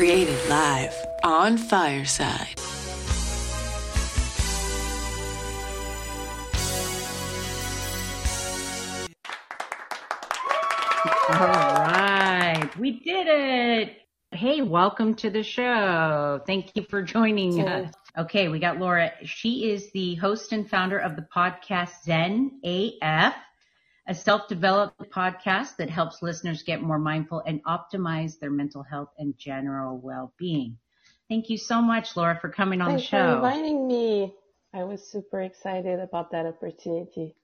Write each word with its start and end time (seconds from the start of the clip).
Created 0.00 0.38
live 0.48 0.96
on 1.22 1.58
Fireside. 1.58 2.58
All 11.28 11.46
right, 11.46 12.70
we 12.78 13.00
did 13.00 13.26
it. 13.28 13.98
Hey, 14.30 14.62
welcome 14.62 15.14
to 15.16 15.28
the 15.28 15.42
show. 15.42 16.40
Thank 16.46 16.74
you 16.74 16.86
for 16.88 17.02
joining 17.02 17.68
us. 17.68 17.92
Okay, 18.16 18.48
we 18.48 18.58
got 18.58 18.78
Laura. 18.78 19.12
She 19.24 19.70
is 19.70 19.92
the 19.92 20.14
host 20.14 20.52
and 20.52 20.66
founder 20.66 20.98
of 20.98 21.14
the 21.14 21.26
podcast 21.30 21.90
Zen 22.04 22.58
AF, 22.64 23.34
a 24.10 24.14
self-developed 24.14 25.08
podcast 25.12 25.76
that 25.76 25.88
helps 25.88 26.20
listeners 26.20 26.64
get 26.64 26.82
more 26.82 26.98
mindful 26.98 27.44
and 27.46 27.62
optimize 27.62 28.40
their 28.40 28.50
mental 28.50 28.82
health 28.82 29.10
and 29.18 29.38
general 29.38 29.98
well-being. 29.98 30.76
Thank 31.28 31.48
you 31.48 31.56
so 31.56 31.80
much, 31.80 32.16
Laura, 32.16 32.36
for 32.40 32.48
coming 32.48 32.80
on 32.80 32.88
Thanks 32.88 33.04
the 33.04 33.08
show. 33.08 33.28
for 33.28 33.36
inviting 33.36 33.86
me. 33.86 34.34
I 34.74 34.82
was 34.82 35.08
super 35.08 35.40
excited 35.40 36.00
about 36.00 36.32
that 36.32 36.44
opportunity. 36.44 37.36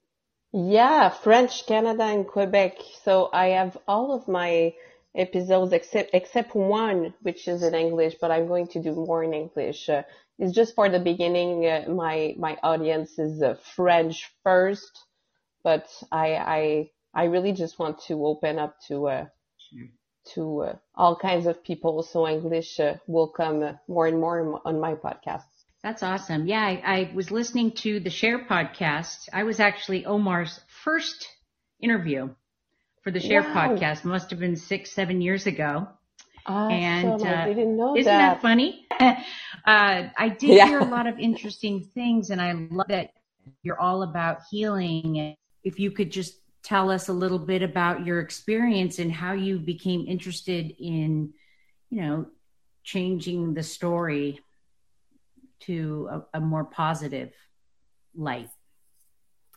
Yeah, 0.53 1.09
French, 1.11 1.67
Canada, 1.67 2.03
and 2.03 2.27
Quebec. 2.27 2.79
So 3.05 3.31
I 3.33 3.51
have 3.51 3.79
all 3.87 4.13
of 4.13 4.27
my 4.27 4.75
episodes 5.15 5.73
except 5.73 6.11
except 6.15 6.57
one, 6.57 7.15
which 7.23 7.47
is 7.47 7.63
in 7.63 7.77
English, 7.77 8.17
but 8.21 8.33
I'm 8.33 8.49
going 8.49 8.67
to 8.69 8.83
do 8.83 8.93
more 8.93 9.23
in 9.23 9.35
English. 9.35 9.89
Uh, 9.89 10.03
it's 10.41 10.53
just 10.53 10.75
for 10.75 10.89
the 10.89 10.99
beginning. 10.99 11.65
Uh, 11.65 11.85
my 11.89 12.35
my 12.37 12.59
audience 12.65 13.21
is 13.21 13.41
uh, 13.41 13.55
French 13.77 14.33
first, 14.43 15.06
but 15.69 15.87
I 16.13 16.29
I 16.59 16.91
I 17.23 17.25
really 17.35 17.53
just 17.63 17.75
want 17.83 17.97
to 18.09 18.15
open 18.31 18.55
up 18.65 18.73
to 18.89 18.95
uh, 19.17 19.25
Sure. 19.67 19.89
to 20.35 20.43
uh, 20.69 20.75
all 20.95 21.17
kinds 21.29 21.47
of 21.51 21.57
people. 21.71 21.95
So 22.13 22.19
English 22.29 22.79
uh, 22.79 22.95
will 23.15 23.31
come 23.41 23.59
uh, 23.63 23.73
more 23.89 24.07
and 24.11 24.19
more 24.25 24.37
on 24.69 24.77
my 24.87 24.95
podcast. 25.07 25.49
That's 25.83 26.03
awesome. 26.03 26.47
Yeah, 26.47 26.65
I, 26.73 26.75
I 26.97 26.99
was 27.15 27.31
listening 27.31 27.73
to 27.85 28.01
the 28.07 28.11
Share 28.11 28.41
podcast. 28.55 29.29
I 29.33 29.43
was 29.51 29.59
actually 29.61 30.01
Omar's 30.07 30.61
first 30.85 31.19
interview 31.81 32.23
for 33.03 33.11
the 33.11 33.21
Share 33.21 33.43
Wow. 33.43 33.55
podcast. 33.59 34.05
Must 34.05 34.31
have 34.31 34.41
been 34.47 34.57
six, 34.57 34.93
seven 34.93 35.21
years 35.21 35.47
ago. 35.47 35.89
Awesome. 36.47 36.79
And, 36.79 37.23
uh, 37.23 37.27
I 37.51 37.55
didn't 37.55 37.77
know 37.77 37.97
Isn't 37.97 38.19
that 38.19 38.41
funny? 38.41 38.87
uh, 39.01 39.15
I 39.67 40.29
did 40.39 40.51
Yeah. 40.51 40.67
hear 40.69 40.79
a 40.81 40.91
lot 40.97 41.07
of 41.07 41.19
interesting 41.19 41.77
things, 41.95 42.31
and 42.31 42.41
I 42.41 42.53
love 42.53 42.87
that 42.89 43.11
you're 43.63 43.81
all 43.81 44.03
about 44.03 44.39
healing. 44.51 45.37
If 45.67 45.81
you 45.81 45.91
could 45.91 46.13
just 46.13 46.39
tell 46.63 46.91
us 46.91 47.09
a 47.09 47.13
little 47.13 47.41
bit 47.41 47.63
about 47.63 48.07
your 48.07 48.21
experience 48.21 49.01
and 49.01 49.11
how 49.11 49.33
you 49.33 49.59
became 49.59 50.07
interested 50.07 50.75
in, 50.79 51.33
you 51.91 52.01
know, 52.01 52.27
changing 52.85 53.55
the 53.55 53.65
story 53.65 54.39
to 55.61 56.09
a, 56.33 56.39
a 56.39 56.41
more 56.41 56.65
positive 56.65 57.33
light. 58.15 58.49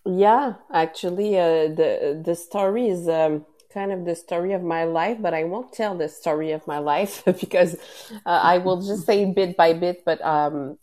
Yeah, 0.04 0.56
actually, 0.74 1.38
uh, 1.38 1.70
the 1.80 2.22
the 2.26 2.36
story 2.36 2.88
is 2.88 3.08
um, 3.08 3.46
kind 3.72 3.92
of 3.92 4.06
the 4.06 4.16
story 4.16 4.54
of 4.54 4.64
my 4.64 4.86
life, 4.86 5.18
but 5.22 5.34
I 5.36 5.44
won't 5.44 5.74
tell 5.74 5.96
the 5.96 6.10
story 6.10 6.52
of 6.52 6.66
my 6.66 6.80
life 6.80 7.24
because 7.42 7.76
uh, 8.26 8.42
I 8.54 8.58
will 8.58 8.82
just 8.82 9.06
say 9.06 9.26
bit 9.32 9.56
by 9.56 9.74
bit. 9.74 10.04
But 10.06 10.20
um, 10.26 10.80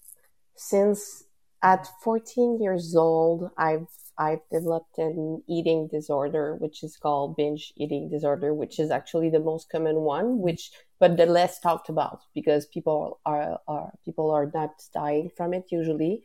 since 0.54 1.24
at 1.62 1.88
14 2.02 2.62
years 2.62 2.94
old, 2.94 3.50
I've 3.56 3.88
I've 4.18 4.40
developed 4.50 4.98
an 4.98 5.42
eating 5.48 5.88
disorder, 5.88 6.56
which 6.56 6.82
is 6.82 6.96
called 6.96 7.36
binge 7.36 7.72
eating 7.76 8.08
disorder, 8.10 8.54
which 8.54 8.78
is 8.78 8.90
actually 8.90 9.30
the 9.30 9.40
most 9.40 9.70
common 9.70 9.96
one, 10.00 10.40
which 10.40 10.70
but 10.98 11.16
the 11.16 11.26
less 11.26 11.60
talked 11.60 11.88
about 11.88 12.20
because 12.34 12.66
people 12.66 13.20
are 13.26 13.58
are 13.68 13.92
people 14.04 14.30
are 14.30 14.50
not 14.54 14.72
dying 14.94 15.30
from 15.36 15.54
it 15.54 15.66
usually. 15.70 16.22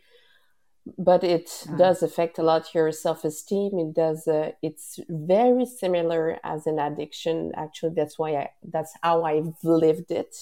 But 0.98 1.24
it 1.24 1.50
Ah. 1.70 1.76
does 1.78 2.02
affect 2.02 2.40
a 2.40 2.44
lot 2.44 2.74
your 2.74 2.92
self-esteem. 2.92 3.78
It 3.80 3.94
does 3.94 4.28
uh, 4.28 4.52
it's 4.64 5.00
very 5.10 5.66
similar 5.66 6.40
as 6.44 6.66
an 6.66 6.80
addiction. 6.80 7.52
Actually 7.56 7.94
that's 7.96 8.18
why 8.18 8.32
i 8.36 8.50
that's 8.64 8.94
how 9.04 9.24
i've 9.24 9.54
lived 9.64 10.12
it. 10.12 10.36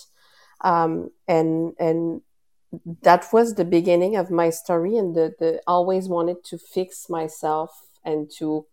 Um, 0.61 1.11
and 1.27 1.73
and 1.79 2.21
that 3.01 3.27
was 3.33 3.55
the 3.55 3.65
beginning 3.65 4.15
of 4.15 4.29
my 4.29 4.49
story 4.49 4.95
and 4.95 5.15
the, 5.15 5.33
the 5.39 5.61
always 5.67 6.07
wanted 6.07 6.43
to 6.45 6.57
fix 6.57 7.09
myself 7.09 7.71
and 8.05 8.29
to 8.37 8.65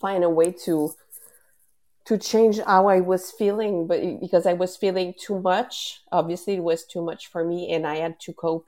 find 0.00 0.24
a 0.24 0.30
way 0.30 0.52
to 0.52 0.94
to 2.04 2.18
change 2.18 2.58
how 2.58 2.88
I 2.88 3.00
was 3.00 3.30
feeling, 3.30 3.86
but 3.86 4.00
because 4.20 4.44
I 4.44 4.54
was 4.54 4.76
feeling 4.76 5.14
too 5.18 5.40
much, 5.40 6.00
obviously 6.10 6.54
it 6.54 6.62
was 6.62 6.84
too 6.84 7.02
much 7.02 7.28
for 7.28 7.44
me, 7.44 7.72
and 7.72 7.86
I 7.86 7.96
had 7.96 8.18
to 8.20 8.32
cope 8.32 8.66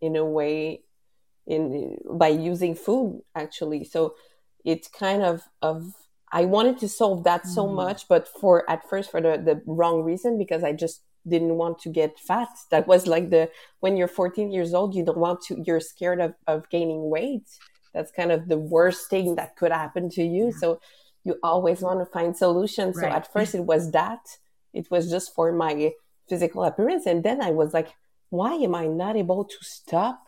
in 0.00 0.16
a 0.16 0.24
way 0.24 0.82
in 1.46 1.98
by 2.10 2.28
using 2.28 2.74
food 2.74 3.22
actually. 3.34 3.84
So 3.84 4.14
it's 4.64 4.88
kind 4.88 5.22
of 5.22 5.42
of 5.62 5.94
I 6.32 6.46
wanted 6.46 6.78
to 6.80 6.88
solve 6.88 7.24
that 7.24 7.46
so 7.46 7.68
Mhm. 7.68 7.74
much, 7.74 8.08
but 8.08 8.28
for 8.28 8.68
at 8.70 8.88
first 8.88 9.10
for 9.10 9.20
the 9.20 9.38
the 9.38 9.62
wrong 9.66 10.02
reason 10.02 10.38
because 10.38 10.64
I 10.64 10.72
just 10.72 11.02
didn't 11.26 11.56
want 11.56 11.78
to 11.80 11.88
get 11.88 12.18
fat. 12.18 12.48
That 12.70 12.86
was 12.86 13.06
like 13.06 13.30
the 13.30 13.50
when 13.80 13.96
you're 13.96 14.08
14 14.08 14.50
years 14.52 14.74
old, 14.74 14.94
you 14.94 15.04
don't 15.04 15.18
want 15.18 15.40
to. 15.46 15.62
You're 15.66 15.80
scared 15.80 16.20
of 16.20 16.34
of 16.46 16.68
gaining 16.70 17.10
weight. 17.10 17.48
That's 17.94 18.10
kind 18.10 18.32
of 18.32 18.48
the 18.48 18.58
worst 18.58 19.08
thing 19.08 19.36
that 19.36 19.56
could 19.56 19.72
happen 19.72 20.10
to 20.10 20.22
you. 20.22 20.46
Yeah. 20.46 20.58
So 20.60 20.80
you 21.24 21.36
always 21.42 21.80
want 21.80 22.00
to 22.00 22.06
find 22.06 22.36
solutions. 22.36 22.96
So 23.00 23.06
at 23.06 23.32
first 23.32 23.54
it 23.54 23.64
was 23.64 23.90
that. 23.92 24.20
It 24.72 24.90
was 24.90 25.10
just 25.10 25.34
for 25.34 25.52
my 25.52 25.92
physical 26.28 26.64
appearance. 26.64 27.06
And 27.06 27.22
then 27.22 27.40
I 27.40 27.50
was 27.50 27.72
like, 27.72 27.88
why 28.30 28.54
am 28.54 28.74
I 28.74 28.86
not 28.86 29.16
able 29.16 29.44
to 29.44 29.56
stop? 29.62 30.20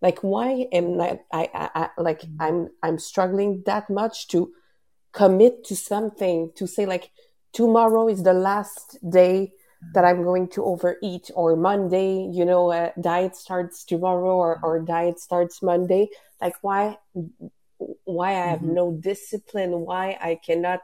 Like 0.00 0.18
why 0.20 0.66
am 0.72 1.00
I, 1.00 1.20
I, 1.32 1.48
I, 1.54 1.70
I 1.96 2.00
like 2.00 2.22
Mhm. 2.22 2.36
I'm 2.40 2.70
I'm 2.82 2.98
struggling 2.98 3.62
that 3.66 3.88
much 3.88 4.28
to 4.28 4.52
commit 5.12 5.64
to 5.68 5.76
something, 5.76 6.50
to 6.56 6.66
say 6.66 6.84
like 6.86 7.10
tomorrow 7.52 8.08
is 8.08 8.22
the 8.22 8.34
last 8.34 8.98
day 9.08 9.52
that 9.94 10.04
I'm 10.04 10.22
going 10.22 10.48
to 10.48 10.64
overeat 10.64 11.30
or 11.34 11.56
Monday, 11.56 12.28
you 12.32 12.44
know, 12.44 12.70
uh, 12.72 12.92
diet 13.00 13.36
starts 13.36 13.84
tomorrow 13.84 14.36
or, 14.36 14.58
or 14.62 14.80
diet 14.80 15.20
starts 15.20 15.62
Monday. 15.62 16.08
Like 16.40 16.54
why 16.62 16.98
why 18.04 18.30
I 18.30 18.50
have 18.50 18.60
Mhm. 18.60 18.74
no 18.74 18.92
discipline, 18.92 19.80
why 19.80 20.16
I 20.20 20.36
cannot 20.36 20.82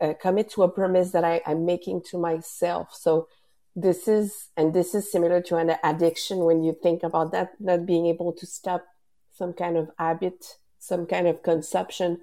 uh, 0.00 0.14
commit 0.20 0.50
to 0.50 0.62
a 0.62 0.68
promise 0.68 1.10
that 1.12 1.24
I, 1.24 1.42
I'm 1.46 1.64
making 1.66 2.02
to 2.10 2.18
myself. 2.18 2.94
So 2.94 3.28
this 3.76 4.08
is, 4.08 4.48
and 4.56 4.72
this 4.72 4.94
is 4.94 5.10
similar 5.10 5.40
to 5.42 5.56
an 5.56 5.76
addiction 5.82 6.38
when 6.38 6.62
you 6.62 6.76
think 6.82 7.02
about 7.02 7.32
that, 7.32 7.50
not 7.60 7.86
being 7.86 8.06
able 8.06 8.32
to 8.32 8.46
stop 8.46 8.84
some 9.32 9.52
kind 9.52 9.76
of 9.76 9.90
habit, 9.98 10.58
some 10.78 11.06
kind 11.06 11.26
of 11.26 11.42
consumption. 11.42 12.20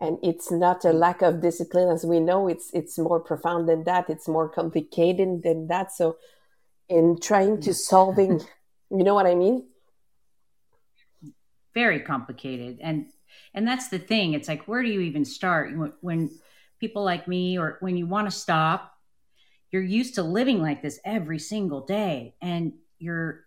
And 0.00 0.18
it's 0.22 0.50
not 0.50 0.84
a 0.84 0.92
lack 0.92 1.22
of 1.22 1.40
discipline, 1.40 1.88
as 1.88 2.04
we 2.04 2.20
know. 2.20 2.48
It's 2.48 2.70
it's 2.74 2.98
more 2.98 3.20
profound 3.20 3.68
than 3.68 3.84
that. 3.84 4.10
It's 4.10 4.28
more 4.28 4.48
complicated 4.48 5.42
than 5.42 5.68
that. 5.68 5.92
So, 5.92 6.16
in 6.88 7.18
trying 7.20 7.60
to 7.62 7.72
solving, 7.72 8.40
you 8.90 9.04
know 9.04 9.14
what 9.14 9.26
I 9.26 9.34
mean? 9.34 9.66
very 11.74 12.00
complicated 12.00 12.78
and 12.80 13.06
and 13.52 13.66
that's 13.66 13.88
the 13.88 13.98
thing 13.98 14.32
it's 14.32 14.48
like 14.48 14.66
where 14.66 14.82
do 14.82 14.88
you 14.88 15.00
even 15.00 15.24
start 15.24 15.72
when, 16.00 16.30
people 16.80 17.04
like 17.04 17.26
me 17.26 17.56
or 17.56 17.78
when 17.80 17.96
you 17.96 18.06
want 18.06 18.30
to 18.30 18.36
stop 18.36 18.98
you're 19.70 19.82
used 19.82 20.16
to 20.16 20.22
living 20.22 20.60
like 20.60 20.82
this 20.82 21.00
every 21.04 21.38
single 21.38 21.80
day 21.80 22.34
and 22.42 22.72
your 22.98 23.43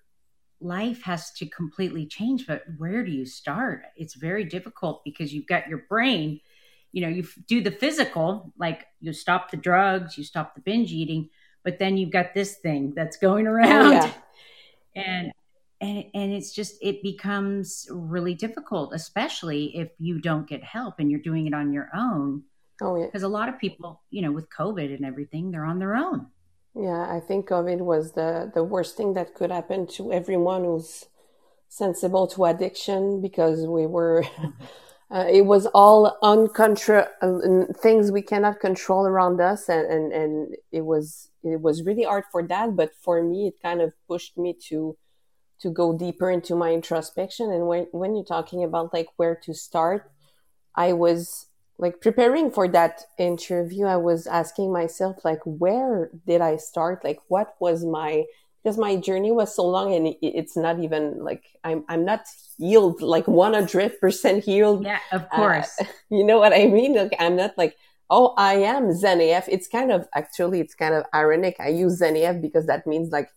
life 0.59 1.03
has 1.03 1.31
to 1.31 1.45
completely 1.45 2.05
change 2.05 2.47
but 2.47 2.63
where 2.77 3.03
do 3.03 3.11
you 3.11 3.25
start 3.25 3.83
it's 3.95 4.15
very 4.15 4.43
difficult 4.43 5.03
because 5.03 5.33
you've 5.33 5.47
got 5.47 5.67
your 5.67 5.83
brain 5.89 6.39
you 6.91 7.01
know 7.01 7.07
you 7.07 7.23
do 7.47 7.61
the 7.61 7.71
physical 7.71 8.51
like 8.57 8.87
you 8.99 9.13
stop 9.13 9.51
the 9.51 9.57
drugs 9.57 10.17
you 10.17 10.23
stop 10.23 10.55
the 10.55 10.61
binge 10.61 10.91
eating 10.91 11.29
but 11.63 11.79
then 11.79 11.97
you've 11.97 12.11
got 12.11 12.33
this 12.33 12.55
thing 12.57 12.93
that's 12.95 13.17
going 13.17 13.47
oh, 13.47 13.51
around 13.51 13.91
yeah. 13.91 14.11
and 14.95 15.31
and 15.81 16.05
and 16.13 16.33
it's 16.33 16.53
just 16.53 16.75
it 16.81 17.03
becomes 17.03 17.87
really 17.91 18.33
difficult 18.33 18.93
especially 18.93 19.77
if 19.77 19.89
you 19.99 20.19
don't 20.19 20.47
get 20.47 20.63
help 20.63 20.95
and 20.99 21.11
you're 21.11 21.19
doing 21.21 21.45
it 21.45 21.53
on 21.53 21.71
your 21.71 21.89
own 21.95 22.43
Oh 22.81 22.95
yeah. 22.95 23.05
because 23.05 23.23
a 23.23 23.27
lot 23.27 23.49
of 23.49 23.59
people 23.59 24.01
you 24.09 24.21
know 24.21 24.31
with 24.31 24.49
covid 24.49 24.95
and 24.95 25.05
everything 25.05 25.51
they're 25.51 25.65
on 25.65 25.79
their 25.79 25.95
own 25.95 26.27
Yeah, 26.79 27.11
I 27.11 27.19
think 27.19 27.47
COVID 27.49 27.79
was 27.79 28.11
the, 28.11 28.51
the 28.53 28.63
worst 28.63 28.97
thing 28.97 29.13
that 29.13 29.33
could 29.33 29.49
happen 29.49 29.87
to 29.87 30.13
everyone 30.13 30.63
who's 30.63 31.05
sensible 31.69 32.27
to 32.27 32.45
addiction 32.45 33.19
because 33.19 33.65
we 33.65 33.87
were, 33.87 34.23
uh, 35.11 35.25
it 35.27 35.45
was 35.45 35.65
all 35.67 36.17
uncontrol, 36.21 37.07
uh, 37.21 37.73
things 37.81 38.11
we 38.11 38.21
cannot 38.21 38.59
control 38.59 39.07
around 39.07 39.41
us. 39.41 39.69
And, 39.69 39.91
and, 39.91 40.13
and 40.13 40.55
it 40.71 40.85
was, 40.85 41.29
it 41.43 41.61
was 41.61 41.83
really 41.83 42.03
hard 42.03 42.25
for 42.31 42.43
that. 42.47 42.75
But 42.75 42.93
for 42.95 43.23
me, 43.23 43.47
it 43.47 43.55
kind 43.61 43.81
of 43.81 43.93
pushed 44.07 44.37
me 44.37 44.53
to, 44.67 44.95
to 45.61 45.71
go 45.71 45.97
deeper 45.97 46.29
into 46.29 46.55
my 46.55 46.73
introspection. 46.73 47.51
And 47.51 47.65
when, 47.67 47.87
when 47.91 48.15
you're 48.15 48.23
talking 48.23 48.63
about 48.63 48.93
like 48.93 49.07
where 49.15 49.35
to 49.45 49.53
start, 49.55 50.11
I 50.75 50.93
was 50.93 51.46
like 51.79 52.01
preparing 52.01 52.49
for 52.51 52.67
that 52.69 53.03
interview, 53.17 53.85
I 53.85 53.97
was 53.97 54.25
asking 54.25 54.73
myself, 54.73 55.23
like, 55.23 55.41
where 55.43 56.09
did 56.25 56.41
I 56.41 56.57
start? 56.57 57.03
Like, 57.03 57.19
what 57.27 57.55
was 57.59 57.85
my 57.85 58.25
because 58.67 58.77
my 58.77 58.97
journey 58.97 59.31
was 59.31 59.55
so 59.55 59.65
long 59.65 59.93
and 59.93 60.13
it's 60.21 60.57
not 60.57 60.77
even 60.79 61.23
like 61.23 61.45
I'm 61.63 61.85
I'm 61.87 62.03
not 62.03 62.25
healed 62.57 63.01
like 63.01 63.25
100% 63.25 64.43
healed. 64.43 64.83
Yeah, 64.83 64.99
of 65.13 65.21
uh, 65.21 65.35
course. 65.35 65.73
Uh, 65.79 65.85
you 66.09 66.25
know 66.25 66.37
what 66.37 66.51
I 66.51 66.65
mean? 66.65 66.93
Like 66.93 67.15
I'm 67.17 67.37
not 67.37 67.57
like 67.57 67.77
oh 68.09 68.33
I 68.37 68.55
am 68.55 68.91
Zen 68.93 69.21
AF. 69.21 69.47
It's 69.47 69.69
kind 69.69 69.89
of 69.89 70.05
actually 70.13 70.59
it's 70.59 70.75
kind 70.75 70.93
of 70.93 71.05
ironic. 71.15 71.55
I 71.61 71.69
use 71.69 71.99
Zen 71.99 72.17
AF 72.17 72.41
because 72.41 72.65
that 72.65 72.85
means 72.85 73.09
like 73.09 73.29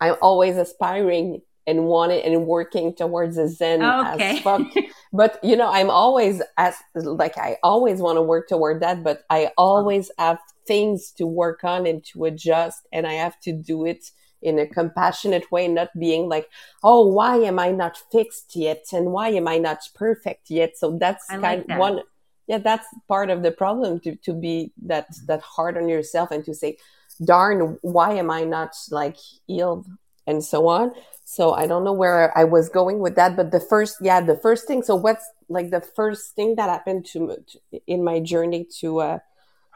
I'm 0.00 0.14
always 0.22 0.56
aspiring 0.56 1.42
and 1.66 1.84
wanting 1.84 2.22
and 2.22 2.46
working 2.46 2.94
towards 2.94 3.38
a 3.38 3.48
Zen 3.48 3.82
oh, 3.82 4.14
okay. 4.14 4.36
as 4.36 4.40
fuck. 4.40 4.62
but 5.12 5.38
you 5.42 5.56
know, 5.56 5.70
I'm 5.70 5.90
always 5.90 6.42
as 6.56 6.74
like 6.94 7.38
I 7.38 7.56
always 7.62 8.00
want 8.00 8.16
to 8.16 8.22
work 8.22 8.48
toward 8.48 8.80
that, 8.82 9.02
but 9.02 9.22
I 9.30 9.50
always 9.56 10.10
have 10.18 10.38
things 10.66 11.12
to 11.12 11.26
work 11.26 11.64
on 11.64 11.86
and 11.86 12.04
to 12.12 12.24
adjust, 12.24 12.86
and 12.92 13.06
I 13.06 13.14
have 13.14 13.38
to 13.40 13.52
do 13.52 13.86
it 13.86 14.10
in 14.42 14.58
a 14.58 14.66
compassionate 14.66 15.50
way, 15.50 15.68
not 15.68 15.88
being 15.98 16.28
like, 16.28 16.48
oh, 16.82 17.06
why 17.06 17.36
am 17.36 17.58
I 17.58 17.70
not 17.70 17.96
fixed 18.10 18.56
yet? 18.56 18.84
And 18.92 19.12
why 19.12 19.28
am 19.28 19.48
I 19.48 19.58
not 19.58 19.78
perfect 19.94 20.50
yet? 20.50 20.76
So 20.76 20.98
that's 20.98 21.24
I 21.30 21.38
kind 21.38 21.60
of 21.62 21.66
that. 21.68 21.78
one, 21.78 22.00
yeah, 22.48 22.58
that's 22.58 22.86
part 23.08 23.30
of 23.30 23.42
the 23.42 23.52
problem 23.52 24.00
to, 24.00 24.16
to 24.16 24.32
be 24.34 24.72
that, 24.82 25.06
that 25.26 25.40
hard 25.40 25.78
on 25.78 25.88
yourself 25.88 26.30
and 26.32 26.44
to 26.44 26.54
say, 26.54 26.76
darn, 27.24 27.78
why 27.82 28.14
am 28.14 28.30
I 28.30 28.42
not 28.44 28.74
like 28.90 29.16
healed 29.46 29.86
and 30.26 30.44
so 30.44 30.68
on. 30.68 30.92
So 31.24 31.52
I 31.52 31.66
don't 31.66 31.84
know 31.84 31.92
where 31.92 32.36
I 32.36 32.44
was 32.44 32.68
going 32.68 32.98
with 32.98 33.14
that, 33.16 33.36
but 33.36 33.50
the 33.52 33.60
first, 33.60 33.96
yeah, 34.00 34.20
the 34.20 34.36
first 34.36 34.66
thing. 34.66 34.82
So 34.82 34.96
what's 34.96 35.24
like 35.48 35.70
the 35.70 35.80
first 35.80 36.34
thing 36.34 36.56
that 36.56 36.68
happened 36.68 37.06
to, 37.12 37.36
to 37.46 37.80
in 37.86 38.04
my 38.04 38.20
journey 38.20 38.66
to, 38.80 39.00
uh, 39.00 39.18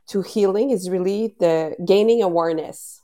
to 0.08 0.22
healing 0.22 0.70
is 0.70 0.90
really 0.90 1.34
the 1.38 1.76
gaining 1.84 2.22
awareness 2.22 3.02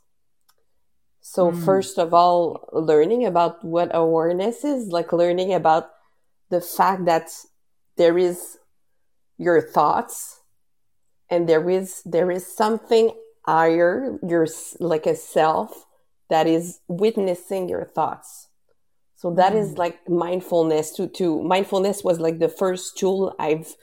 so 1.22 1.52
mm. 1.52 1.64
first 1.64 1.98
of 1.98 2.12
all, 2.12 2.68
learning 2.72 3.24
about 3.24 3.64
what 3.64 3.94
awareness 3.94 4.64
is, 4.64 4.88
like 4.88 5.12
learning 5.12 5.54
about 5.54 5.90
the 6.50 6.60
fact 6.60 7.06
that 7.06 7.30
there 7.96 8.18
is 8.18 8.58
your 9.38 9.62
thoughts 9.62 10.40
and 11.30 11.48
there 11.48 11.70
is 11.70 12.02
there 12.04 12.30
is 12.30 12.44
something 12.44 13.12
higher, 13.46 14.18
your 14.28 14.46
like 14.80 15.06
a 15.06 15.14
self 15.14 15.86
that 16.32 16.46
is 16.46 16.80
witnessing 16.88 17.68
your 17.68 17.84
thoughts. 17.84 18.48
So 19.16 19.32
that 19.34 19.52
mm. 19.52 19.78
like 19.78 20.08
mindfulness 20.08 20.90
to 20.92 21.06
to 21.08 21.42
mindfulness 21.42 22.02
was 22.02 22.18
like 22.18 22.38
the 22.38 22.48
first 22.48 22.98
tool 22.98 23.36
I've 23.38 23.76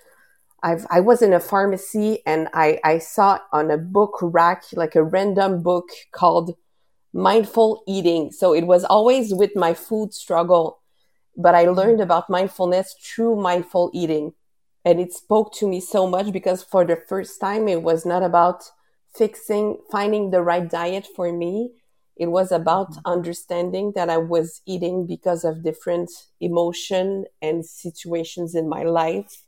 I've 0.64 0.86
I 0.90 1.00
was 1.00 1.22
in 1.22 1.32
a 1.32 1.40
pharmacy 1.40 2.22
and 2.26 2.50
I 2.54 2.80
I 2.84 2.98
saw 2.98 3.40
on 3.54 3.72
a 3.72 3.78
book 3.78 4.18
rack 4.22 4.64
like 4.74 4.96
a 4.96 5.04
random 5.04 5.62
book 5.62 5.88
called 6.12 6.56
mindful 7.14 7.84
eating. 7.88 8.32
So 8.32 8.54
it 8.54 8.66
was 8.66 8.84
always 8.84 9.34
with 9.34 9.56
my 9.56 9.74
food 9.74 10.14
struggle, 10.14 10.80
but 11.38 11.56
I 11.56 11.66
learned 11.66 12.02
about 12.02 12.30
mindfulness 12.30 12.96
through 13.02 13.36
mindful 13.36 13.92
eating. 13.94 14.34
And 14.86 15.00
it 15.00 15.14
spoke 15.14 15.54
to 15.56 15.68
me 15.68 15.82
so 15.82 16.08
much 16.08 16.32
because 16.32 16.64
for 16.64 16.86
the 16.86 16.96
first 16.96 17.40
time, 17.40 17.68
it 17.68 17.84
was 17.84 18.06
not 18.06 18.24
about 18.24 18.64
fixing, 19.16 19.78
finding 19.92 20.32
the 20.32 20.42
right 20.42 20.68
diet 20.70 21.06
for 21.16 21.32
me. 21.32 21.72
It 22.20 22.28
was 22.28 22.52
about 22.52 22.92
mm-hmm. 22.92 23.12
understanding 23.12 23.94
that 23.96 24.10
I 24.10 24.18
was 24.18 24.62
eating 24.68 25.08
because 25.08 25.46
of 25.46 25.64
different 25.64 26.12
emotion 26.42 27.26
and 27.42 27.66
situations 27.66 28.54
in 28.54 28.68
my 28.68 28.84
life 28.84 29.46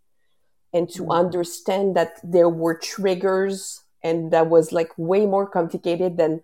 and 0.74 0.90
to 0.92 1.02
mm-hmm. 1.04 1.12
understand 1.12 1.98
that 1.98 2.14
there 2.24 2.50
were 2.50 2.78
triggers 2.78 3.84
and 4.02 4.32
that 4.32 4.50
was 4.50 4.72
like 4.72 4.92
way 4.98 5.26
more 5.26 5.48
complicated 5.48 6.18
than 6.18 6.42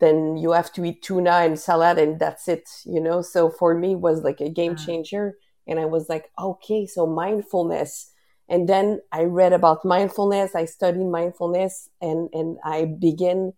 then 0.00 0.36
you 0.36 0.50
have 0.50 0.72
to 0.72 0.84
eat 0.84 1.02
tuna 1.02 1.30
and 1.30 1.58
salad 1.58 1.98
and 1.98 2.18
that's 2.18 2.48
it 2.48 2.68
you 2.84 3.00
know 3.00 3.22
so 3.22 3.48
for 3.48 3.78
me 3.78 3.94
was 3.94 4.22
like 4.22 4.40
a 4.40 4.50
game 4.50 4.76
changer 4.76 5.38
and 5.68 5.78
i 5.78 5.84
was 5.84 6.08
like 6.08 6.30
okay 6.38 6.84
so 6.84 7.06
mindfulness 7.06 8.10
and 8.48 8.68
then 8.68 9.00
i 9.12 9.22
read 9.22 9.52
about 9.52 9.84
mindfulness 9.84 10.54
i 10.54 10.64
studied 10.64 11.06
mindfulness 11.06 11.88
and 12.02 12.28
and 12.32 12.58
i 12.64 12.84
began 12.84 13.52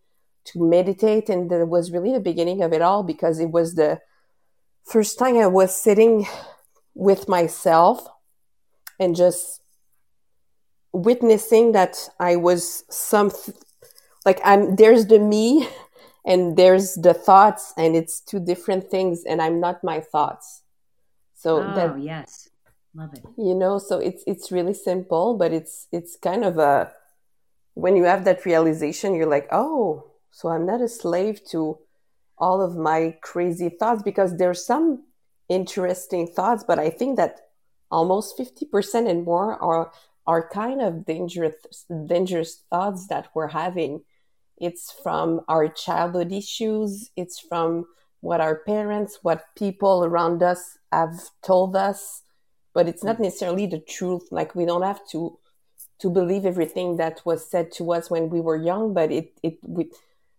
to 0.47 0.65
meditate 0.65 1.29
and 1.29 1.51
that 1.51 1.67
was 1.67 1.91
really 1.91 2.13
the 2.13 2.21
beginning 2.21 2.63
of 2.63 2.73
it 2.73 2.83
all 2.83 3.03
because 3.03 3.39
it 3.39 3.51
was 3.51 3.75
the 3.75 4.01
first 4.85 5.19
time 5.19 5.37
i 5.37 5.47
was 5.47 5.77
sitting 5.77 6.27
with 6.95 7.29
myself 7.29 8.07
and 8.99 9.15
just 9.15 9.61
witnessing 10.93 11.73
that 11.73 12.09
i 12.19 12.37
was 12.37 12.85
some 12.89 13.31
like 14.25 14.41
i'm 14.45 14.77
there's 14.77 15.07
the 15.07 15.19
me 15.19 15.69
and 16.27 16.57
there's 16.57 16.95
the 16.95 17.15
thoughts 17.15 17.73
and 17.79 17.95
it's 17.95 18.21
two 18.21 18.41
different 18.41 18.91
things 18.91 19.23
and 19.25 19.41
i'm 19.41 19.61
not 19.61 19.83
my 19.85 20.01
thoughts. 20.01 20.63
So 21.35 21.63
oh, 21.63 21.75
that 21.75 22.03
yes. 22.03 22.49
Love 22.95 23.13
it. 23.15 23.23
You 23.37 23.55
know 23.55 23.79
so 23.79 23.99
it's 23.99 24.25
it's 24.27 24.51
really 24.51 24.75
simple 24.75 25.37
but 25.37 25.53
it's 25.53 25.87
it's 25.93 26.17
kind 26.17 26.45
of 26.45 26.59
a 26.59 26.93
when 27.75 27.95
you 27.95 28.05
have 28.05 28.25
that 28.25 28.45
realization 28.47 29.15
you're 29.15 29.29
like 29.29 29.47
oh 29.53 30.11
so 30.37 30.49
i'm 30.49 30.67
not 30.67 30.81
a 30.81 30.89
slave 30.89 31.37
to 31.53 31.61
all 32.39 32.61
of 32.61 32.77
my 32.77 33.01
crazy 33.23 33.71
thoughts 33.81 34.03
because 34.03 34.37
there's 34.37 34.65
some 34.65 34.87
interesting 35.49 36.27
thoughts 36.27 36.65
but 36.67 36.79
i 36.79 36.91
think 36.91 37.17
that 37.17 37.41
almost 37.91 38.37
50% 38.37 39.09
and 39.09 39.25
more 39.25 39.51
are 39.63 39.93
are 40.27 40.49
kind 40.49 40.81
of 40.83 41.07
dangerous 41.07 41.55
dangerous 42.07 42.65
thoughts 42.71 43.07
that 43.07 43.29
we're 43.35 43.55
having 43.63 44.03
it's 44.59 44.91
from 44.91 45.43
our 45.49 45.69
childhood 45.69 46.33
issues. 46.33 47.11
It's 47.17 47.39
from 47.39 47.87
what 48.21 48.41
our 48.41 48.57
parents, 48.57 49.19
what 49.23 49.45
people 49.57 50.05
around 50.05 50.43
us 50.43 50.79
have 50.93 51.31
told 51.45 51.77
us. 51.77 52.23
But 52.73 52.89
it's 52.89 53.05
not 53.05 53.21
necessarily 53.21 53.67
the 53.67 53.81
truth. 53.81 54.29
Like 54.31 54.55
we 54.55 54.67
don't 54.67 54.83
have 54.83 55.07
to 55.11 55.39
to 55.99 56.11
believe 56.11 56.45
everything 56.45 56.99
that 56.99 57.23
was 57.25 57.51
said 57.51 57.73
to 57.73 57.93
us 57.93 58.11
when 58.11 58.29
we 58.29 58.41
were 58.41 58.57
young. 58.57 58.93
But 58.95 59.11
it 59.13 59.39
it 59.43 59.59
we, 59.63 59.91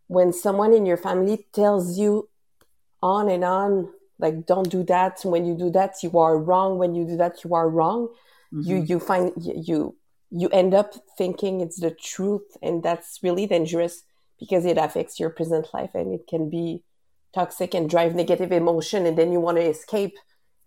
when 0.07 0.33
someone 0.33 0.73
in 0.73 0.85
your 0.85 0.97
family 0.97 1.45
tells 1.53 1.97
you 1.97 2.29
on 3.01 3.29
and 3.29 3.43
on, 3.43 3.89
like 4.19 4.45
don't 4.45 4.69
do 4.69 4.83
that. 4.83 5.19
When 5.23 5.45
you 5.45 5.55
do 5.55 5.69
that, 5.71 6.01
you 6.01 6.17
are 6.17 6.37
wrong. 6.37 6.77
When 6.77 6.95
you 6.95 7.05
do 7.05 7.17
that, 7.17 7.43
you 7.43 7.53
are 7.53 7.69
wrong. 7.69 8.09
Mm-hmm. 8.53 8.69
You 8.69 8.75
you 8.83 8.99
find 8.99 9.31
you 9.37 9.95
you 10.29 10.49
end 10.49 10.73
up 10.73 10.93
thinking 11.17 11.61
it's 11.61 11.79
the 11.79 11.91
truth 11.91 12.57
and 12.61 12.83
that's 12.83 13.19
really 13.23 13.45
dangerous 13.47 14.03
because 14.39 14.65
it 14.65 14.77
affects 14.77 15.19
your 15.19 15.29
present 15.29 15.67
life 15.73 15.91
and 15.93 16.13
it 16.13 16.27
can 16.27 16.49
be 16.49 16.83
toxic 17.33 17.73
and 17.73 17.89
drive 17.89 18.13
negative 18.13 18.51
emotion 18.51 19.05
and 19.05 19.17
then 19.17 19.31
you 19.31 19.39
want 19.39 19.57
to 19.57 19.63
escape 19.63 20.17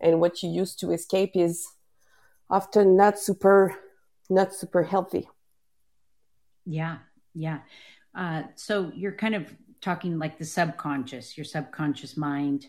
and 0.01 0.21
what 0.21 0.43
you 0.43 0.49
use 0.49 0.75
to 0.75 0.91
escape 0.93 1.33
is 1.35 1.67
often 2.49 2.97
not 2.97 3.19
super 3.19 3.77
not 4.29 4.55
super 4.55 4.83
healthy 4.83 5.29
yeah 6.65 6.99
yeah 7.35 7.59
uh, 8.15 8.43
so 8.55 8.91
you're 8.95 9.13
kind 9.13 9.35
of 9.35 9.55
talking 9.81 10.19
like 10.19 10.39
the 10.39 10.45
subconscious 10.45 11.37
your 11.37 11.45
subconscious 11.45 12.17
mind 12.17 12.67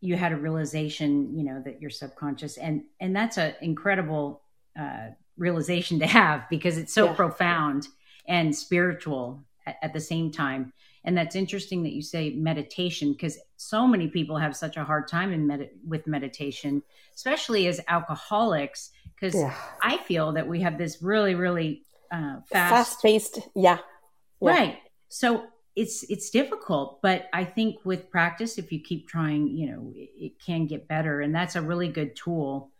you 0.00 0.16
had 0.16 0.32
a 0.32 0.36
realization 0.36 1.36
you 1.36 1.44
know 1.44 1.62
that 1.64 1.80
you're 1.80 1.90
subconscious 1.90 2.56
and 2.56 2.82
and 3.00 3.14
that's 3.14 3.36
an 3.36 3.54
incredible 3.60 4.42
uh, 4.78 5.08
realization 5.36 5.98
to 5.98 6.06
have 6.06 6.48
because 6.48 6.78
it's 6.78 6.92
so 6.92 7.06
yeah. 7.06 7.14
profound 7.14 7.88
and 8.28 8.54
spiritual 8.54 9.44
at, 9.66 9.76
at 9.82 9.92
the 9.92 10.00
same 10.00 10.30
time. 10.30 10.72
And 11.04 11.16
that's 11.16 11.36
interesting 11.36 11.82
that 11.82 11.92
you 11.92 12.02
say 12.02 12.30
meditation 12.30 13.12
because 13.12 13.38
so 13.56 13.86
many 13.86 14.08
people 14.08 14.38
have 14.38 14.56
such 14.56 14.76
a 14.76 14.84
hard 14.84 15.06
time 15.06 15.32
in 15.32 15.46
med- 15.46 15.70
with 15.86 16.06
meditation, 16.06 16.82
especially 17.14 17.66
as 17.66 17.80
alcoholics. 17.88 18.90
Because 19.14 19.34
yeah. 19.34 19.54
I 19.82 19.98
feel 19.98 20.32
that 20.32 20.48
we 20.48 20.60
have 20.62 20.78
this 20.78 21.02
really, 21.02 21.34
really 21.34 21.82
uh, 22.10 22.40
fast, 22.50 23.02
fast-paced, 23.02 23.40
yeah. 23.54 23.78
Yeah, 24.44 24.50
right. 24.50 24.78
So 25.08 25.46
it's 25.76 26.04
it's 26.08 26.30
difficult, 26.30 27.00
but 27.02 27.26
I 27.32 27.44
think 27.44 27.84
with 27.84 28.10
practice, 28.10 28.58
if 28.58 28.70
you 28.70 28.80
keep 28.80 29.08
trying, 29.08 29.48
you 29.48 29.70
know, 29.70 29.92
it, 29.94 30.10
it 30.16 30.32
can 30.44 30.66
get 30.66 30.88
better, 30.88 31.20
and 31.20 31.34
that's 31.34 31.56
a 31.56 31.62
really 31.62 31.88
good 31.88 32.14
tool 32.16 32.70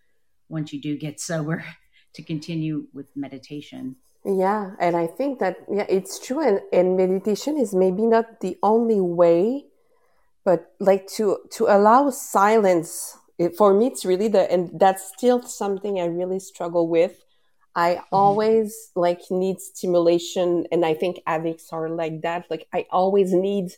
once 0.48 0.72
you 0.72 0.80
do 0.80 0.96
get 0.96 1.20
sober 1.20 1.64
to 2.14 2.22
continue 2.22 2.86
with 2.92 3.06
meditation. 3.16 3.96
Yeah, 4.24 4.70
and 4.80 4.96
I 4.96 5.06
think 5.06 5.38
that 5.40 5.56
yeah, 5.70 5.86
it's 5.88 6.18
true 6.18 6.40
and, 6.40 6.60
and 6.72 6.96
meditation 6.96 7.58
is 7.58 7.74
maybe 7.74 8.06
not 8.06 8.40
the 8.40 8.56
only 8.62 9.00
way, 9.00 9.66
but 10.44 10.72
like 10.80 11.06
to 11.16 11.38
to 11.52 11.66
allow 11.66 12.10
silence. 12.10 13.18
It, 13.36 13.56
for 13.56 13.74
me 13.74 13.88
it's 13.88 14.04
really 14.04 14.28
the 14.28 14.50
and 14.50 14.70
that's 14.78 15.12
still 15.16 15.42
something 15.42 16.00
I 16.00 16.06
really 16.06 16.38
struggle 16.40 16.88
with. 16.88 17.24
I 17.74 17.94
mm-hmm. 17.94 18.14
always 18.14 18.90
like 18.94 19.20
need 19.30 19.60
stimulation 19.60 20.66
and 20.70 20.84
I 20.84 20.94
think 20.94 21.20
addicts 21.26 21.72
are 21.72 21.88
like 21.88 22.22
that. 22.22 22.46
Like 22.50 22.66
I 22.72 22.86
always 22.90 23.32
need 23.32 23.72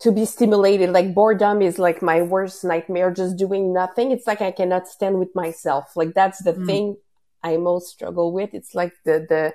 to 0.00 0.12
be 0.12 0.24
stimulated. 0.24 0.90
Like 0.90 1.14
boredom 1.14 1.62
is 1.62 1.78
like 1.78 2.02
my 2.02 2.22
worst 2.22 2.64
nightmare, 2.64 3.10
just 3.10 3.36
doing 3.36 3.72
nothing. 3.72 4.10
It's 4.10 4.26
like 4.26 4.42
I 4.42 4.50
cannot 4.50 4.88
stand 4.88 5.18
with 5.18 5.34
myself. 5.34 5.96
Like 5.96 6.14
that's 6.14 6.42
the 6.42 6.52
mm. 6.52 6.66
thing 6.66 6.96
I 7.42 7.56
most 7.56 7.88
struggle 7.88 8.32
with. 8.32 8.50
It's 8.52 8.74
like 8.74 8.92
the, 9.04 9.24
the 9.26 9.54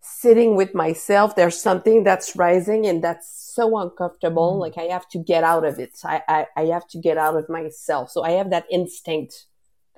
sitting 0.00 0.54
with 0.54 0.74
myself. 0.74 1.34
There's 1.34 1.60
something 1.60 2.04
that's 2.04 2.36
rising 2.36 2.86
and 2.86 3.02
that's 3.02 3.52
so 3.54 3.76
uncomfortable. 3.78 4.54
Mm. 4.54 4.60
Like 4.60 4.78
I 4.78 4.92
have 4.92 5.08
to 5.10 5.18
get 5.18 5.42
out 5.42 5.64
of 5.64 5.80
it. 5.80 5.98
I, 6.04 6.22
I, 6.28 6.46
I 6.56 6.64
have 6.66 6.86
to 6.88 6.98
get 6.98 7.18
out 7.18 7.36
of 7.36 7.48
myself. 7.48 8.10
So 8.10 8.22
I 8.22 8.32
have 8.32 8.50
that 8.50 8.66
instinct. 8.70 9.46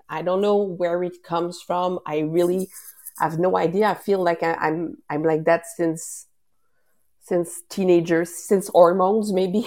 I 0.08 0.22
don't 0.22 0.40
know 0.40 0.56
where 0.56 1.02
it 1.02 1.22
comes 1.22 1.60
from. 1.60 1.98
I 2.06 2.20
really 2.20 2.68
have 3.18 3.38
no 3.38 3.56
idea. 3.56 3.88
I 3.88 3.94
feel 3.94 4.22
like 4.22 4.42
I, 4.42 4.54
I'm, 4.54 4.98
I'm 5.08 5.22
like 5.22 5.44
that 5.44 5.66
since 5.66 6.26
since 7.24 7.62
teenagers, 7.70 8.34
since 8.34 8.68
hormones, 8.68 9.32
maybe. 9.32 9.66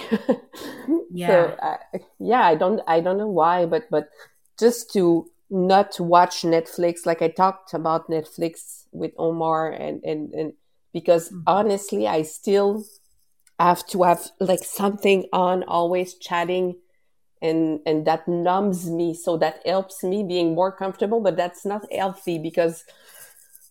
yeah. 1.10 1.26
So, 1.26 1.56
uh, 1.60 1.98
yeah, 2.20 2.42
I 2.42 2.54
don't, 2.54 2.80
I 2.86 3.00
don't 3.00 3.18
know 3.18 3.28
why, 3.28 3.66
but, 3.66 3.90
but 3.90 4.10
just 4.60 4.92
to 4.92 5.28
not 5.50 5.98
watch 5.98 6.42
Netflix, 6.42 7.04
like 7.04 7.20
I 7.20 7.26
talked 7.28 7.74
about 7.74 8.08
Netflix 8.08 8.84
with 8.92 9.10
Omar 9.18 9.72
and, 9.72 10.00
and, 10.04 10.32
and 10.34 10.52
because 10.92 11.30
mm-hmm. 11.30 11.40
honestly, 11.48 12.06
I 12.06 12.22
still 12.22 12.84
have 13.58 13.84
to 13.88 14.04
have 14.04 14.30
like 14.38 14.62
something 14.62 15.26
on, 15.32 15.64
always 15.64 16.14
chatting 16.14 16.76
and, 17.42 17.80
and 17.86 18.06
that 18.06 18.28
numbs 18.28 18.88
me. 18.88 19.14
So 19.14 19.36
that 19.38 19.62
helps 19.66 20.04
me 20.04 20.22
being 20.22 20.54
more 20.54 20.70
comfortable, 20.70 21.20
but 21.20 21.36
that's 21.36 21.66
not 21.66 21.92
healthy 21.92 22.38
because 22.38 22.84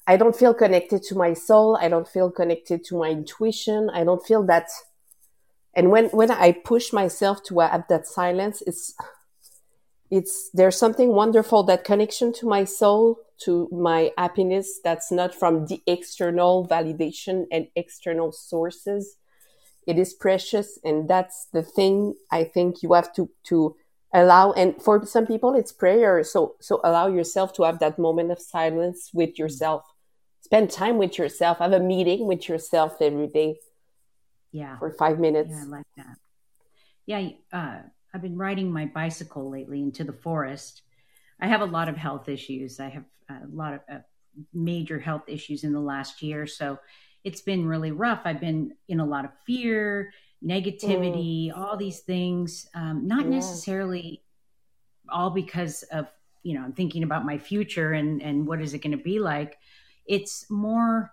I 0.10 0.16
don't 0.16 0.36
feel 0.36 0.54
connected 0.54 1.04
to 1.04 1.16
my 1.16 1.34
soul. 1.34 1.78
I 1.80 1.90
don't 1.90 2.08
feel 2.08 2.32
connected 2.32 2.86
to 2.86 2.98
my 2.98 3.10
intuition. 3.10 3.90
I 3.94 4.06
don't 4.06 4.26
feel 4.26 4.42
that. 4.44 4.70
And 5.76 5.92
when, 5.92 6.06
when 6.06 6.32
I 6.32 6.54
push 6.54 6.94
myself 6.94 7.44
to 7.48 7.60
have 7.60 7.84
that 7.90 8.08
silence, 8.08 8.64
it's, 8.66 8.96
it's, 10.10 10.50
there's 10.54 10.78
something 10.78 11.10
wonderful, 11.12 11.64
that 11.64 11.84
connection 11.84 12.32
to 12.34 12.48
my 12.48 12.64
soul, 12.64 13.20
to 13.40 13.68
my 13.70 14.12
happiness 14.18 14.80
that's 14.82 15.12
not 15.12 15.36
from 15.36 15.68
the 15.68 15.84
external 15.86 16.66
validation 16.66 17.46
and 17.52 17.68
external 17.76 18.32
sources. 18.32 19.18
It 19.86 20.00
is 20.00 20.14
precious. 20.14 20.80
And 20.86 21.10
that's 21.10 21.48
the 21.52 21.64
thing 21.64 22.16
I 22.32 22.46
think 22.46 22.82
you 22.82 22.94
have 22.94 23.14
to, 23.16 23.30
to 23.48 23.76
allow. 24.14 24.54
And 24.54 24.82
for 24.82 25.06
some 25.06 25.28
people, 25.28 25.54
it's 25.54 25.74
prayer. 25.74 26.24
So, 26.24 26.56
so 26.62 26.80
allow 26.86 27.08
yourself 27.08 27.52
to 27.56 27.64
have 27.64 27.80
that 27.80 28.00
moment 28.00 28.32
of 28.32 28.40
silence 28.40 29.12
with 29.14 29.38
yourself 29.38 29.84
spend 30.48 30.72
time 30.72 30.98
with 30.98 31.18
yourself 31.18 31.58
have 31.58 31.74
a 31.74 31.80
meeting 31.80 32.26
with 32.26 32.48
yourself 32.48 33.02
every 33.02 33.28
day 33.28 33.58
yeah. 34.54 34.78
for 34.80 34.90
five 34.92 35.20
minutes. 35.20 35.50
Yeah 35.52 35.64
i 35.64 35.66
like 35.66 35.86
that. 35.98 36.18
Yeah 37.06 37.30
uh, 37.52 37.80
i've 38.14 38.22
been 38.22 38.38
riding 38.38 38.72
my 38.72 38.86
bicycle 38.86 39.50
lately 39.50 39.82
into 39.82 40.04
the 40.06 40.14
forest. 40.14 40.84
I 41.42 41.48
have 41.48 41.62
a 41.62 41.66
lot 41.78 41.90
of 41.90 41.98
health 41.98 42.30
issues. 42.30 42.80
I 42.80 42.90
have 42.90 43.04
a 43.30 43.48
lot 43.52 43.74
of 43.74 43.80
uh, 43.92 44.00
major 44.54 45.00
health 45.00 45.26
issues 45.28 45.64
in 45.64 45.74
the 45.74 45.86
last 45.94 46.22
year 46.22 46.48
so 46.48 46.80
it's 47.24 47.42
been 47.42 47.68
really 47.68 47.92
rough. 47.92 48.22
I've 48.24 48.40
been 48.40 48.74
in 48.88 49.02
a 49.02 49.06
lot 49.06 49.26
of 49.26 49.32
fear 49.46 50.14
negativity 50.46 51.50
mm. 51.50 51.58
all 51.58 51.76
these 51.76 52.02
things 52.02 52.68
um, 52.76 53.08
not 53.08 53.26
yeah. 53.26 53.32
necessarily 53.32 54.22
all 55.10 55.32
because 55.32 55.84
of 55.92 56.06
you 56.44 56.54
know 56.54 56.62
i'm 56.64 56.74
thinking 56.74 57.04
about 57.04 57.26
my 57.26 57.38
future 57.38 57.94
and 57.94 58.22
and 58.22 58.46
what 58.46 58.62
is 58.62 58.74
it 58.76 58.84
going 58.84 58.96
to 58.96 59.04
be 59.04 59.20
like 59.20 59.58
it's 60.08 60.50
more 60.50 61.12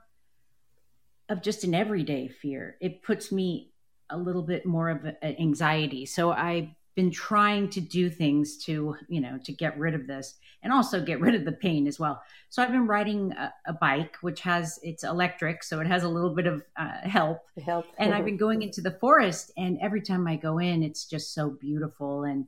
of 1.29 1.43
just 1.43 1.65
an 1.65 1.75
everyday 1.75 2.29
fear. 2.29 2.77
It 2.81 3.03
puts 3.03 3.33
me 3.33 3.73
a 4.11 4.17
little 4.17 4.43
bit 4.43 4.67
more 4.67 4.91
of 4.91 5.05
an 5.05 5.17
anxiety. 5.23 6.07
So 6.07 6.33
I've 6.33 6.69
been 6.95 7.11
trying 7.11 7.69
to 7.71 7.81
do 7.81 8.09
things 8.09 8.57
to, 8.65 8.97
you 9.09 9.21
know, 9.21 9.39
to 9.45 9.53
get 9.53 9.77
rid 9.77 9.95
of 9.95 10.07
this 10.07 10.35
and 10.63 10.73
also 10.73 11.01
get 11.01 11.21
rid 11.21 11.35
of 11.35 11.45
the 11.45 11.53
pain 11.53 11.87
as 11.89 11.99
well. 11.99 12.23
So 12.51 12.63
I've 12.63 12.71
been 12.71 12.87
riding 12.87 13.33
a, 13.33 13.53
a 13.67 13.73
bike, 13.73 14.17
which 14.21 14.41
has, 14.43 14.79
it's 14.83 15.03
electric. 15.03 15.65
So 15.65 15.81
it 15.81 15.87
has 15.87 16.05
a 16.05 16.09
little 16.09 16.35
bit 16.35 16.47
of 16.47 16.63
uh, 16.77 17.01
help. 17.03 17.41
Help. 17.65 17.87
and 17.99 18.15
I've 18.15 18.25
been 18.27 18.37
going 18.37 18.63
into 18.63 18.81
the 18.81 18.93
forest 18.93 19.51
and 19.57 19.79
every 19.81 20.03
time 20.03 20.29
I 20.29 20.37
go 20.37 20.59
in, 20.59 20.83
it's 20.83 21.05
just 21.07 21.35
so 21.35 21.51
beautiful. 21.51 22.25
And 22.25 22.47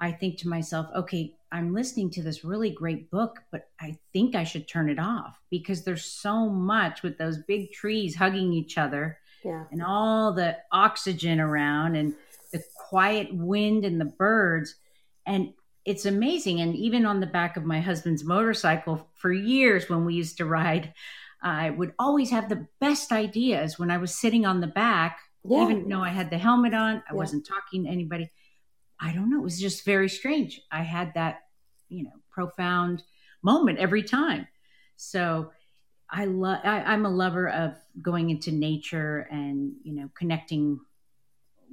I 0.00 0.12
think 0.12 0.38
to 0.38 0.48
myself, 0.48 0.86
okay, 0.96 1.34
I'm 1.52 1.74
listening 1.74 2.10
to 2.10 2.22
this 2.22 2.44
really 2.44 2.70
great 2.70 3.10
book, 3.10 3.40
but 3.52 3.68
I 3.80 3.98
think 4.12 4.34
I 4.34 4.44
should 4.44 4.66
turn 4.66 4.88
it 4.88 4.98
off 4.98 5.38
because 5.50 5.82
there's 5.82 6.04
so 6.04 6.48
much 6.48 7.02
with 7.02 7.18
those 7.18 7.38
big 7.38 7.72
trees 7.72 8.16
hugging 8.16 8.52
each 8.52 8.78
other 8.78 9.18
yeah. 9.44 9.64
and 9.70 9.82
all 9.82 10.32
the 10.32 10.56
oxygen 10.72 11.40
around 11.40 11.96
and 11.96 12.14
the 12.52 12.62
quiet 12.88 13.34
wind 13.34 13.84
and 13.84 14.00
the 14.00 14.06
birds. 14.06 14.76
And 15.26 15.52
it's 15.84 16.06
amazing. 16.06 16.60
And 16.60 16.74
even 16.76 17.04
on 17.04 17.20
the 17.20 17.26
back 17.26 17.56
of 17.56 17.64
my 17.64 17.80
husband's 17.80 18.24
motorcycle 18.24 19.08
for 19.14 19.32
years 19.32 19.88
when 19.88 20.04
we 20.04 20.14
used 20.14 20.38
to 20.38 20.46
ride, 20.46 20.94
I 21.42 21.70
would 21.70 21.94
always 21.98 22.30
have 22.30 22.48
the 22.48 22.66
best 22.80 23.12
ideas 23.12 23.78
when 23.78 23.90
I 23.90 23.98
was 23.98 24.14
sitting 24.14 24.46
on 24.46 24.60
the 24.60 24.66
back, 24.66 25.18
yeah. 25.44 25.62
even 25.62 25.88
though 25.88 26.02
I 26.02 26.10
had 26.10 26.30
the 26.30 26.38
helmet 26.38 26.74
on, 26.74 26.96
I 26.96 27.02
yeah. 27.10 27.16
wasn't 27.16 27.46
talking 27.46 27.84
to 27.84 27.90
anybody 27.90 28.30
I 29.00 29.12
don't 29.12 29.30
know. 29.30 29.38
It 29.38 29.44
was 29.44 29.60
just 29.60 29.84
very 29.84 30.08
strange. 30.08 30.60
I 30.70 30.82
had 30.82 31.14
that, 31.14 31.40
you 31.88 32.04
know, 32.04 32.12
profound 32.30 33.02
moment 33.42 33.78
every 33.78 34.02
time. 34.02 34.46
So 34.96 35.52
I 36.10 36.26
love. 36.26 36.60
I'm 36.64 37.06
a 37.06 37.10
lover 37.10 37.48
of 37.48 37.74
going 38.02 38.30
into 38.30 38.50
nature 38.52 39.28
and 39.30 39.72
you 39.82 39.94
know 39.94 40.10
connecting 40.14 40.80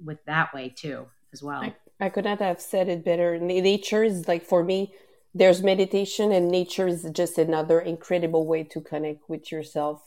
with 0.03 0.23
that 0.25 0.53
way 0.53 0.73
too 0.75 1.07
as 1.33 1.43
well. 1.43 1.61
I, 1.61 1.75
I 1.99 2.09
could 2.09 2.25
not 2.25 2.39
have 2.39 2.61
said 2.61 2.87
it 2.87 3.03
better. 3.03 3.39
Nature 3.39 4.03
is 4.03 4.27
like 4.27 4.45
for 4.45 4.63
me. 4.63 4.93
There's 5.33 5.61
meditation, 5.61 6.31
and 6.31 6.49
nature 6.49 6.87
is 6.87 7.07
just 7.11 7.37
another 7.37 7.79
incredible 7.79 8.47
way 8.47 8.63
to 8.63 8.81
connect 8.81 9.29
with 9.29 9.51
yourself 9.51 10.01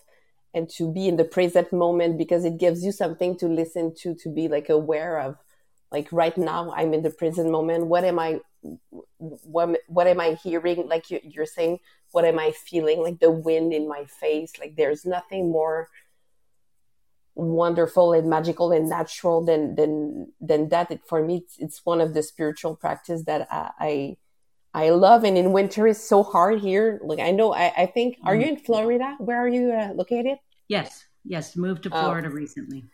and 0.54 0.68
to 0.70 0.92
be 0.92 1.06
in 1.06 1.16
the 1.16 1.24
present 1.24 1.72
moment 1.72 2.18
because 2.18 2.44
it 2.44 2.58
gives 2.58 2.84
you 2.84 2.90
something 2.90 3.36
to 3.38 3.46
listen 3.46 3.94
to, 3.94 4.14
to 4.16 4.28
be 4.28 4.48
like 4.48 4.68
aware 4.68 5.20
of 5.20 5.36
like 5.92 6.08
right 6.12 6.36
now 6.36 6.72
i'm 6.76 6.94
in 6.94 7.02
the 7.02 7.10
present 7.10 7.50
moment 7.50 7.86
what 7.86 8.04
am 8.04 8.18
i 8.18 8.38
what, 9.18 9.78
what 9.86 10.06
am 10.06 10.20
i 10.20 10.34
hearing 10.34 10.88
like 10.88 11.10
you, 11.10 11.20
you're 11.22 11.46
saying 11.46 11.78
what 12.12 12.24
am 12.24 12.38
i 12.38 12.50
feeling 12.50 13.02
like 13.02 13.18
the 13.20 13.30
wind 13.30 13.72
in 13.72 13.88
my 13.88 14.04
face 14.04 14.52
like 14.58 14.76
there's 14.76 15.04
nothing 15.04 15.50
more 15.50 15.88
wonderful 17.34 18.12
and 18.12 18.28
magical 18.28 18.72
and 18.72 18.88
natural 18.88 19.44
than 19.44 19.74
than 19.76 20.32
than 20.40 20.68
that 20.68 20.90
it, 20.90 21.00
for 21.06 21.24
me 21.24 21.36
it's, 21.36 21.58
it's 21.58 21.80
one 21.84 22.00
of 22.00 22.12
the 22.12 22.22
spiritual 22.22 22.76
practice 22.76 23.22
that 23.24 23.46
I, 23.50 23.70
I 23.80 24.16
I 24.72 24.90
love 24.90 25.24
and 25.24 25.36
in 25.36 25.52
winter 25.52 25.86
is 25.86 26.02
so 26.02 26.22
hard 26.22 26.60
here. 26.60 27.00
Like 27.02 27.18
I 27.18 27.32
know, 27.32 27.52
I, 27.52 27.72
I 27.76 27.86
think, 27.86 28.18
are 28.22 28.36
you 28.36 28.46
in 28.46 28.56
Florida? 28.56 29.16
Where 29.18 29.36
are 29.36 29.48
you 29.48 29.72
uh, 29.72 29.92
located? 29.94 30.38
Yes, 30.68 31.06
yes, 31.24 31.56
moved 31.56 31.82
to 31.84 31.90
oh. 31.92 32.00
Florida 32.00 32.30
recently. 32.30 32.84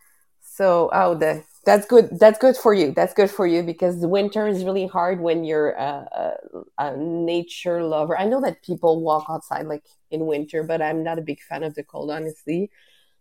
So, 0.56 0.88
oh, 0.90 1.14
the 1.14 1.44
that's 1.66 1.84
good. 1.84 2.18
That's 2.18 2.38
good 2.38 2.56
for 2.56 2.72
you. 2.72 2.92
That's 2.92 3.12
good 3.12 3.30
for 3.30 3.46
you 3.46 3.62
because 3.62 4.00
the 4.00 4.08
winter 4.08 4.46
is 4.46 4.64
really 4.64 4.86
hard 4.86 5.20
when 5.20 5.44
you're 5.44 5.72
a, 5.72 6.08
a, 6.22 6.62
a, 6.78 6.96
nature 6.96 7.82
lover. 7.82 8.18
I 8.18 8.24
know 8.24 8.40
that 8.40 8.62
people 8.62 9.02
walk 9.02 9.26
outside 9.28 9.66
like 9.66 9.84
in 10.10 10.24
winter, 10.24 10.62
but 10.62 10.80
I'm 10.80 11.02
not 11.02 11.18
a 11.18 11.22
big 11.22 11.42
fan 11.42 11.62
of 11.62 11.74
the 11.74 11.82
cold, 11.82 12.10
honestly. 12.10 12.70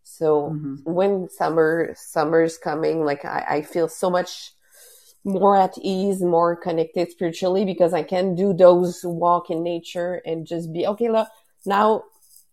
So 0.04 0.52
mm-hmm. 0.52 0.76
when 0.90 1.28
summer 1.28 1.94
summer's 1.98 2.58
coming, 2.58 3.04
like 3.04 3.26
I, 3.26 3.46
I 3.50 3.62
feel 3.64 3.90
so 3.90 4.10
much 4.10 4.52
more 5.26 5.58
at 5.58 5.78
ease, 5.82 6.22
more 6.22 6.56
connected 6.56 7.12
spiritually 7.12 7.66
because 7.66 7.94
I 7.94 8.04
can 8.04 8.34
do 8.36 8.54
those 8.54 9.02
walk 9.04 9.50
in 9.50 9.62
nature 9.62 10.22
and 10.26 10.48
just 10.48 10.72
be 10.72 10.88
okay. 10.88 11.10
Look, 11.10 11.28
now 11.66 12.04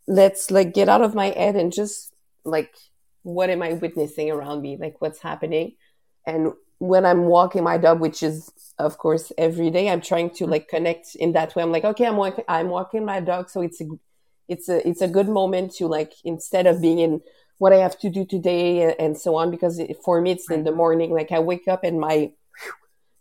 let's 0.09 0.51
like 0.51 0.75
get 0.75 0.89
out 0.89 1.03
of 1.03 1.15
my 1.15 1.27
head 1.27 1.55
and 1.55 1.73
just 1.73 2.13
like 2.45 2.75
what 3.23 3.51
am 3.51 3.63
I 3.63 3.75
witnessing 3.75 4.31
around 4.31 4.63
me? 4.63 4.77
Like 4.77 5.01
what's 5.01 5.21
happening? 5.21 5.77
And 6.27 6.53
when 6.79 7.07
I'm 7.07 7.25
walking 7.25 7.63
my 7.63 7.79
dog, 7.79 8.01
which 8.01 8.23
is 8.23 8.51
of 8.79 8.99
course 8.99 9.33
every 9.39 9.71
day, 9.71 9.89
I'm 9.89 10.01
trying 10.01 10.31
to 10.31 10.47
like 10.47 10.69
connect 10.69 11.15
in 11.15 11.33
that 11.33 11.55
way. 11.55 11.63
I'm 11.63 11.73
like, 11.73 11.85
okay, 11.85 12.07
I'm 12.07 12.17
walking, 12.17 12.45
I'm 12.49 12.69
walking 12.69 13.05
my 13.05 13.21
dog. 13.21 13.51
So 13.51 13.61
it's 13.61 13.81
a, 13.81 13.87
it's 14.49 14.69
a, 14.69 14.87
it's 14.87 15.01
a 15.01 15.09
good 15.09 15.29
moment 15.29 15.75
to 15.77 15.87
like, 15.87 16.13
instead 16.25 16.67
of 16.67 16.83
being 16.83 16.99
in 16.99 17.21
what 17.59 17.73
I 17.73 17.77
have 17.77 17.99
to 18.01 18.11
do 18.11 18.25
today 18.25 18.95
and 18.99 19.17
so 19.17 19.37
on, 19.37 19.51
because 19.51 19.79
it, 19.79 19.97
for 20.05 20.21
me, 20.21 20.33
it's 20.33 20.51
in 20.51 20.65
the 20.65 20.73
morning. 20.73 21.13
Like 21.13 21.31
I 21.31 21.39
wake 21.39 21.69
up 21.69 21.85
and 21.85 22.01
my, 22.01 22.33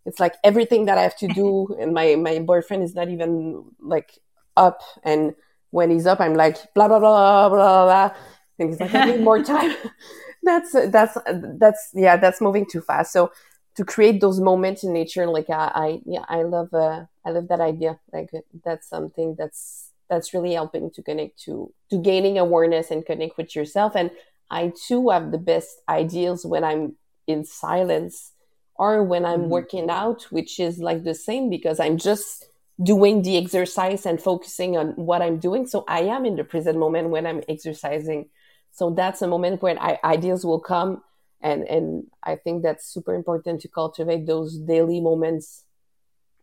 it's 0.06 0.20
like 0.20 0.34
everything 0.44 0.86
that 0.86 0.98
I 0.98 1.04
have 1.04 1.18
to 1.18 1.28
do. 1.28 1.76
and 1.80 1.94
my, 1.94 2.16
my 2.16 2.40
boyfriend 2.40 2.84
is 2.84 2.96
not 2.96 3.10
even 3.10 3.66
like 3.80 4.18
up. 4.58 4.82
And 5.04 5.36
when 5.70 5.92
he's 5.92 6.08
up, 6.08 6.20
I'm 6.20 6.34
like, 6.34 6.74
blah, 6.74 6.88
blah, 6.88 7.00
blah, 7.00 7.50
blah, 7.50 7.86
blah 7.86 8.16
and 8.62 8.70
he's 8.70 8.80
like, 8.80 8.94
I 8.96 9.06
need 9.06 9.22
more 9.22 9.44
time. 9.44 9.76
that's 10.44 10.72
that's 10.72 11.18
that's 11.26 11.90
yeah, 11.94 12.18
that's 12.18 12.42
moving 12.42 12.66
too 12.66 12.82
fast. 12.82 13.12
So 13.12 13.32
to 13.76 13.86
create 13.86 14.22
those 14.22 14.40
moments 14.40 14.84
in 14.84 14.94
nature, 14.94 15.28
like 15.28 15.50
I, 15.50 15.72
I 15.74 16.02
yeah, 16.06 16.26
I 16.28 16.44
love 16.44 16.74
uh, 16.74 17.06
I 17.26 17.32
love 17.32 17.48
that 17.50 17.62
idea. 17.62 18.00
Like 18.14 18.30
that's 18.64 18.88
something 18.88 19.36
that's 19.38 19.90
that's 20.10 20.34
really 20.34 20.54
helping 20.54 20.92
to 20.92 21.02
connect 21.02 21.42
to 21.44 21.74
to 21.90 21.98
gaining 21.98 22.38
awareness 22.38 22.92
and 22.92 23.06
connect 23.06 23.38
with 23.38 23.56
yourself. 23.56 23.96
And 23.96 24.12
I 24.50 24.74
too 24.88 25.10
have 25.10 25.32
the 25.32 25.38
best 25.38 25.82
ideas 25.88 26.46
when 26.46 26.64
I'm 26.64 26.96
in 27.28 27.46
silence 27.46 28.34
or 28.76 29.04
when 29.04 29.26
I'm 29.26 29.42
mm-hmm. 29.42 29.50
working 29.50 29.90
out, 29.90 30.24
which 30.24 30.60
is 30.60 30.80
like 30.80 31.04
the 31.04 31.16
same 31.16 31.50
because 31.50 31.80
I'm 31.80 31.98
just 31.98 32.46
doing 32.82 33.22
the 33.22 33.38
exercise 33.38 34.06
and 34.06 34.22
focusing 34.22 34.76
on 34.76 34.90
what 34.96 35.22
I'm 35.22 35.38
doing. 35.38 35.68
So 35.68 35.86
I 35.88 36.02
am 36.02 36.26
in 36.26 36.36
the 36.36 36.44
present 36.44 36.78
moment 36.78 37.10
when 37.10 37.26
I'm 37.26 37.42
exercising. 37.48 38.30
So 38.72 38.90
that's 38.90 39.22
a 39.22 39.28
moment 39.28 39.62
when 39.62 39.78
I, 39.78 40.00
ideas 40.04 40.46
will 40.46 40.60
come. 40.60 41.04
And, 41.42 41.68
and 41.68 42.06
I 42.24 42.36
think 42.36 42.64
that's 42.64 42.92
super 42.92 43.14
important 43.14 43.62
to 43.62 43.68
cultivate 43.68 44.26
those 44.26 44.58
daily 44.58 45.02
moments. 45.02 45.64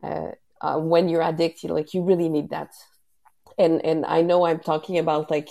Uh, 0.03 0.33
uh, 0.61 0.77
when 0.77 1.09
you're 1.09 1.23
addicted, 1.23 1.71
like 1.71 1.95
you 1.95 2.03
really 2.03 2.29
need 2.29 2.51
that. 2.51 2.73
And, 3.59 3.85
and 3.85 4.05
I 4.07 4.23
know 4.23 4.45
I'm 4.45 4.61
talking 4.61 4.99
about 4.99 5.31
like 5.31 5.49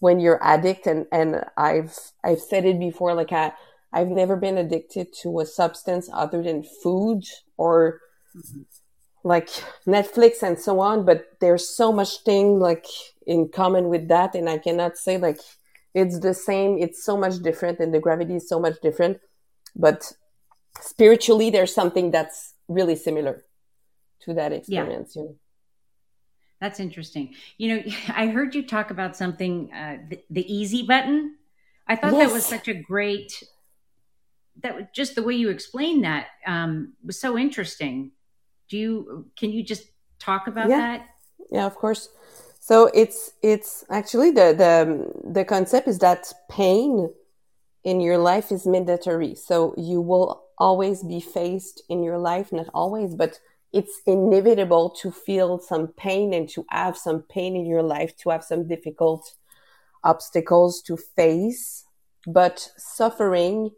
when 0.00 0.20
you're 0.20 0.42
addict 0.42 0.86
and, 0.86 1.06
and 1.12 1.44
I've, 1.56 1.96
I've 2.22 2.40
said 2.40 2.64
it 2.64 2.78
before, 2.78 3.14
like 3.14 3.32
I, 3.32 3.52
I've 3.92 4.08
never 4.08 4.36
been 4.36 4.58
addicted 4.58 5.08
to 5.22 5.40
a 5.40 5.46
substance 5.46 6.08
other 6.12 6.42
than 6.42 6.62
food 6.82 7.24
or 7.56 8.00
mm-hmm. 8.36 8.62
like 9.22 9.48
Netflix 9.86 10.42
and 10.42 10.58
so 10.58 10.80
on. 10.80 11.04
But 11.04 11.24
there's 11.40 11.68
so 11.68 11.92
much 11.92 12.22
thing 12.24 12.58
like 12.58 12.86
in 13.26 13.48
common 13.48 13.88
with 13.88 14.08
that. 14.08 14.34
And 14.34 14.48
I 14.48 14.58
cannot 14.58 14.96
say 14.96 15.18
like 15.18 15.40
it's 15.94 16.18
the 16.18 16.34
same. 16.34 16.78
It's 16.78 17.04
so 17.04 17.16
much 17.16 17.38
different 17.38 17.78
and 17.80 17.92
the 17.92 18.00
gravity 18.00 18.36
is 18.36 18.48
so 18.48 18.58
much 18.58 18.80
different. 18.80 19.18
But 19.76 20.12
spiritually, 20.80 21.50
there's 21.50 21.74
something 21.74 22.10
that's 22.10 22.54
really 22.68 22.96
similar 22.96 23.44
to 24.20 24.34
that 24.34 24.52
experience. 24.52 25.14
Yeah. 25.14 25.22
You 25.22 25.28
know? 25.28 25.36
That's 26.60 26.80
interesting. 26.80 27.34
You 27.58 27.76
know, 27.76 27.82
I 28.08 28.28
heard 28.28 28.54
you 28.54 28.66
talk 28.66 28.90
about 28.90 29.16
something, 29.16 29.72
uh, 29.72 29.98
the, 30.08 30.20
the 30.30 30.52
easy 30.54 30.84
button. 30.86 31.36
I 31.86 31.96
thought 31.96 32.12
yes. 32.12 32.28
that 32.28 32.34
was 32.34 32.46
such 32.46 32.68
a 32.68 32.74
great 32.74 33.42
that 34.60 34.74
was 34.74 34.84
just 34.94 35.14
the 35.14 35.22
way 35.22 35.34
you 35.34 35.48
explained 35.48 36.04
that 36.04 36.26
um, 36.46 36.92
was 37.04 37.18
so 37.18 37.38
interesting. 37.38 38.12
Do 38.68 38.76
you 38.76 39.26
can 39.36 39.50
you 39.50 39.62
just 39.62 39.84
talk 40.18 40.46
about 40.46 40.68
yeah. 40.68 40.78
that? 40.78 41.06
Yeah, 41.50 41.66
of 41.66 41.74
course. 41.74 42.08
So 42.64 42.88
it's 42.94 43.32
it's 43.42 43.84
actually 43.90 44.30
the 44.30 44.54
the 44.54 45.32
the 45.32 45.44
concept 45.44 45.88
is 45.88 45.98
that 45.98 46.32
pain 46.48 47.12
in 47.82 48.00
your 48.00 48.18
life 48.18 48.52
is 48.52 48.68
mandatory. 48.68 49.34
So 49.34 49.74
you 49.76 50.00
will 50.00 50.44
always 50.58 51.02
be 51.02 51.20
faced 51.20 51.82
in 51.88 52.04
your 52.04 52.18
life, 52.18 52.52
not 52.52 52.68
always, 52.72 53.16
but 53.16 53.40
it's 53.72 54.00
inevitable 54.06 54.90
to 55.00 55.10
feel 55.10 55.58
some 55.58 55.88
pain 55.88 56.32
and 56.32 56.48
to 56.50 56.64
have 56.68 56.96
some 56.96 57.22
pain 57.22 57.56
in 57.56 57.66
your 57.66 57.82
life, 57.82 58.16
to 58.18 58.30
have 58.30 58.44
some 58.44 58.68
difficult 58.68 59.34
obstacles 60.04 60.80
to 60.82 60.96
face. 60.96 61.86
But 62.28 62.70
suffering 62.76 63.72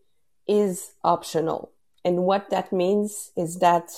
is 0.46 0.92
optional. 1.02 1.72
And 2.04 2.24
what 2.24 2.50
that 2.50 2.70
means 2.70 3.32
is 3.34 3.60
that 3.60 3.88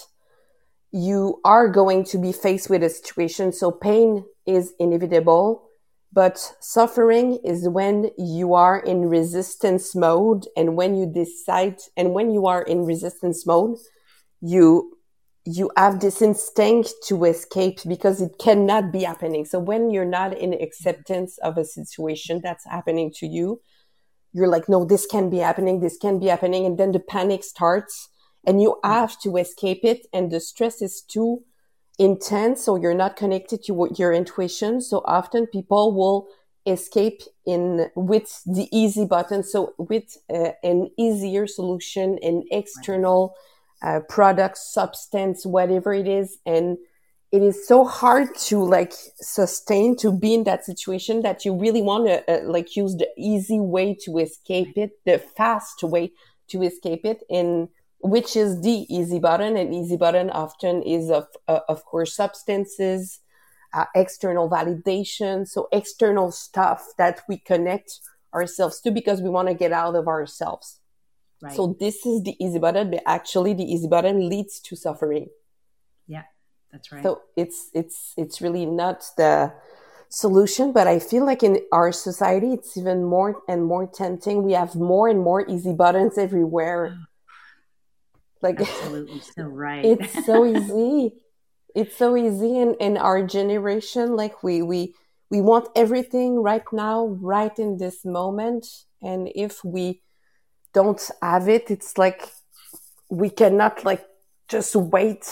you 0.92 1.40
are 1.44 1.68
going 1.68 2.04
to 2.04 2.18
be 2.18 2.32
faced 2.32 2.70
with 2.70 2.82
a 2.82 2.90
situation. 2.90 3.52
So 3.52 3.70
pain 3.70 4.24
is 4.46 4.72
inevitable, 4.78 5.68
but 6.12 6.54
suffering 6.60 7.38
is 7.44 7.68
when 7.68 8.10
you 8.16 8.54
are 8.54 8.78
in 8.78 9.08
resistance 9.08 9.94
mode. 9.94 10.46
And 10.56 10.76
when 10.76 10.94
you 10.94 11.06
decide, 11.06 11.78
and 11.96 12.14
when 12.14 12.30
you 12.30 12.46
are 12.46 12.62
in 12.62 12.84
resistance 12.84 13.46
mode, 13.46 13.78
you 14.40 14.96
you 15.48 15.70
have 15.76 16.00
this 16.00 16.20
instinct 16.20 16.92
to 17.04 17.24
escape 17.24 17.78
because 17.86 18.20
it 18.20 18.32
cannot 18.40 18.90
be 18.90 19.04
happening. 19.04 19.44
So 19.44 19.60
when 19.60 19.90
you're 19.90 20.04
not 20.04 20.36
in 20.36 20.52
acceptance 20.52 21.38
of 21.38 21.56
a 21.56 21.64
situation 21.64 22.40
that's 22.42 22.66
happening 22.66 23.12
to 23.18 23.28
you, 23.28 23.60
you're 24.32 24.48
like, 24.48 24.68
no, 24.68 24.84
this 24.84 25.06
can 25.06 25.30
be 25.30 25.38
happening. 25.38 25.78
This 25.78 25.96
can 25.96 26.18
be 26.18 26.26
happening. 26.26 26.66
And 26.66 26.76
then 26.76 26.90
the 26.90 26.98
panic 26.98 27.44
starts 27.44 28.08
and 28.46 28.62
you 28.62 28.78
have 28.84 29.18
to 29.20 29.36
escape 29.36 29.80
it. 29.82 30.06
And 30.12 30.30
the 30.30 30.40
stress 30.40 30.80
is 30.80 31.02
too 31.02 31.42
intense. 31.98 32.64
So 32.64 32.76
you're 32.76 32.94
not 32.94 33.16
connected 33.16 33.64
to 33.64 33.88
your 33.96 34.12
intuition. 34.12 34.80
So 34.80 35.02
often 35.04 35.46
people 35.46 35.94
will 35.94 36.28
escape 36.64 37.22
in 37.44 37.90
with 37.94 38.42
the 38.44 38.68
easy 38.76 39.04
button. 39.04 39.42
So 39.42 39.74
with 39.78 40.16
uh, 40.32 40.50
an 40.62 40.90
easier 40.96 41.46
solution, 41.46 42.18
an 42.22 42.44
external 42.50 43.34
uh, 43.82 44.00
product, 44.08 44.58
substance, 44.58 45.44
whatever 45.44 45.92
it 45.92 46.08
is. 46.08 46.38
And 46.46 46.78
it 47.32 47.42
is 47.42 47.66
so 47.66 47.84
hard 47.84 48.34
to 48.36 48.62
like 48.62 48.92
sustain 49.16 49.96
to 49.96 50.12
be 50.12 50.34
in 50.34 50.44
that 50.44 50.64
situation 50.64 51.22
that 51.22 51.44
you 51.44 51.54
really 51.58 51.82
want 51.82 52.06
to 52.06 52.32
uh, 52.32 52.50
like 52.50 52.76
use 52.76 52.96
the 52.96 53.08
easy 53.18 53.58
way 53.58 53.96
to 54.02 54.18
escape 54.18 54.78
it 54.78 54.92
the 55.04 55.18
fast 55.18 55.82
way 55.82 56.12
to 56.48 56.62
escape 56.62 57.04
it 57.04 57.24
and 57.28 57.68
which 58.08 58.36
is 58.36 58.60
the 58.62 58.86
easy 58.88 59.18
button 59.18 59.56
and 59.56 59.74
easy 59.74 59.96
button 59.96 60.30
often 60.30 60.82
is 60.82 61.10
of 61.10 61.26
uh, 61.48 61.60
of 61.68 61.84
course 61.84 62.14
substances 62.14 63.20
uh, 63.74 63.84
external 63.94 64.48
validation 64.48 65.46
so 65.46 65.68
external 65.72 66.30
stuff 66.30 66.88
that 66.98 67.22
we 67.28 67.38
connect 67.38 68.00
ourselves 68.34 68.80
to 68.80 68.90
because 68.90 69.20
we 69.20 69.28
want 69.28 69.48
to 69.48 69.54
get 69.54 69.72
out 69.72 69.94
of 69.94 70.08
ourselves 70.08 70.80
right. 71.42 71.54
so 71.54 71.76
this 71.80 72.06
is 72.06 72.22
the 72.22 72.36
easy 72.44 72.58
button 72.58 72.90
but 72.90 73.02
actually 73.06 73.54
the 73.54 73.64
easy 73.64 73.88
button 73.88 74.28
leads 74.28 74.60
to 74.60 74.76
suffering 74.76 75.26
yeah 76.06 76.22
that's 76.76 76.92
right. 76.92 77.02
So 77.02 77.22
it's 77.36 77.70
it's 77.72 78.12
it's 78.16 78.40
really 78.42 78.66
not 78.66 79.04
the 79.16 79.52
solution, 80.08 80.72
but 80.72 80.86
I 80.86 80.98
feel 80.98 81.24
like 81.24 81.42
in 81.42 81.60
our 81.72 81.90
society 81.90 82.52
it's 82.52 82.76
even 82.76 83.04
more 83.04 83.42
and 83.48 83.64
more 83.64 83.86
tempting. 83.86 84.42
We 84.42 84.52
have 84.52 84.74
more 84.74 85.08
and 85.08 85.20
more 85.20 85.48
easy 85.48 85.72
buttons 85.72 86.18
everywhere. 86.18 86.98
Like 88.46 88.60
absolutely 88.60 89.20
so 89.20 89.42
right. 89.64 89.84
it's 89.84 90.24
so 90.24 90.44
easy. 90.56 91.14
It's 91.74 91.96
so 91.96 92.16
easy 92.16 92.58
in, 92.58 92.74
in 92.80 92.96
our 92.96 93.26
generation. 93.26 94.16
Like 94.16 94.42
we 94.42 94.62
we 94.62 94.94
we 95.30 95.40
want 95.40 95.68
everything 95.74 96.36
right 96.40 96.62
now, 96.72 97.06
right 97.20 97.56
in 97.58 97.78
this 97.78 98.04
moment. 98.04 98.66
And 99.02 99.28
if 99.34 99.64
we 99.64 100.02
don't 100.72 101.02
have 101.20 101.48
it, 101.48 101.70
it's 101.70 101.98
like 101.98 102.30
we 103.10 103.30
cannot 103.30 103.84
like 103.84 104.04
just 104.48 104.74
wait 104.76 105.26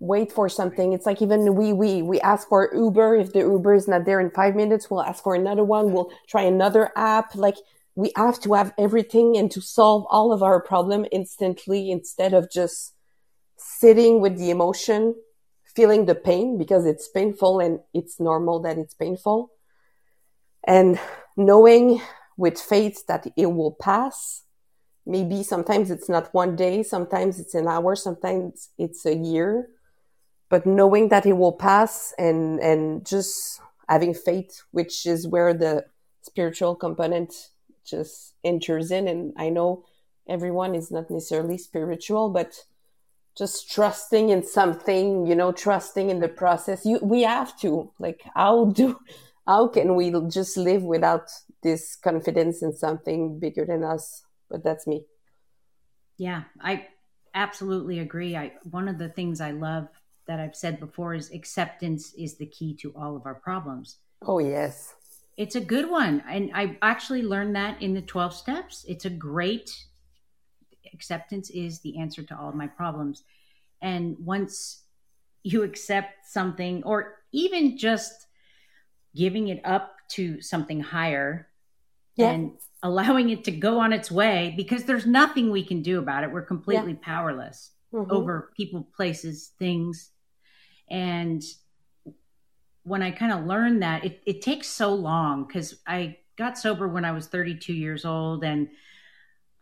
wait 0.00 0.32
for 0.32 0.48
something. 0.48 0.92
It's 0.92 1.06
like 1.06 1.22
even 1.22 1.54
we 1.54 1.72
we 1.72 2.02
we 2.02 2.20
ask 2.20 2.48
for 2.48 2.74
Uber. 2.74 3.16
If 3.16 3.32
the 3.32 3.40
Uber 3.40 3.74
is 3.74 3.86
not 3.86 4.04
there 4.04 4.20
in 4.20 4.30
five 4.30 4.56
minutes, 4.56 4.90
we'll 4.90 5.02
ask 5.02 5.22
for 5.22 5.34
another 5.34 5.64
one. 5.64 5.92
We'll 5.92 6.10
try 6.28 6.42
another 6.42 6.90
app. 6.96 7.34
Like 7.36 7.56
we 7.94 8.12
have 8.16 8.40
to 8.40 8.54
have 8.54 8.72
everything 8.78 9.36
and 9.36 9.50
to 9.50 9.60
solve 9.60 10.06
all 10.08 10.32
of 10.32 10.42
our 10.42 10.60
problem 10.60 11.06
instantly 11.12 11.90
instead 11.90 12.32
of 12.32 12.50
just 12.50 12.94
sitting 13.56 14.20
with 14.20 14.38
the 14.38 14.50
emotion, 14.50 15.14
feeling 15.76 16.06
the 16.06 16.14
pain 16.14 16.58
because 16.58 16.86
it's 16.86 17.08
painful 17.08 17.60
and 17.60 17.80
it's 17.92 18.18
normal 18.18 18.60
that 18.60 18.78
it's 18.78 18.94
painful. 18.94 19.50
And 20.66 20.98
knowing 21.36 22.00
with 22.36 22.58
faith 22.58 23.06
that 23.08 23.26
it 23.36 23.46
will 23.46 23.72
pass. 23.72 24.44
Maybe 25.04 25.42
sometimes 25.42 25.90
it's 25.90 26.08
not 26.08 26.32
one 26.32 26.56
day, 26.56 26.82
sometimes 26.82 27.40
it's 27.40 27.54
an 27.54 27.66
hour, 27.66 27.96
sometimes 27.96 28.70
it's 28.78 29.04
a 29.04 29.14
year 29.14 29.68
but 30.52 30.66
knowing 30.66 31.08
that 31.08 31.24
it 31.24 31.32
will 31.32 31.54
pass 31.54 32.12
and 32.18 32.60
and 32.60 33.06
just 33.06 33.58
having 33.88 34.12
faith 34.12 34.62
which 34.70 35.06
is 35.06 35.26
where 35.26 35.54
the 35.54 35.82
spiritual 36.20 36.76
component 36.76 37.32
just 37.84 38.34
enters 38.44 38.90
in. 38.90 39.08
And 39.08 39.32
i 39.36 39.48
know 39.48 39.84
everyone 40.28 40.74
is 40.74 40.90
not 40.90 41.10
necessarily 41.10 41.58
spiritual 41.58 42.30
but 42.30 42.64
just 43.36 43.70
trusting 43.70 44.28
in 44.28 44.42
something 44.42 45.26
you 45.26 45.34
know 45.34 45.52
trusting 45.52 46.10
in 46.10 46.20
the 46.20 46.28
process. 46.28 46.84
You 46.84 46.98
we 47.02 47.22
have 47.22 47.58
to 47.60 47.90
like 47.98 48.22
how 48.34 48.66
do 48.66 48.98
how 49.46 49.68
can 49.68 49.96
we 49.96 50.12
just 50.28 50.56
live 50.56 50.82
without 50.82 51.30
this 51.62 51.96
confidence 51.96 52.62
in 52.62 52.72
something 52.74 53.38
bigger 53.38 53.64
than 53.64 53.84
us? 53.84 54.22
But 54.50 54.62
that's 54.62 54.86
me. 54.86 55.06
Yeah 56.18 56.44
i 56.60 56.86
absolutely 57.34 58.00
agree. 58.00 58.36
I 58.36 58.52
one 58.70 58.88
of 58.88 58.98
the 58.98 59.08
things 59.08 59.40
i 59.40 59.50
love 59.50 59.88
that 60.26 60.40
I've 60.40 60.56
said 60.56 60.78
before 60.78 61.14
is 61.14 61.32
acceptance 61.32 62.12
is 62.14 62.36
the 62.36 62.46
key 62.46 62.76
to 62.76 62.92
all 62.96 63.16
of 63.16 63.26
our 63.26 63.34
problems. 63.34 63.98
Oh, 64.24 64.38
yes. 64.38 64.94
It's 65.36 65.56
a 65.56 65.60
good 65.60 65.88
one. 65.90 66.22
And 66.28 66.50
I 66.54 66.76
actually 66.82 67.22
learned 67.22 67.56
that 67.56 67.80
in 67.80 67.94
the 67.94 68.02
12 68.02 68.34
steps. 68.34 68.84
It's 68.86 69.04
a 69.04 69.10
great 69.10 69.86
acceptance 70.92 71.50
is 71.50 71.80
the 71.80 71.98
answer 71.98 72.22
to 72.22 72.38
all 72.38 72.48
of 72.48 72.54
my 72.54 72.66
problems. 72.66 73.24
And 73.80 74.16
once 74.18 74.82
you 75.42 75.62
accept 75.62 76.26
something, 76.28 76.82
or 76.84 77.16
even 77.32 77.76
just 77.76 78.12
giving 79.14 79.48
it 79.48 79.60
up 79.64 79.96
to 80.10 80.40
something 80.40 80.80
higher 80.80 81.48
yeah. 82.16 82.30
and 82.30 82.52
allowing 82.82 83.30
it 83.30 83.44
to 83.44 83.50
go 83.50 83.80
on 83.80 83.92
its 83.92 84.10
way, 84.10 84.54
because 84.56 84.84
there's 84.84 85.06
nothing 85.06 85.50
we 85.50 85.64
can 85.64 85.82
do 85.82 85.98
about 85.98 86.24
it. 86.24 86.30
We're 86.30 86.42
completely 86.42 86.92
yeah. 86.92 86.98
powerless 87.02 87.70
mm-hmm. 87.92 88.10
over 88.10 88.52
people, 88.56 88.86
places, 88.94 89.52
things. 89.58 90.10
And 90.90 91.42
when 92.84 93.02
I 93.02 93.10
kind 93.10 93.32
of 93.32 93.46
learned 93.46 93.82
that, 93.82 94.04
it, 94.04 94.22
it 94.26 94.42
takes 94.42 94.68
so 94.68 94.94
long 94.94 95.44
because 95.44 95.76
I 95.86 96.18
got 96.36 96.58
sober 96.58 96.88
when 96.88 97.04
I 97.04 97.12
was 97.12 97.26
32 97.26 97.72
years 97.72 98.04
old 98.04 98.44
and 98.44 98.68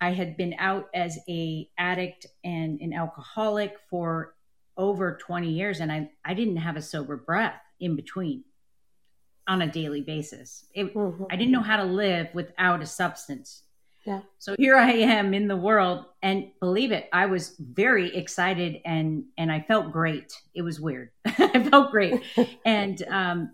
I 0.01 0.13
had 0.13 0.37
been 0.37 0.55
out 0.59 0.89
as 0.95 1.19
a 1.29 1.69
addict 1.77 2.27
and 2.43 2.81
an 2.81 2.93
alcoholic 2.93 3.77
for 3.91 4.35
over 4.77 5.19
20 5.21 5.51
years 5.51 5.81
and 5.81 5.93
I, 5.93 6.11
I 6.25 6.33
didn't 6.33 6.57
have 6.57 6.77
a 6.77 6.83
sober 6.83 7.17
breath 7.17 7.61
in 7.81 7.97
between 7.97 8.45
on 9.47 9.63
a 9.63 9.71
daily 9.71 10.01
basis. 10.01 10.65
It, 10.75 10.95
mm-hmm. 10.95 11.25
I 11.31 11.37
didn't 11.37 11.53
know 11.53 11.63
how 11.63 11.77
to 11.77 11.85
live 11.85 12.29
without 12.33 12.81
a 12.81 12.87
substance. 12.87 13.65
Yeah. 14.07 14.21
So 14.39 14.55
here 14.59 14.77
I 14.77 14.93
am 14.93 15.35
in 15.35 15.47
the 15.47 15.57
world 15.57 16.07
and 16.23 16.51
believe 16.61 16.93
it, 16.93 17.09
I 17.13 17.27
was 17.27 17.55
very 17.59 18.15
excited 18.17 18.81
and 18.87 19.25
and 19.37 19.53
I 19.53 19.61
felt 19.61 19.93
great. 19.93 20.33
It 20.55 20.63
was 20.63 20.81
weird. 20.81 21.11
I 21.39 21.69
felt 21.69 21.91
great. 21.91 22.23
and 22.65 23.03
um 23.09 23.53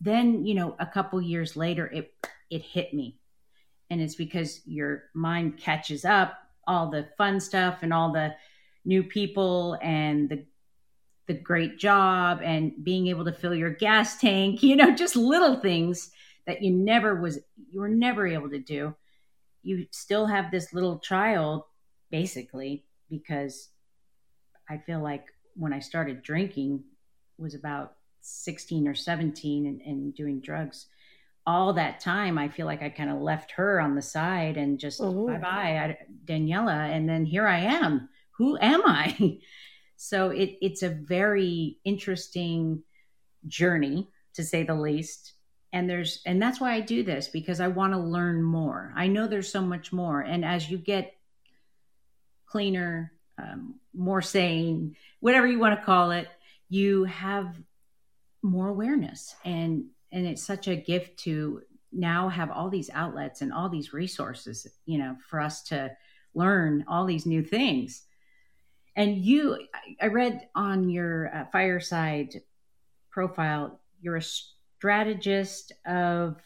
then, 0.00 0.46
you 0.46 0.54
know, 0.54 0.76
a 0.78 0.86
couple 0.86 1.20
years 1.20 1.56
later 1.56 1.86
it 1.86 2.12
it 2.50 2.62
hit 2.62 2.94
me. 2.94 3.18
And 3.90 4.00
it's 4.00 4.14
because 4.14 4.60
your 4.66 5.04
mind 5.14 5.58
catches 5.58 6.04
up 6.04 6.38
all 6.66 6.90
the 6.90 7.08
fun 7.16 7.40
stuff 7.40 7.78
and 7.82 7.92
all 7.92 8.12
the 8.12 8.34
new 8.84 9.02
people 9.02 9.78
and 9.82 10.28
the 10.28 10.44
the 11.26 11.34
great 11.34 11.78
job 11.78 12.40
and 12.42 12.72
being 12.82 13.08
able 13.08 13.24
to 13.26 13.32
fill 13.32 13.54
your 13.54 13.70
gas 13.70 14.18
tank, 14.18 14.62
you 14.62 14.76
know, 14.76 14.94
just 14.94 15.16
little 15.16 15.56
things 15.56 16.10
that 16.46 16.62
you 16.62 16.70
never 16.70 17.20
was 17.20 17.38
you 17.70 17.80
were 17.80 17.88
never 17.88 18.26
able 18.26 18.48
to 18.50 18.58
do 18.58 18.94
you 19.62 19.86
still 19.90 20.26
have 20.26 20.50
this 20.50 20.72
little 20.72 20.98
child 20.98 21.62
basically 22.10 22.84
because 23.10 23.68
I 24.68 24.78
feel 24.78 25.02
like 25.02 25.26
when 25.58 25.72
I 25.72 25.80
started 25.80 26.22
drinking 26.22 26.84
was 27.36 27.54
about 27.54 27.94
16 28.20 28.88
or 28.88 28.94
17 28.94 29.66
and, 29.66 29.80
and 29.82 30.14
doing 30.14 30.40
drugs. 30.40 30.86
All 31.46 31.72
that 31.74 32.00
time 32.00 32.36
i 32.36 32.46
feel 32.48 32.66
like 32.66 32.82
i 32.82 32.90
kind 32.90 33.08
of 33.08 33.22
left 33.22 33.52
her 33.52 33.80
on 33.80 33.94
the 33.94 34.02
side 34.02 34.58
and 34.58 34.78
just 34.78 35.00
mm-hmm. 35.00 35.40
bye-bye 35.40 35.96
daniela 36.26 36.90
and 36.94 37.08
then 37.08 37.24
here 37.24 37.46
i 37.46 37.58
am. 37.58 38.08
Who 38.32 38.58
am 38.60 38.82
i? 38.86 39.38
So 40.00 40.30
it, 40.30 40.58
it's 40.62 40.84
a 40.84 40.90
very 40.90 41.78
interesting 41.84 42.84
journey 43.48 44.08
to 44.34 44.44
say 44.44 44.62
the 44.62 44.76
least. 44.76 45.32
And 45.72 45.90
there's 45.90 46.22
and 46.24 46.40
that's 46.40 46.60
why 46.60 46.74
i 46.74 46.80
do 46.80 47.02
this 47.02 47.26
because 47.26 47.58
i 47.58 47.66
want 47.66 47.92
to 47.94 47.98
learn 47.98 48.40
more. 48.40 48.92
I 48.96 49.08
know 49.08 49.26
there's 49.26 49.50
so 49.50 49.60
much 49.60 49.92
more. 49.92 50.20
And 50.20 50.44
as 50.44 50.70
you 50.70 50.78
get 50.78 51.14
cleaner 52.46 53.12
um, 53.38 53.74
more 53.94 54.20
sane 54.22 54.94
whatever 55.20 55.46
you 55.46 55.58
want 55.58 55.78
to 55.78 55.84
call 55.84 56.10
it 56.10 56.28
you 56.68 57.04
have 57.04 57.56
more 58.42 58.68
awareness. 58.68 59.34
And 59.44 59.86
and 60.12 60.26
it's 60.26 60.42
such 60.42 60.68
a 60.68 60.76
gift 60.76 61.18
to 61.20 61.62
now 61.92 62.28
have 62.28 62.50
all 62.50 62.70
these 62.70 62.90
outlets 62.92 63.42
and 63.42 63.52
all 63.52 63.68
these 63.68 63.92
resources 63.92 64.66
you 64.86 64.98
know 64.98 65.16
for 65.28 65.40
us 65.40 65.62
to 65.64 65.90
learn 66.34 66.84
all 66.88 67.06
these 67.06 67.26
new 67.26 67.42
things. 67.42 68.04
And 68.96 69.16
you 69.16 69.58
i 70.00 70.06
read 70.06 70.48
on 70.54 70.88
your 70.88 71.34
uh, 71.34 71.44
fireside 71.52 72.42
profile 73.10 73.80
you're 74.00 74.16
a 74.16 74.22
strategist 74.22 75.72
of 75.86 76.40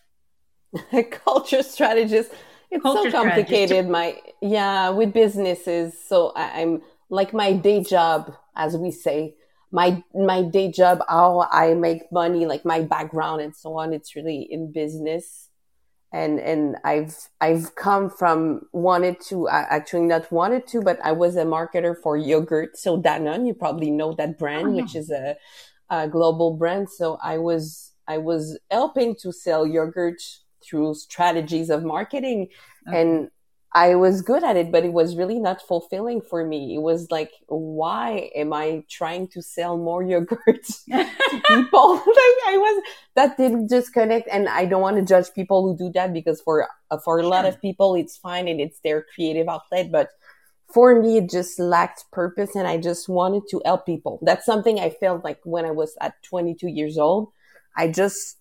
culture 1.11 1.63
strategist 1.63 2.33
it's 2.73 2.83
culture 2.83 3.11
so 3.11 3.23
complicated. 3.23 3.89
my 3.89 4.17
yeah 4.41 4.89
with 4.89 5.13
businesses 5.13 5.95
so 6.09 6.33
I, 6.35 6.63
i'm 6.63 6.83
like 7.11 7.33
my 7.35 7.53
day 7.53 7.83
job 7.83 8.35
as 8.57 8.77
we 8.77 8.91
say 8.91 9.35
my 9.71 10.03
my 10.15 10.43
day 10.43 10.71
job 10.71 11.01
how 11.09 11.49
i 11.53 11.75
make 11.75 12.11
money 12.11 12.47
like 12.47 12.65
my 12.65 12.81
background 12.81 13.41
and 13.43 13.55
so 13.55 13.77
on 13.79 13.93
it's 13.93 14.17
really 14.17 14.41
in 14.51 14.73
business. 14.73 15.49
And 16.15 16.39
and 16.41 16.77
i've 16.85 17.17
i've 17.41 17.75
come 17.75 18.11
from 18.11 18.67
wanted 18.73 19.19
to 19.29 19.49
actually 19.49 20.09
not 20.15 20.31
wanted 20.31 20.67
to 20.67 20.83
but 20.83 20.99
i 21.03 21.11
was 21.11 21.37
a 21.37 21.45
marketer 21.45 21.97
for 22.03 22.19
yogurt. 22.19 22.77
So 22.77 23.01
danone 23.01 23.47
you 23.47 23.55
probably 23.55 23.91
know 23.91 24.13
that 24.17 24.39
brand 24.39 24.67
oh, 24.67 24.73
yeah. 24.75 24.83
which 24.83 24.95
is 24.95 25.11
a, 25.11 25.37
a 25.89 26.09
global 26.09 26.55
brand. 26.59 26.91
So 26.91 27.19
i 27.23 27.39
was 27.39 27.93
I 28.07 28.19
was 28.19 28.59
helping 28.71 29.15
to 29.23 29.33
sell 29.33 29.67
yogurt 29.67 30.21
through 30.65 30.95
strategies 30.95 31.71
of 31.71 31.85
marketing 31.85 32.49
okay. 32.89 33.01
and 33.01 33.31
I 33.75 33.95
was 33.95 34.21
good 34.21 34.45
at 34.45 34.57
it, 34.57 34.71
but 34.71 34.85
it 34.85 34.93
was 34.93 35.17
really 35.17 35.39
not 35.39 35.63
fulfilling 35.63 36.21
for 36.21 36.45
me. 36.45 36.75
It 36.75 36.83
was 36.83 37.11
like, 37.11 37.31
why 37.47 38.31
am 38.35 38.53
I 38.53 38.85
trying 38.91 39.29
to 39.29 39.41
sell 39.41 39.79
more 39.79 40.03
yogurt 40.03 40.39
to 40.65 41.43
people? 41.47 41.95
like 41.95 42.39
I 42.47 42.57
was, 42.59 42.83
that 43.15 43.39
didn't 43.39 43.71
just 43.71 43.95
connect. 43.95 44.29
And 44.31 44.47
I 44.49 44.67
don't 44.67 44.83
want 44.83 44.99
to 44.99 45.03
judge 45.03 45.33
people 45.35 45.63
who 45.63 45.77
do 45.77 45.91
that 45.95 46.13
because 46.13 46.43
for, 46.43 46.69
uh, 46.91 46.99
for 46.99 47.19
a 47.19 47.27
lot 47.27 47.47
of 47.47 47.63
people, 47.63 47.95
it's 47.95 48.17
fine 48.17 48.47
and 48.47 48.61
it's 48.61 48.81
their 48.81 49.07
creative 49.15 49.49
outlet. 49.49 49.91
But 49.91 50.11
for 50.69 51.01
me, 51.01 51.17
it 51.17 51.31
just 51.31 51.59
lacked 51.59 52.05
purpose 52.13 52.55
and 52.55 52.69
I 52.69 52.77
just 52.77 53.09
wanted 53.09 53.45
to 53.53 53.63
help 53.65 53.87
people. 53.87 54.19
That's 54.21 54.45
something 54.45 54.81
I 54.81 54.91
felt 54.91 55.25
like 55.25 55.41
when 55.45 55.65
I 55.65 55.71
was 55.71 55.97
at 56.03 56.23
22 56.25 56.69
years 56.69 56.99
old. 56.99 57.29
I 57.75 57.89
just, 57.89 58.37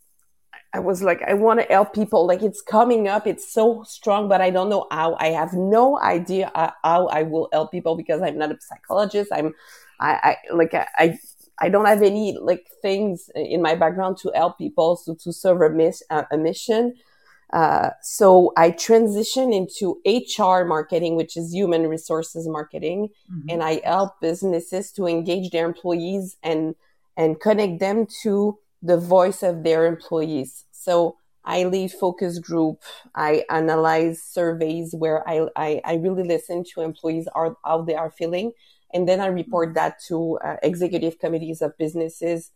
I 0.74 0.80
was 0.80 1.04
like, 1.04 1.22
I 1.24 1.34
want 1.34 1.60
to 1.60 1.66
help 1.66 1.94
people. 1.94 2.26
Like 2.26 2.42
it's 2.42 2.62
coming 2.62 3.08
up. 3.08 3.28
It's 3.28 3.52
so 3.52 3.84
strong, 3.84 4.30
but 4.30 4.42
I 4.42 4.50
don't 4.50 4.70
know 4.70 4.88
how. 4.90 5.18
I 5.20 5.28
have 5.28 5.54
no 5.54 6.00
idea 6.00 6.52
how 6.56 7.08
I 7.08 7.24
will 7.24 7.50
help 7.52 7.72
people 7.72 7.96
because 7.96 8.22
I'm 8.22 8.38
not 8.38 8.52
a 8.52 8.58
psychologist. 8.60 9.32
I'm, 9.34 9.54
I, 10.00 10.38
I 10.50 10.54
like, 10.54 10.74
I, 10.74 11.20
I 11.60 11.70
don't 11.70 11.86
have 11.86 12.02
any 12.02 12.38
like 12.40 12.68
things 12.82 13.30
in 13.36 13.62
my 13.62 13.76
background 13.76 14.18
to 14.20 14.32
help 14.34 14.58
people 14.58 14.98
to, 15.06 15.16
to 15.16 15.34
serve 15.34 15.62
a, 15.62 15.70
miss, 15.70 16.04
uh, 16.10 16.24
a 16.32 16.38
mission. 16.38 16.96
Uh, 17.52 17.90
so 18.02 18.54
I 18.56 18.72
transitioned 18.72 19.54
into 19.54 20.00
HR 20.06 20.66
marketing, 20.66 21.18
which 21.18 21.36
is 21.36 21.54
human 21.54 21.88
resources 21.88 22.48
marketing, 22.48 23.10
mm-hmm. 23.30 23.50
and 23.50 23.62
I 23.62 23.82
help 23.84 24.22
businesses 24.22 24.92
to 24.94 25.06
engage 25.06 25.52
their 25.52 25.66
employees 25.66 26.38
and 26.44 26.76
and 27.18 27.42
connect 27.42 27.80
them 27.80 28.08
to 28.24 28.58
the 28.82 28.98
voice 28.98 29.44
of 29.44 29.64
their 29.64 29.86
employees. 29.86 30.66
So 30.72 31.18
I 31.44 31.64
lead 31.64 31.92
focus 31.92 32.40
group. 32.40 32.82
I 33.16 33.46
analyze 33.50 34.22
surveys 34.22 34.94
where 34.94 35.28
I, 35.28 35.48
I, 35.56 35.82
I 35.84 35.96
really 35.96 36.24
listen 36.24 36.64
to 36.74 36.82
employees 36.82 37.28
are, 37.34 37.56
how 37.66 37.82
they 37.82 37.96
are 37.96 38.12
feeling. 38.12 38.52
And 38.94 39.08
then 39.08 39.20
I 39.22 39.28
report 39.28 39.74
that 39.76 40.00
to 40.08 40.38
uh, 40.44 40.58
executive 40.62 41.18
committees 41.20 41.62
of 41.62 41.78
businesses 41.78 42.52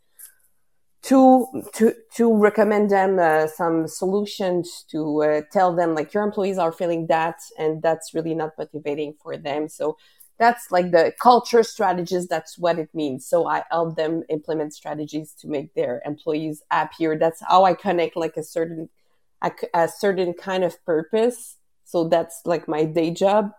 to, 1.04 1.48
to, 1.76 1.94
to 2.16 2.36
recommend 2.36 2.90
them 2.90 3.20
uh, 3.20 3.48
some 3.48 3.88
solutions 3.88 4.86
to 4.90 5.24
uh, 5.24 5.42
tell 5.52 5.76
them 5.76 5.94
like 5.94 6.14
your 6.14 6.24
employees 6.24 6.58
are 6.58 6.72
feeling 6.72 7.06
that 7.08 7.38
and 7.60 7.82
that's 7.82 8.14
really 8.14 8.34
not 8.34 8.52
motivating 8.58 9.14
for 9.22 9.38
them. 9.38 9.70
So 9.70 9.98
that's 10.38 10.72
like 10.72 10.92
the 10.92 11.14
culture 11.22 11.64
strategist 11.64 12.30
that's 12.30 12.58
what 12.58 12.80
it 12.80 12.90
means. 12.94 13.26
So 13.26 13.48
i 13.48 13.64
help 13.72 13.96
them 13.96 14.24
implement 14.30 14.74
strategies 14.74 15.34
to 15.40 15.48
make 15.48 15.74
their 15.74 16.02
employees 16.06 16.64
happier. 16.70 17.18
That's 17.18 17.42
how 17.48 17.66
i 17.66 17.74
connect 17.74 18.16
like 18.16 18.38
a 18.38 18.44
certain 18.44 18.90
a, 19.42 19.52
a, 19.74 19.88
certain 19.88 20.34
kind 20.34 20.64
of 20.64 20.84
purpose. 20.86 21.58
So 21.84 22.08
that's 22.08 22.42
like 22.46 22.68
my 22.68 22.86
day 22.86 23.12
job. 23.12 23.52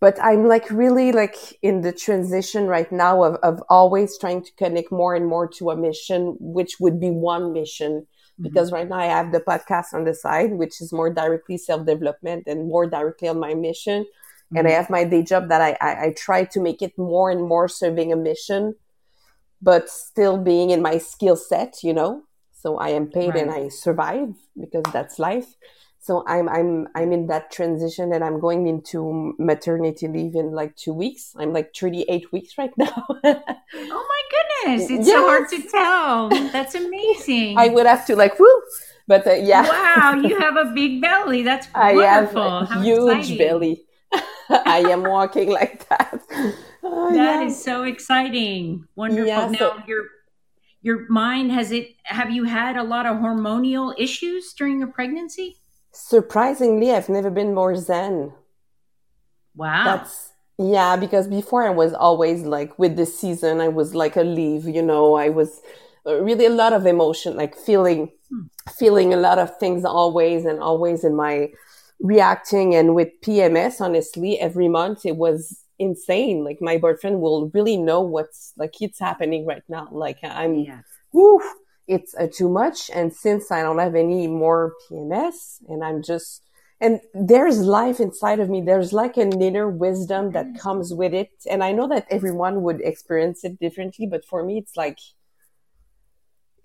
But 0.00 0.18
i'm 0.22 0.46
like 0.46 0.70
really 0.70 1.12
like 1.12 1.36
in 1.62 1.80
the 1.80 1.92
transition 1.92 2.66
right 2.66 2.90
now 2.92 3.22
of, 3.22 3.36
of 3.42 3.62
always 3.68 4.18
trying 4.18 4.42
to 4.44 4.52
connect 4.56 4.92
more 4.92 5.14
and 5.14 5.26
more 5.26 5.48
to 5.58 5.70
a 5.70 5.76
mission 5.76 6.36
which 6.38 6.76
would 6.80 7.00
be 7.00 7.10
one 7.10 7.52
mission. 7.52 8.06
Mm-hmm. 8.36 8.48
because 8.50 8.70
right 8.70 8.86
now 8.86 8.98
i 8.98 9.06
have 9.06 9.32
the 9.32 9.40
podcast 9.40 9.94
on 9.94 10.04
the 10.04 10.12
side 10.12 10.52
which 10.52 10.82
is 10.82 10.92
more 10.92 11.08
directly 11.08 11.56
self-development 11.56 12.44
and 12.46 12.68
more 12.68 12.86
directly 12.86 13.28
on 13.28 13.40
my 13.40 13.54
mission 13.54 14.04
mm-hmm. 14.46 14.58
and 14.58 14.66
I 14.66 14.70
mm-hmm. 14.70 14.76
have 14.76 14.90
my 14.90 15.04
day 15.04 15.22
job 15.22 15.48
that 15.48 15.60
I, 15.60 15.76
I, 15.80 16.04
I 16.06 16.14
try 16.16 16.44
to 16.44 16.60
make 16.60 16.82
it 16.82 16.96
more 16.98 17.30
and 17.30 17.42
more 17.42 17.68
serving 17.68 18.12
a 18.12 18.16
mission, 18.16 18.74
but 19.60 19.88
still 19.88 20.38
being 20.38 20.70
in 20.70 20.82
my 20.82 20.98
skill 20.98 21.36
set, 21.36 21.82
you 21.82 21.92
know. 21.92 22.22
So 22.52 22.78
I 22.78 22.88
am 22.90 23.06
paid 23.08 23.34
right. 23.34 23.42
and 23.42 23.50
I 23.50 23.68
survive 23.68 24.34
because 24.58 24.84
that's 24.92 25.18
life. 25.18 25.54
So 26.06 26.22
I'm 26.28 26.48
I'm 26.48 26.86
I'm 26.94 27.12
in 27.12 27.26
that 27.26 27.50
transition 27.50 28.12
and 28.12 28.22
I'm 28.22 28.38
going 28.38 28.68
into 28.68 29.34
maternity 29.40 30.06
leave 30.06 30.36
in 30.36 30.52
like 30.52 30.76
two 30.76 30.92
weeks. 30.92 31.34
I'm 31.36 31.52
like 31.52 31.74
38 31.74 32.32
weeks 32.32 32.56
right 32.56 32.70
now. 32.78 33.06
oh 33.08 33.18
my 33.24 34.22
goodness. 34.34 34.88
It's 34.88 35.06
yes. 35.06 35.16
so 35.16 35.26
hard 35.26 35.48
to 35.48 35.62
tell. 35.62 36.28
That's 36.52 36.74
amazing. 36.84 37.58
I 37.58 37.68
would 37.68 37.86
have 37.86 38.06
to 38.06 38.14
like 38.14 38.38
woo. 38.38 38.62
But 39.08 39.26
uh, 39.26 39.32
yeah. 39.32 39.62
Wow, 39.62 40.20
you 40.22 40.38
have 40.46 40.56
a 40.56 40.72
big 40.72 41.00
belly. 41.00 41.42
That's 41.42 41.66
wonderful. 41.74 42.40
I 42.40 42.64
have 42.64 42.70
a 42.70 42.82
huge 42.82 43.18
exciting. 43.18 43.38
belly. 43.38 43.84
I 44.66 44.78
am 44.90 45.02
walking 45.02 45.50
like 45.50 45.88
that. 45.88 46.22
Oh, 46.82 47.10
that 47.10 47.16
yeah. 47.16 47.42
is 47.42 47.62
so 47.62 47.84
exciting. 47.84 48.86
Wonderful. 48.94 49.26
Yeah, 49.26 49.48
now 49.48 49.58
so, 49.58 49.82
your 49.86 50.04
your 50.82 51.08
mind 51.08 51.50
has 51.52 51.72
it 51.72 51.96
have 52.04 52.30
you 52.30 52.44
had 52.44 52.76
a 52.76 52.82
lot 52.82 53.06
of 53.06 53.16
hormonal 53.16 53.94
issues 53.98 54.52
during 54.52 54.78
your 54.78 54.88
pregnancy? 54.88 55.56
Surprisingly, 55.92 56.92
I've 56.92 57.08
never 57.08 57.30
been 57.30 57.54
more 57.54 57.74
zen. 57.74 58.32
Wow. 59.54 59.84
That's 59.84 60.32
yeah, 60.58 60.96
because 60.96 61.28
before 61.28 61.66
I 61.66 61.70
was 61.70 61.92
always 61.92 62.42
like 62.44 62.78
with 62.78 62.96
the 62.96 63.04
season, 63.04 63.60
I 63.60 63.68
was 63.68 63.94
like 63.94 64.16
a 64.16 64.22
leaf, 64.22 64.64
you 64.64 64.82
know, 64.82 65.14
I 65.14 65.28
was 65.28 65.60
uh, 66.06 66.22
really 66.22 66.46
a 66.46 66.50
lot 66.50 66.72
of 66.72 66.86
emotion, 66.86 67.36
like 67.36 67.54
feeling, 67.54 68.10
hmm. 68.30 68.42
feeling 68.78 69.12
a 69.12 69.18
lot 69.18 69.38
of 69.38 69.58
things 69.58 69.84
always 69.84 70.46
and 70.46 70.60
always 70.60 71.04
in 71.04 71.14
my 71.14 71.50
reacting 72.00 72.74
and 72.74 72.94
with 72.94 73.08
PMS, 73.24 73.80
honestly, 73.80 74.38
every 74.38 74.68
month 74.68 75.04
it 75.04 75.16
was 75.16 75.62
insane. 75.78 76.44
Like 76.44 76.58
my 76.60 76.78
boyfriend 76.78 77.20
will 77.20 77.50
really 77.52 77.76
know 77.76 78.00
what's 78.00 78.52
like 78.56 78.74
it's 78.80 78.98
happening 78.98 79.46
right 79.46 79.62
now. 79.68 79.88
Like 79.90 80.18
I'm, 80.22 80.66
whew, 81.12 81.42
it's 81.86 82.14
uh, 82.18 82.28
too 82.32 82.48
much. 82.48 82.90
And 82.92 83.12
since 83.14 83.50
I 83.50 83.62
don't 83.62 83.78
have 83.78 83.94
any 83.94 84.26
more 84.26 84.74
PMS 84.90 85.60
and 85.68 85.84
I'm 85.84 86.02
just, 86.02 86.42
and 86.80 87.00
there's 87.14 87.60
life 87.60 88.00
inside 88.00 88.38
of 88.38 88.50
me. 88.50 88.60
There's 88.60 88.92
like 88.92 89.16
an 89.16 89.40
inner 89.40 89.68
wisdom 89.68 90.32
that 90.32 90.58
comes 90.60 90.92
with 90.92 91.14
it. 91.14 91.30
And 91.48 91.64
I 91.64 91.72
know 91.72 91.88
that 91.88 92.06
everyone 92.10 92.62
would 92.62 92.82
experience 92.82 93.44
it 93.44 93.58
differently, 93.58 94.06
but 94.06 94.26
for 94.26 94.44
me, 94.44 94.58
it's 94.58 94.76
like, 94.76 94.98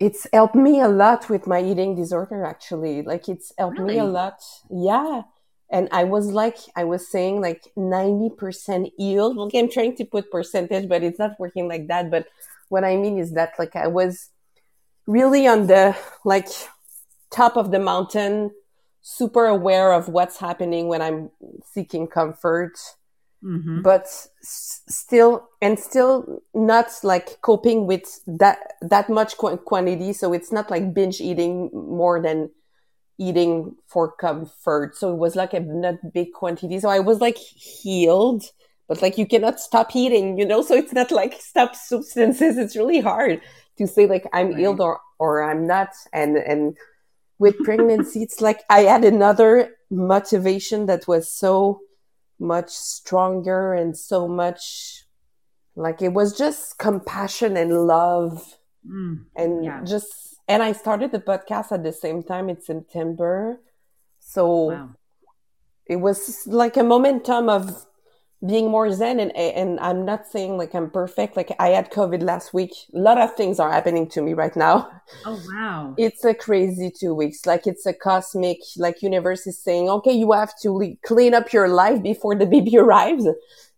it's 0.02 0.26
helped 0.32 0.56
me 0.56 0.80
a 0.80 0.88
lot 0.88 1.30
with 1.30 1.46
my 1.46 1.62
eating 1.62 1.94
disorder, 1.94 2.44
actually. 2.44 3.02
Like 3.02 3.28
it's 3.28 3.52
helped 3.56 3.78
me 3.78 3.98
a 3.98 4.04
lot. 4.04 4.42
Yeah. 4.68 5.22
And 5.70 5.88
I 5.92 6.02
was 6.02 6.26
like, 6.32 6.58
I 6.74 6.82
was 6.82 7.08
saying 7.08 7.40
like 7.40 7.62
90% 7.78 8.90
healed. 8.98 9.38
Okay, 9.38 9.60
I'm 9.60 9.70
trying 9.70 9.94
to 9.96 10.04
put 10.04 10.28
percentage, 10.32 10.88
but 10.88 11.04
it's 11.04 11.20
not 11.20 11.38
working 11.38 11.68
like 11.68 11.86
that. 11.86 12.10
But 12.10 12.26
what 12.68 12.82
I 12.82 12.96
mean 12.96 13.16
is 13.16 13.34
that 13.34 13.52
like 13.60 13.76
I 13.76 13.86
was 13.86 14.30
really 15.06 15.46
on 15.46 15.68
the 15.68 15.96
like 16.24 16.48
top 17.30 17.56
of 17.56 17.70
the 17.70 17.78
mountain, 17.78 18.50
super 19.02 19.46
aware 19.46 19.92
of 19.92 20.08
what's 20.08 20.38
happening 20.38 20.88
when 20.88 21.00
I'm 21.00 21.30
seeking 21.72 22.08
comfort, 22.08 22.72
hmm 23.42 23.82
but 23.82 24.04
s- 24.42 24.82
still, 24.88 25.48
and 25.62 25.78
still 25.78 26.42
not 26.54 26.86
like 27.02 27.40
coping 27.42 27.86
with 27.86 28.20
that, 28.26 28.74
that 28.82 29.08
much 29.08 29.36
qu- 29.38 29.56
quantity. 29.58 30.12
So 30.12 30.32
it's 30.32 30.52
not 30.52 30.70
like 30.70 30.94
binge 30.94 31.20
eating 31.20 31.70
more 31.72 32.20
than 32.20 32.50
eating 33.18 33.76
for 33.88 34.12
comfort. 34.12 34.96
So 34.96 35.12
it 35.12 35.18
was 35.18 35.36
like 35.36 35.54
a 35.54 35.60
not 35.60 35.96
big 36.12 36.32
quantity. 36.32 36.80
So 36.80 36.88
I 36.88 37.00
was 37.00 37.20
like 37.20 37.36
healed, 37.36 38.44
but 38.88 39.02
like 39.02 39.18
you 39.18 39.26
cannot 39.26 39.60
stop 39.60 39.94
eating, 39.94 40.38
you 40.38 40.46
know? 40.46 40.62
So 40.62 40.74
it's 40.74 40.92
not 40.92 41.10
like 41.10 41.34
stop 41.40 41.76
substances. 41.76 42.58
It's 42.58 42.76
really 42.76 43.00
hard 43.00 43.40
to 43.78 43.86
say 43.86 44.06
like 44.06 44.26
I'm 44.32 44.52
Right. 44.52 44.56
healed 44.56 44.80
or, 44.80 45.00
or 45.18 45.42
I'm 45.42 45.66
not. 45.66 45.90
And, 46.12 46.36
and 46.36 46.76
with 47.38 47.62
pregnancy, 47.62 48.22
it's 48.22 48.40
like 48.40 48.62
I 48.70 48.80
had 48.82 49.04
another 49.04 49.70
motivation 49.90 50.86
that 50.86 51.08
was 51.08 51.30
so 51.30 51.80
much 52.42 52.70
stronger 52.70 53.72
and 53.72 53.96
so 53.96 54.26
much 54.28 55.04
like 55.76 56.02
it 56.02 56.12
was 56.12 56.36
just 56.36 56.78
compassion 56.78 57.56
and 57.56 57.86
love 57.86 58.58
Mm. 58.86 59.26
and 59.36 59.64
Yeah. 59.64 59.80
just 59.84 60.10
and 60.48 60.60
I 60.62 60.72
started 60.72 61.12
the 61.12 61.20
podcast 61.20 61.70
at 61.70 61.82
the 61.84 61.92
same 61.92 62.22
time 62.24 62.48
in 62.50 62.60
September. 62.60 63.60
So 64.18 64.44
Wow. 64.74 64.88
it 65.86 65.96
was 65.96 66.46
like 66.48 66.76
a 66.76 66.82
momentum 66.82 67.48
of 67.48 67.86
being 68.44 68.70
more 68.70 68.90
zen 68.92 69.20
and 69.20 69.30
and 69.36 69.78
I'm 69.80 70.04
not 70.04 70.26
saying 70.26 70.56
like 70.58 70.74
I'm 70.74 70.90
perfect. 70.90 71.36
Like 71.36 71.54
I 71.60 71.68
had 71.68 71.92
COVID 71.92 72.22
last 72.22 72.52
week. 72.52 72.72
A 72.94 72.98
lot 72.98 73.18
of 73.20 73.34
things 73.36 73.60
are 73.60 73.70
happening 73.70 74.08
to 74.10 74.22
me 74.22 74.32
right 74.34 74.56
now. 74.56 74.90
Oh 75.24 75.40
wow. 75.52 75.94
It's 75.98 76.24
a 76.24 76.34
crazy 76.34 76.90
two 76.90 77.14
weeks. 77.14 77.46
Like 77.46 77.66
it's 77.66 77.86
a 77.86 77.92
cosmic, 77.94 78.58
like 78.76 79.00
universe 79.02 79.46
is 79.46 79.58
saying, 79.58 79.88
okay, 79.90 80.12
you 80.12 80.32
have 80.32 80.52
to 80.62 80.72
le- 80.72 80.96
clean 81.04 81.34
up 81.34 81.52
your 81.52 81.68
life 81.68 82.02
before 82.02 82.34
the 82.34 82.46
baby 82.54 82.76
arrives. 82.76 83.26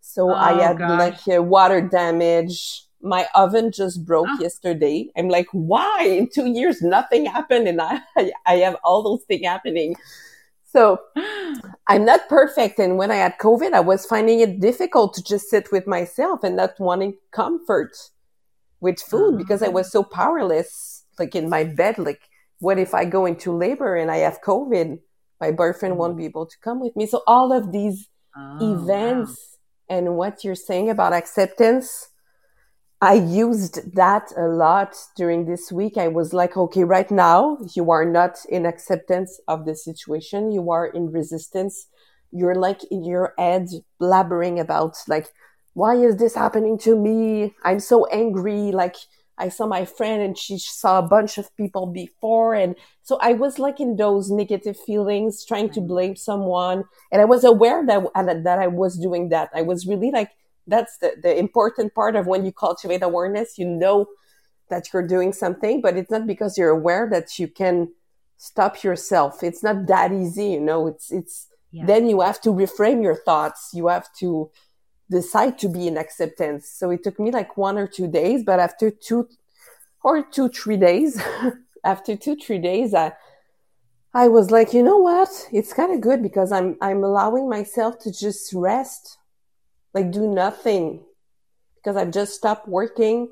So 0.01 0.31
I 0.31 0.53
Oh, 0.53 0.61
had 0.61 0.79
gosh. 0.79 0.99
like 0.99 1.39
uh, 1.39 1.43
water 1.43 1.81
damage. 1.83 2.87
My 3.03 3.27
oven 3.35 3.71
just 3.71 4.07
broke 4.07 4.29
Ah. 4.31 4.39
yesterday. 4.41 5.11
I'm 5.15 5.29
like, 5.29 5.49
why? 5.53 6.05
In 6.19 6.29
two 6.31 6.47
years, 6.47 6.81
nothing 6.81 7.27
happened, 7.27 7.69
and 7.69 7.81
I 7.83 8.01
I 8.47 8.55
have 8.65 8.77
all 8.83 9.03
those 9.03 9.25
things 9.29 9.45
happening. 9.47 9.95
So 10.75 10.99
I'm 11.87 12.05
not 12.05 12.29
perfect. 12.29 12.79
And 12.79 12.99
when 12.99 13.11
I 13.11 13.17
had 13.17 13.39
COVID, 13.39 13.73
I 13.73 13.81
was 13.81 14.07
finding 14.07 14.41
it 14.41 14.61
difficult 14.61 15.15
to 15.15 15.23
just 15.23 15.49
sit 15.49 15.71
with 15.71 15.87
myself 15.87 16.43
and 16.43 16.57
not 16.57 16.73
wanting 16.79 17.15
comfort 17.31 17.93
with 18.81 18.99
food 19.01 19.35
Ah. 19.35 19.39
because 19.39 19.63
I 19.63 19.69
was 19.69 19.91
so 19.91 20.03
powerless, 20.03 21.05
like 21.19 21.35
in 21.35 21.49
my 21.49 21.63
bed. 21.65 21.99
Like, 21.99 22.23
what 22.59 22.79
if 22.79 22.93
I 22.95 23.05
go 23.05 23.27
into 23.27 23.53
labor 23.57 23.95
and 23.97 24.11
I 24.11 24.19
have 24.19 24.41
COVID? 24.43 24.99
My 25.41 25.51
boyfriend 25.53 25.97
won't 25.99 26.17
be 26.17 26.25
able 26.25 26.47
to 26.47 26.57
come 26.67 26.81
with 26.81 26.95
me. 26.97 27.07
So 27.07 27.23
all 27.27 27.53
of 27.53 27.73
these 27.73 28.09
Oh, 28.37 28.59
events 28.75 29.59
and 29.89 30.17
what 30.17 30.43
you're 30.43 30.57
saying 30.57 30.91
about 30.91 31.13
acceptance, 31.13 32.09
I 33.05 33.15
used 33.15 33.95
that 33.97 34.33
a 34.35 34.47
lot 34.47 34.97
during 35.15 35.45
this 35.45 35.71
week. 35.71 35.99
I 35.99 36.09
was 36.09 36.33
like, 36.33 36.57
okay, 36.57 36.85
right 36.85 37.11
now 37.11 37.59
you 37.75 37.91
are 37.91 38.07
not 38.07 38.39
in 38.49 38.65
acceptance 38.65 39.39
of 39.47 39.67
the 39.67 39.75
situation. 39.75 40.51
You 40.51 40.71
are 40.71 40.87
in 40.87 41.13
resistance. 41.13 41.87
You're 42.33 42.55
like 42.55 42.81
in 42.91 43.05
your 43.05 43.35
head 43.37 43.69
blabbering 44.01 44.59
about 44.59 44.97
like, 45.07 45.29
why 45.75 45.97
is 45.97 46.17
this 46.17 46.35
happening 46.35 46.79
to 46.79 46.97
me? 46.97 47.55
I'm 47.63 47.79
so 47.79 48.07
angry. 48.07 48.73
Like 48.73 48.97
I 49.37 49.51
saw 49.51 49.67
my 49.67 49.85
friend 49.85 50.23
and 50.23 50.39
she 50.39 50.57
saw 50.57 50.99
a 50.99 51.07
bunch 51.07 51.37
of 51.37 51.55
people 51.59 51.85
before. 51.87 52.55
And 52.55 52.75
so 53.03 53.19
I 53.21 53.35
was 53.35 53.59
like 53.59 53.81
in 53.81 53.97
those 53.97 54.31
negative 54.31 54.81
feelings, 54.81 55.45
trying 55.45 55.69
to 55.71 55.83
blame 55.83 56.17
someone. 56.17 56.85
And 57.13 57.21
I 57.21 57.27
was 57.27 57.45
aware 57.45 57.85
that, 57.85 58.03
that 58.15 58.59
I 58.59 58.67
was 58.69 58.97
doing 58.97 59.29
that. 59.29 59.51
I 59.55 59.61
was 59.61 59.87
really 59.87 60.11
like, 60.11 60.31
that's 60.67 60.99
the, 60.99 61.15
the 61.23 61.37
important 61.39 61.95
part 61.95 62.17
of 62.17 62.27
when 62.27 62.45
you 62.45 62.53
cultivate 62.53 63.03
awareness. 63.03 63.59
You 63.59 63.67
know 63.67 64.07
that 64.71 64.93
you're 64.93 65.07
doing 65.07 65.33
something, 65.33 65.81
but 65.81 65.97
it's 65.97 66.11
not 66.11 66.27
because 66.27 66.57
you're 66.57 66.71
aware 66.71 67.09
that 67.11 67.39
you 67.39 67.49
can 67.49 67.93
stop 68.37 68.83
yourself. 68.83 69.43
It's 69.43 69.63
not 69.63 69.87
that 69.87 70.13
easy, 70.13 70.49
you 70.53 70.61
know, 70.61 70.87
it's, 70.87 71.11
it's, 71.13 71.49
Yeah. 71.71 71.87
then 71.87 72.09
you 72.09 72.21
have 72.21 72.41
to 72.43 72.51
reframe 72.51 73.03
your 73.03 73.17
thoughts. 73.17 73.71
You 73.75 73.89
have 73.89 74.09
to 74.21 74.51
decide 75.11 75.59
to 75.59 75.69
be 75.69 75.87
in 75.87 75.97
acceptance. 75.99 76.69
So 76.69 76.91
it 76.91 77.03
took 77.05 77.19
me 77.21 77.31
like 77.31 77.57
one 77.57 77.77
or 77.79 77.87
two 77.87 78.09
days, 78.09 78.43
but 78.43 78.59
after 78.59 78.91
two 78.91 79.29
or 80.03 80.23
two, 80.23 80.49
three 80.49 80.77
days, 80.79 81.21
after 81.85 82.17
two, 82.17 82.37
three 82.37 82.59
days, 82.59 82.95
I, 82.95 83.13
I 84.15 84.29
was 84.29 84.51
like, 84.51 84.73
you 84.73 84.83
know 84.83 84.99
what? 84.99 85.29
It's 85.53 85.73
kind 85.73 85.93
of 85.93 86.01
good 86.01 86.23
because 86.23 86.53
I'm, 86.53 86.77
I'm 86.81 87.03
allowing 87.05 87.49
myself 87.49 87.99
to 88.01 88.13
just 88.13 88.53
rest, 88.55 89.19
like 89.95 90.11
do 90.11 90.27
nothing 90.27 91.05
because 91.77 91.97
I've 91.97 92.11
just 92.11 92.35
stopped 92.35 92.69
working 92.69 93.29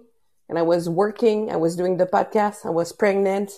and 0.49 0.59
I 0.59 0.63
was 0.63 0.89
working. 0.89 1.51
I 1.51 1.57
was 1.57 1.77
doing 1.77 1.97
the 1.97 2.07
podcast. 2.07 2.65
I 2.65 2.71
was 2.71 2.93
pregnant, 2.93 3.51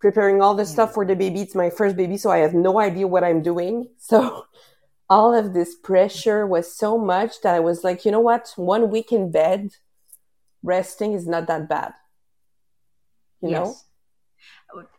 preparing 0.00 0.42
all 0.42 0.54
the 0.54 0.66
stuff 0.66 0.94
for 0.94 1.06
the 1.06 1.14
baby. 1.14 1.40
It's 1.40 1.54
my 1.54 1.70
first 1.70 1.96
baby. 1.96 2.16
So 2.16 2.30
I 2.30 2.38
have 2.38 2.54
no 2.54 2.80
idea 2.80 3.06
what 3.06 3.24
I'm 3.24 3.42
doing. 3.42 3.88
So 3.98 4.46
all 5.10 5.34
of 5.34 5.54
this 5.54 5.76
pressure 5.76 6.46
was 6.46 6.74
so 6.74 6.98
much 6.98 7.40
that 7.42 7.54
I 7.54 7.60
was 7.60 7.84
like, 7.84 8.04
you 8.04 8.10
know 8.10 8.20
what? 8.20 8.52
One 8.56 8.90
week 8.90 9.12
in 9.12 9.30
bed, 9.30 9.70
resting 10.62 11.12
is 11.12 11.26
not 11.26 11.46
that 11.46 11.68
bad. 11.68 11.92
You 13.40 13.50
know? 13.50 13.76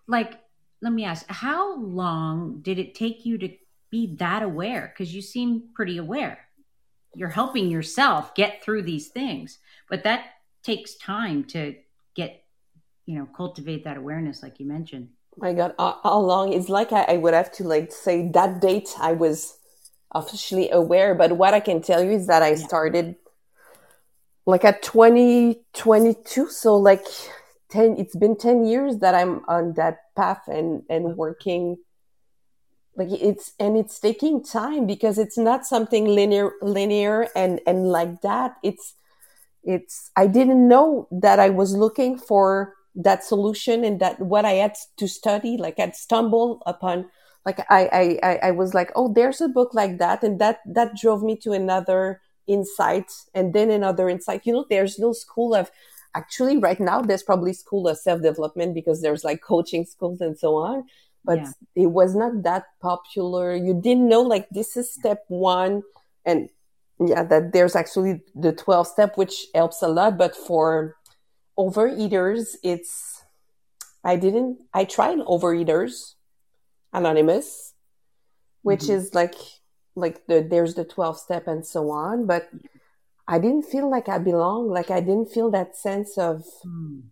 Like, 0.07 0.39
let 0.81 0.93
me 0.93 1.03
ask, 1.03 1.25
how 1.27 1.77
long 1.77 2.61
did 2.61 2.79
it 2.79 2.95
take 2.95 3.25
you 3.25 3.37
to 3.39 3.49
be 3.91 4.15
that 4.15 4.43
aware? 4.43 4.93
Because 4.93 5.13
you 5.13 5.21
seem 5.21 5.69
pretty 5.75 5.97
aware. 5.97 6.48
You're 7.15 7.29
helping 7.29 7.69
yourself 7.69 8.35
get 8.35 8.63
through 8.63 8.83
these 8.83 9.09
things, 9.09 9.59
but 9.89 10.03
that 10.03 10.25
takes 10.63 10.95
time 10.95 11.43
to 11.45 11.75
get, 12.15 12.43
you 13.05 13.17
know, 13.17 13.27
cultivate 13.35 13.83
that 13.85 13.97
awareness, 13.97 14.43
like 14.43 14.59
you 14.59 14.65
mentioned. 14.67 15.09
my 15.37 15.53
god 15.53 15.73
how, 15.79 16.19
long 16.19 16.53
it's 16.53 16.69
like 16.69 16.91
I, 16.91 17.03
I 17.03 17.17
would 17.17 17.33
have 17.33 17.51
to 17.53 17.63
like 17.63 17.91
say 17.91 18.29
that 18.31 18.61
date 18.61 18.89
i 18.99 19.13
was 19.13 19.57
officially 20.13 20.69
aware. 20.71 21.15
But 21.15 21.33
what 21.33 21.53
i 21.53 21.59
can 21.59 21.81
tell 21.81 22.03
you 22.03 22.11
is 22.11 22.27
that 22.27 22.41
i 22.41 22.55
started 22.55 23.15
like 24.45 24.65
at 24.65 24.81
2022 24.81 26.49
so 26.49 26.75
like 26.75 27.05
10 27.69 27.97
it's 27.97 28.15
been 28.15 28.35
10 28.35 28.65
years 28.65 28.97
that 28.97 29.13
i'm 29.13 29.43
on 29.47 29.73
that 29.75 29.97
path 30.15 30.41
and 30.47 30.81
and 30.89 31.15
working 31.15 31.77
like 32.95 33.10
it's 33.12 33.54
and 33.60 33.78
it's 33.78 33.99
taking 33.99 34.43
time 34.43 34.86
because 34.86 35.17
it's 35.17 35.38
not 35.38 35.65
something 35.65 36.06
linear 36.06 36.52
linear 36.62 37.28
and 37.36 37.62
and 37.65 37.88
like 37.89 38.21
that. 38.21 38.56
It's 38.63 38.95
it's 39.63 40.10
i 40.15 40.25
didn't 40.25 40.67
know 40.67 41.08
that 41.12 41.38
i 41.38 41.49
was 41.49 41.75
looking 41.75 42.17
for 42.17 42.75
that 42.95 43.23
solution 43.23 43.84
and 43.84 43.99
that 43.99 44.19
what 44.19 44.45
i 44.45 44.54
had 44.54 44.73
to 44.97 45.08
study 45.08 45.58
like 45.58 45.78
i'd 45.80 45.95
stumbled 45.95 46.63
upon 46.65 47.06
like 47.45 47.60
I, 47.69 48.17
I 48.23 48.39
i 48.47 48.52
was 48.52 48.73
like 48.73 48.91
oh 48.95 49.12
there's 49.13 49.41
a 49.41 49.47
book 49.47 49.73
like 49.73 49.97
that. 49.99 50.23
And 50.23 50.39
that 50.39 50.60
that 50.65 50.95
drove 50.95 51.23
me 51.23 51.36
to 51.38 51.52
another 51.54 52.21
insight 52.47 53.12
and 53.34 53.54
then 53.54 53.69
another 53.69 54.10
insight. 54.10 54.41
You 54.45 54.54
know 54.54 54.65
there's 54.69 54.99
no 54.99 55.13
school 55.13 55.54
of 55.56 55.71
actually 56.15 56.58
right 56.58 56.80
now 56.80 57.02
there's 57.02 57.23
probably 57.23 57.54
school 57.54 57.88
of 57.88 57.97
self-development 57.97 58.73
because 58.73 59.02
there's 59.02 59.23
like 59.23 59.41
coaching 59.41 59.86
schools 59.86 60.21
and 60.21 60.38
so 60.38 60.56
on 60.56 60.84
but 61.25 61.39
Yeah. 61.39 61.51
it 61.75 61.88
was 61.88 62.15
not 62.15 62.43
that 62.43 62.65
popular 62.82 63.55
you 63.55 63.73
didn't 63.73 64.08
know 64.08 64.21
like 64.21 64.47
this 64.49 64.75
is 64.77 64.91
step 64.91 65.23
one 65.27 65.84
and 66.25 66.49
yeah 66.99 67.23
that 67.23 67.51
there's 67.53 67.75
actually 67.75 68.21
the 68.36 68.51
12 68.51 68.88
step 68.88 69.17
which 69.17 69.47
helps 69.53 69.82
a 69.82 69.88
lot 69.88 70.17
but 70.17 70.36
for 70.36 70.95
overeaters 71.58 72.55
it's 72.63 73.23
i 74.03 74.15
didn't 74.15 74.60
i 74.73 74.84
tried 74.86 75.17
overeaters 75.19 76.15
anonymous 76.93 77.73
which 78.63 78.82
Mhm. 78.84 78.95
is 78.95 79.13
like 79.13 79.36
like 79.95 80.25
the 80.27 80.41
there's 80.41 80.75
the 80.75 80.86
12 80.86 81.17
step 81.19 81.47
and 81.47 81.65
so 81.65 81.89
on 81.91 82.25
but 82.25 82.49
I 83.32 83.38
didn't 83.38 83.69
feel 83.69 83.88
like 83.91 84.10
I 84.10 84.17
belonged. 84.17 84.71
Like 84.71 84.89
I 84.89 85.01
didn't 85.01 85.29
feel 85.29 85.51
that 85.51 85.77
sense 85.77 86.17
of. 86.17 86.41
Mm. 86.65 87.12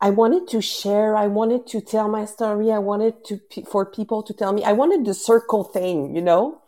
I 0.00 0.10
wanted 0.10 0.46
to 0.48 0.60
share. 0.60 1.16
I 1.16 1.26
wanted 1.26 1.66
to 1.68 1.80
tell 1.80 2.08
my 2.08 2.24
story. 2.24 2.70
I 2.70 2.78
wanted 2.78 3.24
to 3.26 3.40
for 3.70 3.84
people 3.84 4.22
to 4.22 4.32
tell 4.32 4.52
me. 4.52 4.62
I 4.64 4.72
wanted 4.72 5.04
the 5.04 5.14
circle 5.14 5.64
thing, 5.64 6.14
you 6.14 6.22
know. 6.22 6.62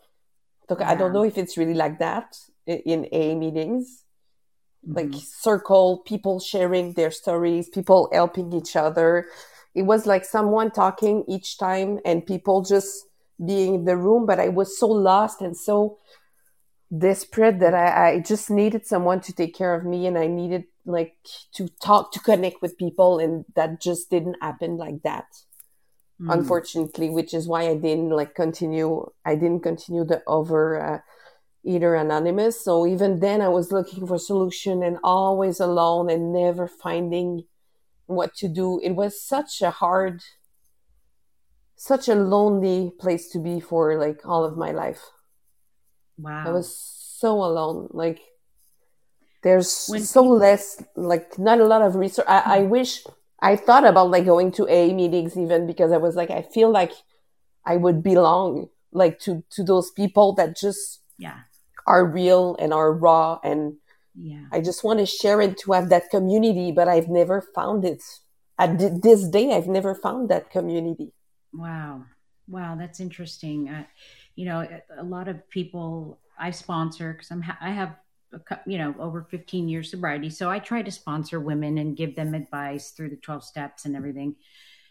Yeah. 0.69 0.89
I 0.89 0.95
don't 0.95 1.11
know 1.11 1.23
if 1.23 1.37
it's 1.37 1.57
really 1.57 1.73
like 1.73 1.99
that 1.99 2.37
in 2.65 3.07
A 3.11 3.35
meetings, 3.35 4.05
mm-hmm. 4.87 4.95
like 4.95 5.21
circle 5.21 5.97
people 6.05 6.39
sharing 6.39 6.93
their 6.93 7.11
stories, 7.11 7.67
people 7.67 8.09
helping 8.13 8.53
each 8.53 8.77
other. 8.77 9.27
It 9.75 9.81
was 9.81 10.05
like 10.05 10.23
someone 10.23 10.71
talking 10.71 11.25
each 11.27 11.57
time, 11.57 11.99
and 12.05 12.25
people 12.25 12.61
just 12.61 13.05
being 13.45 13.75
in 13.75 13.85
the 13.85 13.97
room. 13.97 14.25
But 14.25 14.39
I 14.39 14.47
was 14.47 14.79
so 14.79 14.87
lost 14.87 15.41
and 15.41 15.57
so 15.57 15.97
desperate 16.97 17.59
that 17.59 17.73
I, 17.73 18.11
I 18.11 18.19
just 18.19 18.49
needed 18.49 18.85
someone 18.85 19.19
to 19.21 19.33
take 19.33 19.53
care 19.53 19.75
of 19.75 19.83
me, 19.83 20.07
and 20.07 20.17
I 20.17 20.27
needed 20.27 20.63
like 20.85 21.15
to 21.53 21.67
talk 21.83 22.11
to 22.11 22.19
connect 22.19 22.61
with 22.61 22.77
people 22.77 23.19
and 23.19 23.45
that 23.55 23.81
just 23.81 24.09
didn't 24.09 24.37
happen 24.41 24.77
like 24.77 25.01
that 25.03 25.25
mm. 26.19 26.33
unfortunately 26.33 27.09
which 27.09 27.33
is 27.33 27.47
why 27.47 27.67
i 27.67 27.75
didn't 27.75 28.09
like 28.09 28.33
continue 28.35 29.05
i 29.25 29.35
didn't 29.35 29.61
continue 29.61 30.03
the 30.03 30.21
over 30.27 30.81
uh, 30.81 30.99
eater 31.63 31.95
anonymous. 31.95 32.63
So 32.63 32.87
even 32.87 33.19
then 33.19 33.41
i 33.41 33.47
was 33.47 33.71
looking 33.71 34.07
for 34.07 34.17
solution 34.17 34.83
and 34.83 34.97
always 35.03 35.59
alone 35.59 36.09
and 36.09 36.33
never 36.33 36.67
finding 36.67 37.43
what 38.07 38.35
to 38.35 38.47
do. 38.47 38.79
It 38.83 38.91
was 38.91 39.21
such 39.21 39.61
a 39.61 39.71
hard 39.71 40.21
such 41.75 42.07
a 42.07 42.15
lonely 42.15 42.91
place 42.99 43.29
to 43.29 43.39
be 43.39 43.59
for 43.59 43.97
like 43.97 44.21
all 44.25 44.43
of 44.45 44.57
my 44.57 44.71
life. 44.71 45.01
Wow. 46.17 46.43
i 46.45 46.51
was 46.51 46.75
so 46.75 47.43
alone 47.43 47.87
like 47.91 48.19
there's 49.43 49.87
when 49.87 50.01
so 50.01 50.21
people... 50.21 50.37
less 50.37 50.83
like 50.95 51.37
not 51.39 51.59
a 51.59 51.65
lot 51.65 51.81
of 51.81 51.95
research. 51.95 52.25
I, 52.27 52.59
I, 52.59 52.59
wish 52.63 53.03
i 53.41 53.55
thought 53.55 53.85
about 53.85 54.11
like 54.11 54.25
going 54.25 54.51
to 54.51 54.67
a 54.67 54.93
meetings 54.93 55.35
even 55.37 55.65
because 55.65 55.91
i 55.91 55.97
was 55.97 56.15
like 56.15 56.29
i 56.29 56.41
feel 56.41 56.69
like 56.69 56.91
i 57.65 57.75
would 57.75 58.03
belong 58.03 58.69
like 58.91 59.19
to 59.19 59.43
to 59.51 59.63
those 59.63 59.91
people 59.91 60.33
that 60.33 60.57
just 60.57 61.01
yeah. 61.17 61.39
are 61.87 62.05
real 62.05 62.55
and 62.59 62.73
are 62.73 62.91
raw. 62.91 63.39
And 63.43 63.75
yeah. 64.15 64.45
I 64.51 64.61
just 64.61 64.83
want 64.83 64.99
to 64.99 65.05
share 65.05 65.41
it 65.41 65.57
to 65.59 65.71
have 65.71 65.89
that 65.89 66.09
community 66.09 66.71
but 66.71 66.87
i've 66.87 67.07
never 67.07 67.41
found 67.41 67.85
it. 67.85 68.03
At 68.59 69.01
this 69.01 69.27
day 69.27 69.53
i've 69.53 69.67
never 69.67 69.95
found 69.95 70.29
that 70.29 70.49
community. 70.51 71.13
Wow. 71.53 72.05
Wow 72.47 72.75
that's 72.75 72.99
interesting. 72.99 73.69
Uh, 73.69 73.85
you 74.35 74.45
know 74.45 74.67
a 74.97 75.03
lot 75.03 75.27
of 75.27 75.47
people 75.49 76.17
i 76.39 76.49
sponsor 76.51 77.11
because 77.11 77.29
i'm 77.31 77.41
ha- 77.41 77.57
i 77.59 77.69
have 77.69 77.97
you 78.65 78.77
know 78.77 78.95
over 78.99 79.23
15 79.29 79.67
years 79.67 79.91
sobriety. 79.91 80.29
So 80.29 80.49
i 80.49 80.59
try 80.59 80.81
to 80.81 80.91
sponsor 80.91 81.39
women 81.39 81.77
and 81.77 81.97
give 81.97 82.15
them 82.15 82.33
advice 82.33 82.91
through 82.91 83.09
the 83.09 83.17
12 83.17 83.43
steps 83.43 83.85
and 83.85 83.95
everything 83.95 84.35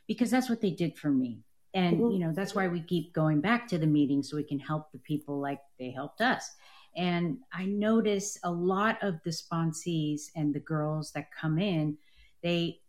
because 0.07 0.31
that's 0.31 0.51
what 0.51 0.61
they 0.61 0.71
did 0.71 0.99
for 0.99 1.11
me. 1.11 1.41
And 1.75 1.99
mm-hmm. 1.99 2.11
you 2.13 2.19
know 2.19 2.33
that's 2.33 2.55
why 2.55 2.69
we 2.69 2.81
keep 2.81 3.13
going 3.13 3.41
back 3.41 3.69
to 3.69 3.79
the 3.79 3.87
meeting 3.87 4.23
so 4.23 4.37
we 4.37 4.45
can 4.45 4.59
help 4.59 4.93
the 4.93 4.99
people 4.99 5.41
like 5.41 5.61
they 5.79 5.91
helped 5.91 6.21
us. 6.21 6.51
And 6.97 7.39
i 7.53 7.65
notice 7.67 8.39
a 8.45 8.51
lot 8.51 9.03
of 9.03 9.21
the 9.25 9.31
sponsees 9.31 10.31
and 10.37 10.55
the 10.55 10.61
girls 10.61 11.13
that 11.13 11.33
come 11.33 11.59
in 11.59 11.97
they 12.43 12.81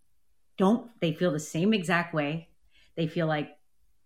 don't 0.57 0.89
they 0.99 1.13
feel 1.13 1.31
the 1.31 1.39
same 1.39 1.73
exact 1.73 2.13
way. 2.13 2.49
They 2.95 3.07
feel 3.07 3.27
like 3.27 3.57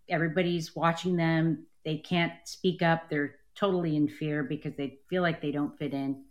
everybody's 0.10 0.76
watching 0.76 1.16
them. 1.16 1.66
They 1.84 1.98
can't 1.98 2.34
speak 2.46 2.82
up. 2.82 3.10
They're 3.10 3.36
totally 3.56 3.96
in 3.96 4.08
fear 4.08 4.44
because 4.44 4.74
they 4.76 5.00
feel 5.10 5.22
like 5.22 5.42
they 5.42 5.52
don't 5.52 5.78
fit 5.78 5.94
in 5.94 6.24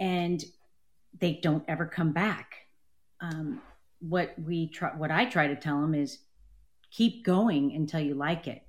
and 0.00 0.42
they 1.20 1.34
don't 1.34 1.62
ever 1.68 1.86
come 1.86 2.12
back. 2.12 2.56
Um, 3.20 3.60
what 4.00 4.34
we 4.42 4.68
try, 4.68 4.90
what 4.96 5.10
I 5.10 5.26
try 5.26 5.46
to 5.46 5.54
tell 5.54 5.80
them 5.80 5.94
is 5.94 6.18
keep 6.90 7.24
going 7.24 7.72
until 7.72 8.00
you 8.00 8.14
like 8.14 8.48
it. 8.48 8.62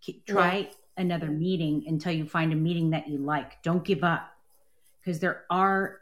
Keep, 0.00 0.26
try 0.26 0.56
yeah. 0.56 0.66
another 0.96 1.26
meeting 1.26 1.84
until 1.86 2.12
you 2.12 2.24
find 2.24 2.52
a 2.52 2.56
meeting 2.56 2.90
that 2.90 3.08
you 3.08 3.18
like. 3.18 3.62
Don't 3.62 3.84
give 3.84 4.04
up 4.04 4.30
because 5.00 5.18
there 5.18 5.44
are 5.50 5.98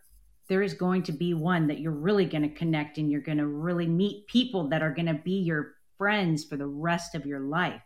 there 0.49 0.62
is 0.62 0.75
going 0.75 1.05
to 1.05 1.12
be 1.12 1.33
one 1.33 1.68
that 1.68 1.79
you're 1.79 1.92
really 1.92 2.25
going 2.25 2.42
to 2.42 2.49
connect 2.49 2.99
and 2.99 3.09
you're 3.09 3.20
going 3.20 3.38
to 3.38 3.46
really 3.46 3.87
meet 3.87 4.27
people 4.27 4.68
that 4.68 4.83
are 4.83 4.92
going 4.92 5.07
to 5.07 5.14
be 5.14 5.38
your 5.38 5.75
friends 5.96 6.44
for 6.44 6.57
the 6.57 6.66
rest 6.66 7.14
of 7.14 7.25
your 7.25 7.38
life. 7.38 7.81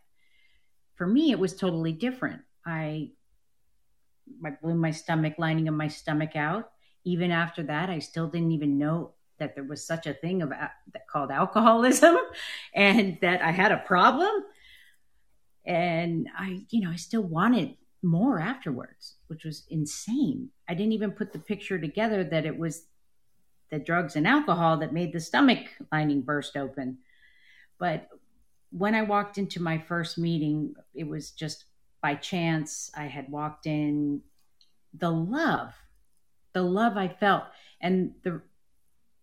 For 0.96 1.06
me, 1.06 1.30
it 1.30 1.38
was 1.38 1.54
totally 1.54 1.92
different. 1.92 2.40
I 2.64 3.10
I 4.44 4.50
blew 4.50 4.74
my 4.74 4.90
stomach 4.90 5.34
lining 5.38 5.68
of 5.68 5.74
my 5.74 5.88
stomach 5.88 6.36
out. 6.36 6.70
Even 7.04 7.30
after 7.30 7.62
that, 7.64 7.90
I 7.90 7.98
still 7.98 8.28
didn't 8.28 8.52
even 8.52 8.78
know 8.78 9.12
that 9.38 9.54
there 9.54 9.64
was 9.64 9.86
such 9.86 10.06
a 10.06 10.14
thing 10.14 10.42
of 10.42 10.52
uh, 10.52 10.68
that 10.92 11.08
called 11.08 11.30
alcoholism 11.30 12.16
and 12.74 13.18
that 13.20 13.42
I 13.42 13.50
had 13.50 13.72
a 13.72 13.78
problem. 13.78 14.30
And 15.66 16.28
I, 16.36 16.64
you 16.70 16.80
know, 16.82 16.90
I 16.90 16.96
still 16.96 17.22
wanted 17.22 17.76
more 18.02 18.38
afterwards, 18.38 19.16
which 19.28 19.44
was 19.44 19.64
insane. 19.70 20.50
I 20.68 20.74
didn't 20.74 20.92
even 20.92 21.12
put 21.12 21.32
the 21.32 21.38
picture 21.38 21.78
together 21.78 22.22
that 22.24 22.46
it 22.46 22.56
was 22.56 22.84
the 23.70 23.78
drugs 23.78 24.14
and 24.14 24.26
alcohol 24.26 24.76
that 24.78 24.92
made 24.92 25.12
the 25.12 25.20
stomach 25.20 25.66
lining 25.90 26.20
burst 26.20 26.56
open. 26.56 26.98
But 27.78 28.08
when 28.70 28.94
I 28.94 29.02
walked 29.02 29.38
into 29.38 29.62
my 29.62 29.78
first 29.78 30.18
meeting, 30.18 30.74
it 30.94 31.08
was 31.08 31.30
just 31.30 31.64
by 32.04 32.14
chance 32.14 32.90
I 32.94 33.04
had 33.04 33.30
walked 33.30 33.64
in, 33.64 34.20
the 34.92 35.08
love, 35.08 35.72
the 36.52 36.60
love 36.60 36.98
I 36.98 37.08
felt, 37.08 37.44
and 37.80 38.12
the 38.22 38.42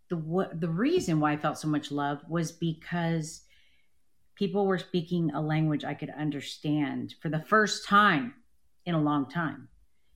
the 0.09 0.17
what 0.17 0.59
the 0.59 0.67
reason 0.67 1.19
why 1.19 1.33
I 1.33 1.37
felt 1.37 1.59
so 1.59 1.67
much 1.67 1.91
love 1.91 2.23
was 2.27 2.51
because 2.51 3.43
people 4.33 4.65
were 4.65 4.79
speaking 4.79 5.29
a 5.29 5.39
language 5.39 5.85
I 5.85 5.93
could 5.93 6.09
understand 6.09 7.13
for 7.21 7.29
the 7.29 7.43
first 7.43 7.87
time 7.87 8.33
in 8.87 8.95
a 8.95 9.01
long 9.01 9.29
time. 9.29 9.67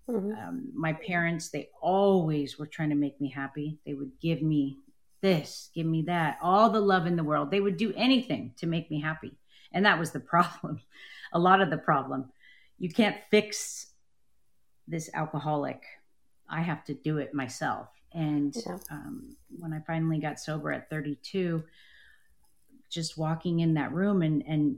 Mm-hmm. 0.09 0.31
Um, 0.31 0.71
my 0.73 0.93
parents, 0.93 1.49
they 1.49 1.69
always 1.79 2.57
were 2.57 2.65
trying 2.65 2.89
to 2.89 2.95
make 2.95 3.21
me 3.21 3.29
happy. 3.29 3.77
They 3.85 3.93
would 3.93 4.13
give 4.19 4.41
me 4.41 4.79
this, 5.21 5.69
give 5.75 5.85
me 5.85 6.01
that, 6.07 6.39
all 6.41 6.71
the 6.71 6.81
love 6.81 7.05
in 7.05 7.15
the 7.15 7.23
world. 7.23 7.51
They 7.51 7.61
would 7.61 7.77
do 7.77 7.93
anything 7.95 8.55
to 8.57 8.65
make 8.65 8.89
me 8.89 8.99
happy. 8.99 9.37
And 9.71 9.85
that 9.85 9.99
was 9.99 10.09
the 10.09 10.19
problem, 10.33 10.81
a 11.31 11.37
lot 11.37 11.61
of 11.61 11.69
the 11.69 11.77
problem 11.77 12.31
you 12.77 12.89
can't 12.89 13.17
fix 13.31 13.87
this 14.87 15.09
alcoholic. 15.13 15.83
I 16.49 16.61
have 16.61 16.83
to 16.85 16.93
do 16.93 17.17
it 17.17 17.33
myself. 17.33 17.87
And 18.13 18.55
yeah. 18.65 18.77
um, 18.91 19.35
when 19.59 19.73
I 19.73 19.79
finally 19.85 20.19
got 20.19 20.39
sober 20.39 20.71
at 20.71 20.89
32, 20.89 21.63
just 22.89 23.17
walking 23.17 23.59
in 23.59 23.73
that 23.73 23.91
room 23.91 24.21
and, 24.21 24.43
and 24.47 24.77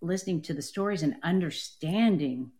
listening 0.00 0.42
to 0.42 0.54
the 0.54 0.62
stories 0.62 1.02
and 1.02 1.16
understanding 1.22 2.50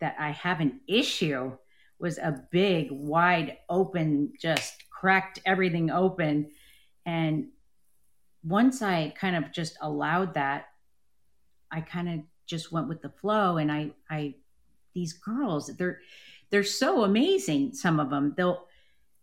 that 0.00 0.16
I 0.18 0.30
have 0.30 0.60
an 0.60 0.80
issue 0.88 1.52
was 1.98 2.18
a 2.18 2.42
big, 2.50 2.88
wide 2.90 3.58
open, 3.68 4.32
just 4.40 4.84
cracked 4.90 5.40
everything 5.44 5.90
open. 5.90 6.50
And 7.04 7.48
once 8.42 8.80
I 8.80 9.12
kind 9.16 9.36
of 9.36 9.52
just 9.52 9.76
allowed 9.82 10.34
that, 10.34 10.66
I 11.70 11.82
kind 11.82 12.08
of 12.08 12.20
just 12.50 12.72
went 12.72 12.88
with 12.88 13.00
the 13.00 13.08
flow. 13.08 13.56
And 13.56 13.70
i 13.70 13.90
i 14.10 14.34
these 14.94 15.12
girls 15.12 15.68
they're 15.78 16.00
they're 16.50 16.64
so 16.64 17.04
amazing 17.04 17.72
some 17.72 18.00
of 18.00 18.10
them 18.10 18.34
they'll 18.36 18.66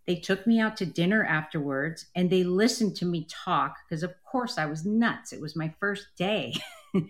they 0.05 0.15
took 0.15 0.47
me 0.47 0.61
out 0.61 0.77
to 0.77 0.85
dinner 0.85 1.25
afterwards 1.25 2.05
and 2.15 2.29
they 2.29 2.45
listened 2.45 2.95
to 2.95 3.05
me 3.05 3.27
talk 3.29 3.75
because 3.83 4.03
of 4.03 4.13
course 4.23 4.57
i 4.57 4.65
was 4.65 4.85
nuts. 4.85 5.33
It 5.33 5.41
was 5.41 5.55
my 5.55 5.73
first 5.79 6.07
day. 6.17 6.53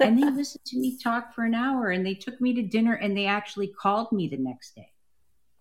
And 0.00 0.16
they 0.16 0.30
listened 0.30 0.64
to 0.66 0.78
me 0.78 0.96
talk 0.96 1.34
for 1.34 1.44
an 1.44 1.54
hour 1.54 1.90
and 1.90 2.06
they 2.06 2.14
took 2.14 2.40
me 2.40 2.54
to 2.54 2.62
dinner 2.62 2.94
and 2.94 3.14
they 3.14 3.26
actually 3.26 3.66
called 3.66 4.10
me 4.10 4.26
the 4.26 4.38
next 4.38 4.74
day. 4.74 4.90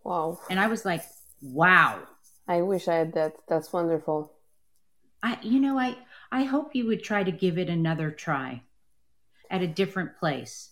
Wow. 0.04 0.40
And 0.50 0.60
i 0.60 0.68
was 0.68 0.86
like 0.86 1.04
wow. 1.42 2.00
I 2.48 2.62
wish 2.62 2.88
i 2.88 2.96
had 2.96 3.14
that. 3.14 3.34
That's 3.50 3.74
wonderful. 3.74 4.32
I 5.22 5.38
you 5.42 5.60
know 5.60 5.78
i 5.78 5.98
i 6.32 6.44
hope 6.44 6.76
you 6.76 6.86
would 6.86 7.04
try 7.04 7.24
to 7.24 7.32
give 7.32 7.58
it 7.58 7.70
another 7.70 8.12
try 8.12 8.62
at 9.54 9.62
a 9.62 9.68
different 9.68 10.18
place. 10.18 10.72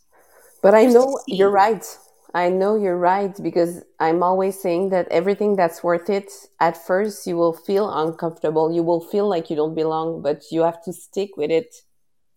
But 0.62 0.74
I 0.74 0.86
know 0.86 1.18
you're 1.28 1.52
right. 1.52 1.86
I 2.34 2.50
know 2.50 2.76
you're 2.76 2.98
right 2.98 3.36
because 3.42 3.84
I'm 4.00 4.24
always 4.24 4.60
saying 4.60 4.90
that 4.90 5.08
everything 5.12 5.56
that's 5.56 5.84
worth 5.84 6.10
it, 6.10 6.32
at 6.60 6.76
first 6.78 7.28
you 7.28 7.38
will 7.38 7.54
feel 7.54 7.92
uncomfortable. 7.92 8.72
You 8.72 8.84
will 8.84 9.02
feel 9.02 9.28
like 9.28 9.50
you 9.50 9.56
don't 9.56 9.76
belong, 9.76 10.22
but 10.22 10.44
you 10.52 10.62
have 10.62 10.84
to 10.84 10.94
stick 10.94 11.38
with 11.38 11.52
it. 11.52 11.76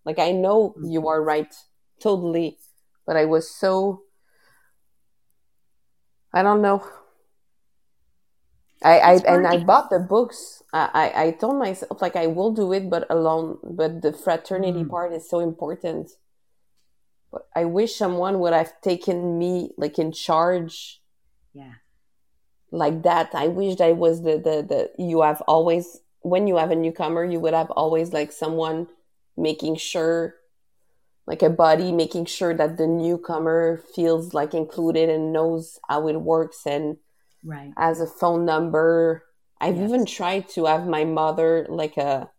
Like 0.04 0.18
I 0.18 0.32
know 0.32 0.74
mm-hmm. 0.76 0.90
you 0.90 1.08
are 1.08 1.22
right, 1.22 1.52
totally. 2.00 2.58
But 3.06 3.16
I 3.16 3.24
was 3.24 3.50
so, 3.50 4.02
I 6.32 6.42
don't 6.42 6.60
know. 6.60 6.84
I, 8.82 8.98
I 8.98 9.12
and 9.26 9.46
I 9.46 9.58
bought 9.58 9.88
the 9.88 9.98
books. 9.98 10.62
I, 10.72 10.90
I, 10.92 11.22
I 11.24 11.30
told 11.30 11.58
myself 11.58 12.02
like 12.02 12.16
I 12.16 12.26
will 12.26 12.52
do 12.52 12.72
it, 12.72 12.90
but 12.90 13.06
alone. 13.08 13.58
But 13.62 14.02
the 14.02 14.12
fraternity 14.12 14.84
mm. 14.84 14.90
part 14.90 15.12
is 15.12 15.28
so 15.28 15.40
important. 15.40 16.10
I 17.54 17.64
wish 17.64 17.96
someone 17.96 18.38
would 18.40 18.52
have 18.52 18.80
taken 18.80 19.38
me 19.38 19.70
like 19.76 19.98
in 19.98 20.12
charge 20.12 21.00
Yeah. 21.52 21.74
Like 22.70 23.02
that. 23.04 23.30
I 23.34 23.48
wish 23.48 23.76
that 23.76 23.86
I 23.88 23.92
was 23.92 24.22
the, 24.22 24.32
the, 24.38 24.56
the, 24.66 24.90
you 24.98 25.22
have 25.22 25.40
always, 25.46 26.00
when 26.22 26.48
you 26.48 26.56
have 26.56 26.70
a 26.72 26.76
newcomer, 26.76 27.24
you 27.24 27.38
would 27.40 27.54
have 27.54 27.70
always 27.70 28.12
like 28.12 28.32
someone 28.32 28.88
making 29.36 29.76
sure, 29.76 30.34
like 31.26 31.42
a 31.42 31.50
buddy, 31.50 31.92
making 31.92 32.26
sure 32.26 32.52
that 32.54 32.76
the 32.76 32.86
newcomer 32.86 33.82
feels 33.94 34.34
like 34.34 34.54
included 34.54 35.08
and 35.08 35.32
knows 35.32 35.78
how 35.88 36.08
it 36.08 36.20
works 36.20 36.66
and 36.66 36.96
Right. 37.44 37.72
has 37.76 38.00
a 38.00 38.06
phone 38.06 38.44
number. 38.44 39.24
I've 39.60 39.76
Yes. 39.76 39.88
even 39.88 40.04
tried 40.06 40.48
to 40.50 40.64
have 40.66 40.86
my 40.86 41.04
mother, 41.04 41.66
like 41.68 41.96
a, 41.96 42.30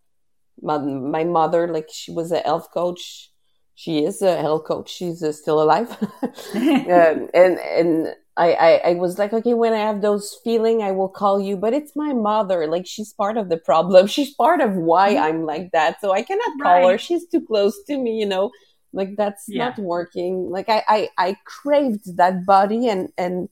my, 0.62 0.78
my 0.78 1.24
mother, 1.24 1.68
like 1.68 1.88
she 1.92 2.12
was 2.12 2.32
a 2.32 2.40
health 2.40 2.70
coach. 2.74 3.32
She 3.76 4.06
is 4.06 4.22
a 4.22 4.38
health 4.38 4.66
coach. 4.66 4.90
She's 4.90 5.22
uh, 5.22 5.32
still 5.34 5.62
alive. 5.62 5.92
um, 6.56 7.30
and 7.34 7.60
and 7.60 8.16
I, 8.38 8.54
I 8.54 8.72
I 8.92 8.94
was 8.96 9.18
like, 9.20 9.34
okay, 9.34 9.54
when 9.54 9.74
I 9.74 9.80
have 9.80 10.02
those 10.02 10.38
feeling, 10.44 10.82
I 10.82 10.92
will 10.92 11.10
call 11.10 11.42
you. 11.42 11.58
But 11.58 11.74
it's 11.74 11.96
my 11.96 12.14
mother. 12.14 12.68
Like 12.68 12.88
she's 12.88 13.14
part 13.14 13.38
of 13.38 13.50
the 13.50 13.58
problem. 13.58 14.08
She's 14.16 14.34
part 14.34 14.62
of 14.62 14.76
why 14.76 15.18
I'm 15.18 15.46
like 15.46 15.72
that. 15.74 16.00
So 16.02 16.12
I 16.12 16.22
cannot 16.24 16.52
call 16.62 16.88
her. 16.88 16.96
Mm-hmm. 16.96 16.98
She's 16.98 17.28
too 17.28 17.42
close 17.46 17.84
to 17.88 17.98
me. 17.98 18.18
You 18.20 18.26
know, 18.28 18.52
like 18.94 19.16
that's 19.18 19.50
Yeah. 19.50 19.66
not 19.66 19.78
working. 19.80 20.50
Like 20.50 20.70
I, 20.70 20.84
I 20.88 21.10
I 21.18 21.38
craved 21.46 22.18
that 22.18 22.46
body, 22.46 22.88
and 22.88 23.12
and 23.18 23.50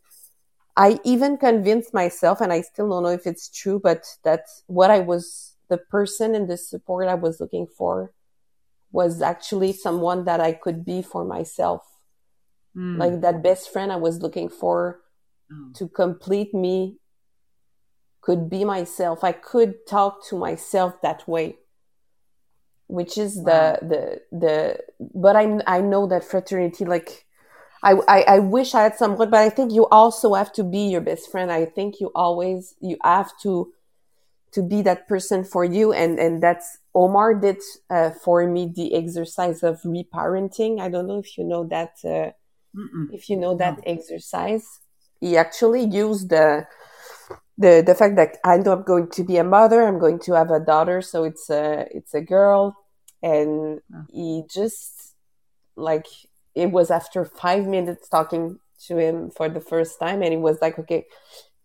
I 0.75 0.99
even 1.03 1.37
convinced 1.37 1.93
myself, 1.93 2.41
and 2.41 2.51
I 2.51 2.61
still 2.61 2.89
don't 2.89 3.03
know 3.03 3.09
if 3.09 3.27
it's 3.27 3.49
true, 3.49 3.79
but 3.79 4.05
that's 4.23 4.63
what 4.67 4.89
I 4.91 4.99
was 4.99 5.55
the 5.69 5.77
person 5.77 6.35
and 6.35 6.49
the 6.49 6.57
support 6.57 7.07
I 7.07 7.15
was 7.15 7.39
looking 7.39 7.67
for 7.67 8.11
was 8.93 9.21
actually 9.21 9.73
someone 9.73 10.25
that 10.25 10.39
I 10.39 10.53
could 10.53 10.85
be 10.85 11.01
for 11.01 11.25
myself 11.25 11.83
Mm. 12.75 12.97
like 12.99 13.21
that 13.21 13.43
best 13.43 13.71
friend 13.71 13.91
I 13.91 13.97
was 13.97 14.21
looking 14.21 14.49
for 14.49 15.01
Oh. 15.51 15.73
to 15.75 15.87
complete 15.89 16.53
me 16.53 16.97
could 18.21 18.49
be 18.49 18.63
myself. 18.65 19.23
I 19.23 19.33
could 19.33 19.85
talk 19.87 20.25
to 20.29 20.37
myself 20.37 21.01
that 21.01 21.27
way, 21.27 21.57
which 22.87 23.17
is 23.17 23.35
Wow. 23.37 23.77
the 23.81 23.87
the 23.87 24.21
the. 24.37 24.79
But 25.13 25.35
I 25.35 25.59
I 25.67 25.81
know 25.81 26.07
that 26.07 26.23
fraternity 26.23 26.85
like. 26.85 27.25
I, 27.85 27.95
I, 28.07 28.21
I 28.35 28.39
wish 28.39 28.75
I 28.75 28.83
had 28.83 28.95
someone, 28.95 29.29
but 29.29 29.41
I 29.41 29.49
think 29.49 29.73
you 29.73 29.87
also 29.87 30.35
have 30.35 30.53
to 30.53 30.63
be 30.63 30.89
your 30.89 31.01
best 31.01 31.29
friend. 31.29 31.51
I 31.51 31.65
think 31.65 31.99
you 31.99 32.11
always 32.15 32.75
you 32.79 32.97
have 33.03 33.31
to 33.43 33.73
to 34.53 34.61
be 34.63 34.81
that 34.83 35.07
person 35.07 35.43
for 35.43 35.63
you, 35.65 35.93
and 35.93 36.19
and 36.19 36.41
that's 36.41 36.77
Omar 36.93 37.35
did 37.35 37.57
uh, 37.89 38.11
for 38.23 38.45
me 38.47 38.71
the 38.73 38.93
exercise 38.95 39.63
of 39.63 39.81
reparenting. 39.81 40.79
I 40.79 40.89
don't 40.89 41.07
know 41.07 41.19
if 41.19 41.37
you 41.37 41.43
know 41.43 41.63
that 41.69 41.93
uh, 42.05 42.31
if 43.11 43.29
you 43.29 43.37
know 43.37 43.55
that 43.55 43.79
exercise. 43.85 44.65
He 45.19 45.37
actually 45.37 45.85
used 45.85 46.29
the 46.29 46.65
the 47.57 47.83
the 47.85 47.95
fact 47.95 48.15
that 48.17 48.37
I 48.43 48.57
know 48.57 48.73
I'm 48.73 48.83
going 48.83 49.09
to 49.11 49.23
be 49.23 49.37
a 49.37 49.43
mother, 49.43 49.81
I'm 49.83 49.99
going 49.99 50.19
to 50.19 50.33
have 50.33 50.51
a 50.51 50.59
daughter, 50.59 51.01
so 51.01 51.23
it's 51.23 51.49
a 51.49 51.87
it's 51.91 52.13
a 52.13 52.21
girl, 52.21 52.75
and 53.21 53.79
Oh. 53.93 54.05
he 54.11 54.43
just 54.49 55.15
like 55.75 56.07
it 56.55 56.71
was 56.71 56.91
after 56.91 57.25
five 57.25 57.65
minutes 57.67 58.09
talking 58.09 58.59
to 58.87 58.97
him 58.97 59.31
for 59.31 59.49
the 59.49 59.61
first 59.61 59.99
time, 59.99 60.21
and 60.21 60.31
he 60.31 60.37
was 60.37 60.57
like, 60.61 60.77
okay, 60.79 61.05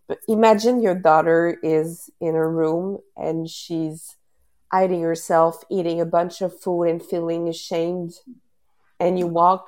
but 0.09 0.19
imagine 0.27 0.81
your 0.83 0.95
daughter 0.95 1.59
is 1.63 2.11
in 2.21 2.35
a 2.35 2.49
room 2.49 2.99
and 3.17 3.49
she's 3.49 4.17
hiding 4.73 5.03
herself, 5.03 5.63
eating 5.71 6.01
a 6.01 6.07
bunch 6.07 6.41
of 6.43 6.59
food 6.61 6.85
and 6.85 7.03
feeling 7.03 7.49
ashamed, 7.49 8.15
and 8.99 9.19
you 9.19 9.27
walk 9.27 9.67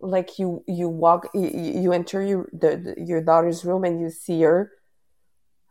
like 0.00 0.38
you 0.38 0.64
you 0.66 0.88
walk 0.88 1.28
you, 1.34 1.50
you 1.82 1.92
enter 1.92 2.22
your 2.22 2.48
the, 2.52 2.76
the, 2.76 3.04
your 3.04 3.20
daughter's 3.22 3.64
room 3.64 3.84
and 3.84 4.00
you 4.00 4.10
see 4.10 4.40
her. 4.42 4.70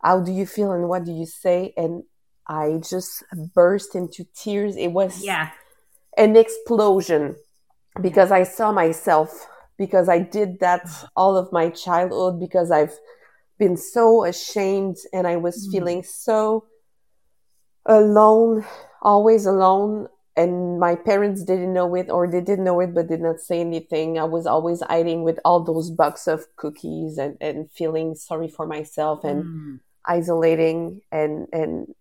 How 0.04 0.20
do 0.22 0.32
you 0.32 0.46
feel 0.46 0.72
and 0.72 0.88
what 0.88 1.06
do 1.06 1.12
you 1.12 1.26
say? 1.26 1.74
And 1.78 2.04
i 2.48 2.80
just 2.88 3.24
burst 3.56 3.96
into 3.96 4.26
tears. 4.36 4.76
It 4.76 4.92
was 4.92 5.24
Yeah. 5.24 5.52
an 6.18 6.36
explosion 6.36 7.36
because 8.02 8.32
i 8.32 8.44
saw 8.44 8.72
myself 8.72 9.48
because 9.78 10.08
i 10.10 10.20
did 10.20 10.60
that 10.60 10.84
all 11.16 11.36
of 11.38 11.52
my 11.52 11.70
childhood 11.70 12.40
because 12.40 12.72
i've 12.72 12.96
been 13.60 13.78
so 13.78 14.24
ashamed 14.26 14.98
and 15.14 15.28
i 15.28 15.36
was 15.36 15.68
Mm. 15.68 15.72
feeling 15.72 16.04
so 16.04 16.66
alone 17.86 18.66
always 19.02 19.46
alone 19.46 20.08
and 20.36 20.80
my 20.80 20.96
parents 20.96 21.44
didn't 21.44 21.74
know 21.74 21.96
it 21.96 22.10
or 22.10 22.28
they 22.28 22.42
did 22.42 22.60
know 22.60 22.80
it 22.80 22.94
but 22.94 23.08
did 23.08 23.22
not 23.22 23.40
say 23.40 23.60
anything 23.62 24.18
i 24.20 24.24
was 24.24 24.46
always 24.46 24.82
hiding 24.82 25.24
with 25.24 25.40
all 25.46 25.62
those 25.64 25.90
box 25.90 26.28
of 26.28 26.46
cookies 26.56 27.18
and, 27.18 27.38
and 27.42 27.70
feeling 27.72 28.16
sorry 28.16 28.48
for 28.48 28.66
myself 28.66 29.24
and 29.24 29.44
Mm. 29.44 29.80
isolating 30.06 31.02
and 31.12 31.48
and 31.54 31.94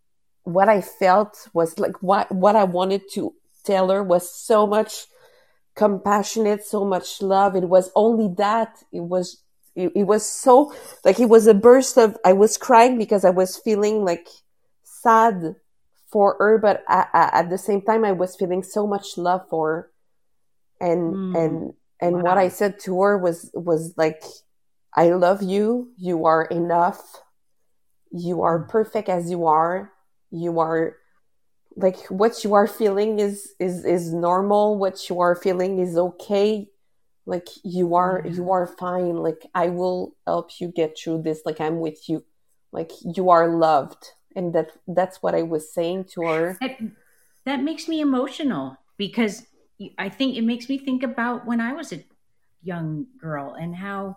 what 0.44 0.68
i 0.68 0.80
felt 0.80 1.48
was 1.52 1.78
like 1.78 1.96
what 2.02 2.30
what 2.32 2.56
i 2.56 2.64
wanted 2.64 3.02
to 3.12 3.34
tell 3.64 3.88
her 3.90 4.02
was 4.02 4.30
so 4.30 4.66
much 4.66 5.06
compassionate 5.74 6.64
so 6.64 6.84
much 6.84 7.20
love 7.22 7.54
it 7.54 7.68
was 7.68 7.90
only 7.94 8.28
that 8.36 8.70
it 8.92 9.00
was 9.14 9.42
it, 9.78 9.92
it 9.94 10.04
was 10.04 10.28
so 10.28 10.72
like 11.04 11.20
it 11.20 11.28
was 11.28 11.46
a 11.46 11.54
burst 11.54 11.96
of 11.96 12.16
i 12.24 12.32
was 12.32 12.58
crying 12.58 12.98
because 12.98 13.24
i 13.24 13.30
was 13.30 13.56
feeling 13.56 14.04
like 14.04 14.28
sad 14.84 15.54
for 16.10 16.36
her 16.38 16.58
but 16.58 16.82
at, 16.88 17.08
at 17.14 17.50
the 17.50 17.58
same 17.58 17.82
time 17.82 18.04
i 18.04 18.12
was 18.12 18.36
feeling 18.36 18.62
so 18.62 18.86
much 18.86 19.16
love 19.16 19.42
for 19.48 19.68
her. 19.68 19.90
And 20.80 21.14
Mm. 21.14 21.34
and 21.34 21.72
and 22.00 22.22
what 22.22 22.38
i 22.38 22.48
said 22.48 22.78
to 22.80 23.00
her 23.02 23.18
was 23.18 23.50
was 23.54 23.94
like 23.96 24.22
i 24.94 25.10
love 25.10 25.42
you. 25.42 25.92
You 25.96 26.24
are 26.24 26.44
enough. 26.44 27.02
You 28.12 28.42
are 28.42 28.60
Mm. 28.60 28.68
perfect 28.68 29.08
as 29.08 29.30
you 29.30 29.46
are. 29.46 29.92
You 30.30 30.60
are 30.60 30.96
like 31.76 31.98
what 32.06 32.44
you 32.44 32.54
are 32.54 32.66
feeling 32.66 33.18
is 33.18 33.52
is 33.58 33.84
is 33.84 34.12
normal. 34.12 34.78
What 34.78 35.08
you 35.08 35.20
are 35.20 35.34
feeling 35.34 35.78
is 35.78 35.96
okay 35.96 36.68
like 37.34 37.48
you 37.76 37.94
are 37.94 38.22
Yeah. 38.24 38.32
you 38.36 38.44
are 38.56 38.66
fine. 38.66 39.16
Like 39.28 39.42
i 39.54 39.66
will 39.68 40.00
help 40.26 40.48
you 40.60 40.68
get 40.80 40.90
through 40.98 41.22
this. 41.22 41.38
Like 41.48 41.60
i'm 41.60 41.78
with 41.86 42.00
you. 42.08 42.24
Like 42.72 42.92
you 43.16 43.24
are 43.30 43.46
loved. 43.66 44.02
And 44.36 44.46
that 44.54 44.68
that's 44.98 45.22
what 45.22 45.34
i 45.34 45.42
was 45.54 45.64
saying 45.78 46.00
to 46.14 46.20
her. 46.30 46.56
That, 46.60 46.76
that 47.44 47.60
makes 47.62 47.84
me 47.92 48.00
emotional 48.00 48.76
because 48.96 49.34
I 50.06 50.08
think 50.08 50.36
it 50.36 50.42
makes 50.52 50.66
me 50.68 50.76
think 50.78 51.02
about 51.02 51.46
when 51.46 51.60
I 51.60 51.72
was 51.72 51.92
a 51.92 52.04
young 52.62 53.06
girl 53.20 53.54
and 53.62 53.76
how 53.76 54.16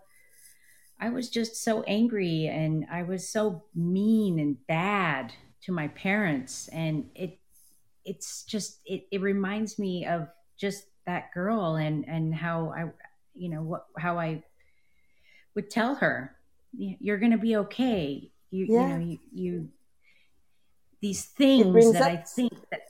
I 0.99 1.09
was 1.09 1.30
just 1.30 1.53
so 1.64 1.84
angry 1.84 2.47
and 2.47 2.86
I 2.91 3.03
was 3.03 3.28
so 3.30 3.64
mean 3.76 4.39
and 4.39 4.57
bad 4.68 5.34
to 5.66 5.72
my 5.72 5.88
parents. 5.89 6.68
And 6.70 7.09
it 7.16 7.39
it's 8.05 8.43
just 8.43 8.80
it, 8.86 9.01
it 9.12 9.22
reminds 9.22 9.78
me 9.78 10.05
of 10.05 10.28
just 10.57 10.86
that 11.06 11.32
girl 11.34 11.76
and 11.76 12.08
and 12.08 12.34
how 12.34 12.74
I 12.76 12.86
you 13.36 13.49
know 13.49 13.64
what 13.64 13.86
how 13.97 14.20
I 14.20 14.43
would 15.56 15.70
tell 15.70 15.95
her 15.95 16.36
you're 16.74 17.18
going 17.18 17.32
to 17.32 17.38
be 17.38 17.56
okay 17.58 18.32
you 18.49 18.66
Yeah. 18.70 18.82
you 18.82 18.88
know 18.88 18.99
you, 19.06 19.20
you 19.34 19.70
these 21.02 21.26
things 21.26 21.93
that 21.93 22.04
I 22.04 22.18
think 22.18 22.54
that 22.70 22.82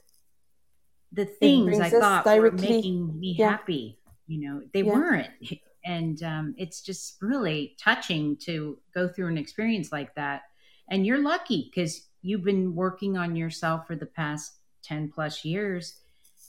the 1.12 1.24
things 1.26 1.78
I 1.80 1.90
thought 1.90 2.24
directly- 2.24 2.40
were 2.68 2.74
making 2.74 3.20
me 3.20 3.34
yeah. 3.38 3.50
happy, 3.50 3.98
you 4.26 4.40
know, 4.48 4.62
they 4.72 4.82
Yeah. 4.82 4.92
weren't. 4.92 5.30
And 5.84 6.22
um, 6.22 6.54
it's 6.56 6.80
just 6.80 7.20
really 7.20 7.74
touching 7.76 8.36
to 8.46 8.78
go 8.94 9.08
through 9.08 9.26
an 9.26 9.36
experience 9.36 9.90
like 9.90 10.14
that. 10.14 10.42
And 10.88 11.04
you're 11.04 11.18
lucky 11.20 11.68
because 11.74 12.06
you've 12.22 12.44
been 12.44 12.76
working 12.76 13.16
on 13.16 13.34
yourself 13.34 13.88
for 13.88 13.96
the 13.96 14.06
past 14.06 14.52
10 14.84 15.10
plus 15.10 15.44
years 15.44 15.94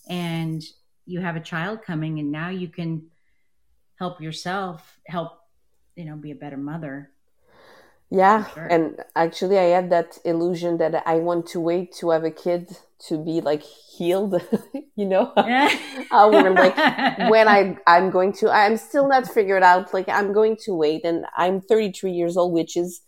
and 0.07 0.61
you 1.06 1.22
have 1.22 1.36
a 1.36 1.39
child 1.41 1.82
coming 1.84 2.20
and 2.20 2.32
now 2.32 2.49
you 2.49 2.68
can 2.68 3.04
help 3.99 4.22
yourself 4.22 4.99
help 5.08 5.39
you 5.95 6.06
know 6.06 6.16
be 6.16 6.32
a 6.32 6.36
better 6.36 6.58
mother 6.58 7.12
Yeah, 8.10 8.45
sure. 8.54 8.68
and 8.70 8.99
actually, 9.16 9.58
I 9.58 9.64
had 9.76 9.89
that 9.89 10.20
illusion 10.24 10.78
that 10.78 11.01
I 11.08 11.16
want 11.16 11.47
to 11.47 11.60
wait 11.60 11.93
to 11.95 12.12
have 12.12 12.24
a 12.24 12.30
kid 12.32 12.78
to 13.08 13.18
be 13.18 13.41
like 13.41 13.64
healed, 13.64 14.36
you 14.95 15.06
know. 15.06 15.34
yeah. 15.41 15.70
Uh, 16.12 16.30
I 16.30 16.41
were 16.41 16.51
like 16.51 16.78
when 17.18 17.47
I 17.47 17.76
I'm 17.88 18.12
going 18.12 18.34
to 18.34 18.51
I'm 18.51 18.78
still 18.78 19.08
not 19.08 19.28
figured 19.28 19.64
out. 19.64 19.93
Like 19.95 20.08
I'm 20.10 20.32
going 20.32 20.58
to 20.66 20.76
wait, 20.76 21.04
and 21.06 21.26
I'm 21.36 21.60
33 21.60 22.12
years 22.12 22.38
old, 22.38 22.54
which 22.54 22.78
is 22.78 23.01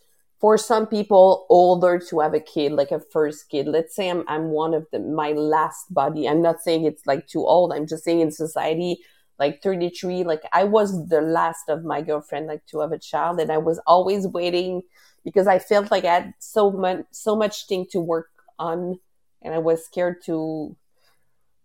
for 0.46 0.58
some 0.60 0.86
people 0.86 1.48
older 1.50 1.98
to 1.98 2.20
have 2.20 2.36
a 2.36 2.40
kid, 2.40 2.72
like 2.72 2.92
a 2.92 3.00
first 3.00 3.50
kid. 3.50 3.68
Let's 3.68 3.96
say 3.96 4.10
I'm 4.12 4.24
I'm 4.28 4.50
one 4.50 4.74
of 4.76 4.86
the 4.92 5.00
my 5.00 5.32
last 5.32 5.92
body. 5.94 6.30
I'm 6.30 6.42
not 6.42 6.62
saying 6.62 6.86
it's 6.86 7.06
like 7.08 7.28
too 7.28 7.44
old. 7.46 7.74
I'm 7.74 7.88
just 7.88 8.04
saying 8.04 8.22
in 8.22 8.32
society, 8.32 9.00
like 9.40 9.62
33, 9.64 10.24
like 10.24 10.44
I 10.54 10.64
was 10.66 11.08
the 11.10 11.22
last 11.22 11.68
of 11.68 11.84
my 11.84 12.02
girlfriend 12.02 12.48
like 12.48 12.66
to 12.68 12.80
have 12.82 12.92
a 12.92 13.00
child, 13.00 13.40
and 13.40 13.52
I 13.52 13.58
was 13.58 13.80
always 13.88 14.28
waiting 14.28 14.84
because 15.24 15.48
I 15.48 15.58
felt 15.60 15.90
like 15.92 16.06
I 16.06 16.14
had 16.20 16.34
so 16.40 16.72
much 16.72 17.06
so 17.12 17.36
much 17.36 17.66
thing 17.68 17.88
to 17.94 18.00
work 18.00 18.30
on, 18.60 19.00
and 19.42 19.54
I 19.54 19.60
was 19.60 19.84
scared 19.86 20.18
to 20.26 20.76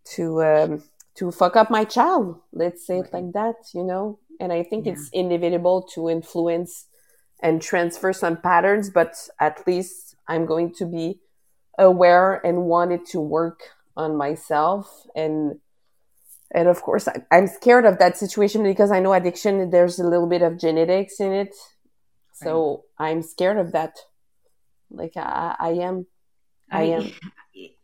to 0.04 0.42
um 0.42 0.82
to 1.14 1.30
fuck 1.30 1.56
up 1.56 1.70
my 1.70 1.84
child 1.84 2.40
let's 2.52 2.86
say 2.86 3.00
it 3.00 3.12
like 3.12 3.32
that 3.32 3.54
you 3.74 3.84
know 3.84 4.18
and 4.40 4.52
i 4.52 4.62
think 4.62 4.86
Yeah. 4.86 4.92
it's 4.92 5.08
inevitable 5.12 5.82
to 5.94 6.08
influence 6.08 6.86
and 7.42 7.62
transfer 7.62 8.12
some 8.12 8.36
patterns, 8.36 8.90
but 8.90 9.28
at 9.38 9.66
least 9.66 10.16
I'm 10.28 10.46
going 10.46 10.72
to 10.74 10.86
be 10.86 11.20
aware 11.78 12.34
and 12.44 12.64
wanted 12.64 13.06
to 13.06 13.20
work 13.20 13.60
on 13.96 14.16
myself 14.16 15.06
and 15.16 15.58
and 16.52 16.68
of 16.68 16.82
course 16.82 17.08
I, 17.08 17.22
am 17.30 17.46
scared 17.46 17.84
of 17.84 17.98
that 17.98 18.16
situation 18.16 18.62
because 18.62 18.90
i 18.90 19.00
know 19.00 19.12
addiction 19.12 19.70
there's 19.70 19.98
a 19.98 20.06
little 20.06 20.28
bit 20.28 20.42
of 20.42 20.58
genetics 20.58 21.20
in 21.20 21.32
it 21.32 21.54
so 22.32 22.84
right. 22.98 23.10
i'm 23.10 23.22
scared 23.22 23.58
of 23.58 23.72
that 23.72 23.98
like 24.90 25.16
i, 25.16 25.56
I 25.58 25.70
am 25.70 26.06
I, 26.70 26.82
I 26.82 26.82
am 26.84 27.12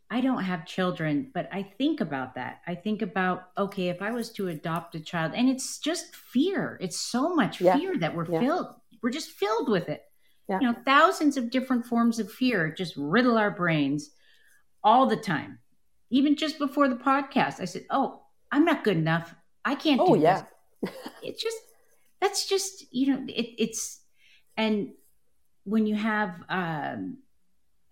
I 0.09 0.21
don't 0.21 0.43
have 0.43 0.65
children, 0.65 1.31
but 1.33 1.49
I 1.51 1.63
think 1.63 1.99
about 1.99 2.35
that. 2.35 2.61
I 2.65 2.75
think 2.75 3.01
about, 3.01 3.49
okay, 3.57 3.89
if 3.89 4.01
I 4.01 4.11
was 4.11 4.31
to 4.33 4.47
adopt 4.47 4.95
a 4.95 5.01
child, 5.01 5.33
and 5.35 5.49
it's 5.49 5.79
just 5.79 6.15
fear. 6.15 6.77
It's 6.79 6.97
so 6.97 7.35
much 7.35 7.59
yeah. 7.59 7.77
fear 7.77 7.97
that 7.99 8.15
we're 8.15 8.31
yeah. 8.31 8.39
filled, 8.39 8.67
we're 9.01 9.09
just 9.09 9.31
filled 9.31 9.69
with 9.69 9.89
it. 9.89 10.03
Yeah. 10.49 10.59
You 10.61 10.67
know, 10.67 10.75
thousands 10.85 11.37
of 11.37 11.49
different 11.49 11.85
forms 11.85 12.19
of 12.19 12.31
fear 12.31 12.71
just 12.71 12.95
riddle 12.95 13.37
our 13.37 13.51
brains 13.51 14.11
all 14.83 15.05
the 15.05 15.17
time. 15.17 15.59
Even 16.09 16.35
just 16.35 16.57
before 16.57 16.87
the 16.87 16.95
podcast, 16.95 17.59
I 17.59 17.65
said, 17.65 17.85
Oh, 17.89 18.21
I'm 18.51 18.63
not 18.63 18.83
good 18.83 18.97
enough. 18.97 19.35
I 19.65 19.75
can't 19.75 19.99
oh, 20.01 20.15
do 20.15 20.21
yeah. 20.21 20.43
it's 21.21 21.43
just, 21.43 21.57
that's 22.21 22.47
just, 22.47 22.85
you 22.93 23.13
know, 23.13 23.25
it, 23.27 23.61
it's, 23.61 23.99
and 24.55 24.91
when 25.65 25.85
you 25.85 25.95
have, 25.95 26.35
um, 26.49 27.17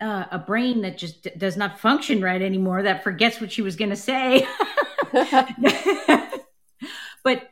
uh, 0.01 0.25
a 0.31 0.39
brain 0.39 0.81
that 0.81 0.97
just 0.97 1.23
d- 1.23 1.31
does 1.37 1.57
not 1.57 1.79
function 1.79 2.21
right 2.21 2.41
anymore 2.41 2.83
that 2.83 3.03
forgets 3.03 3.39
what 3.39 3.51
she 3.51 3.61
was 3.61 3.75
going 3.77 3.89
to 3.89 3.95
say 3.95 4.45
but 7.23 7.49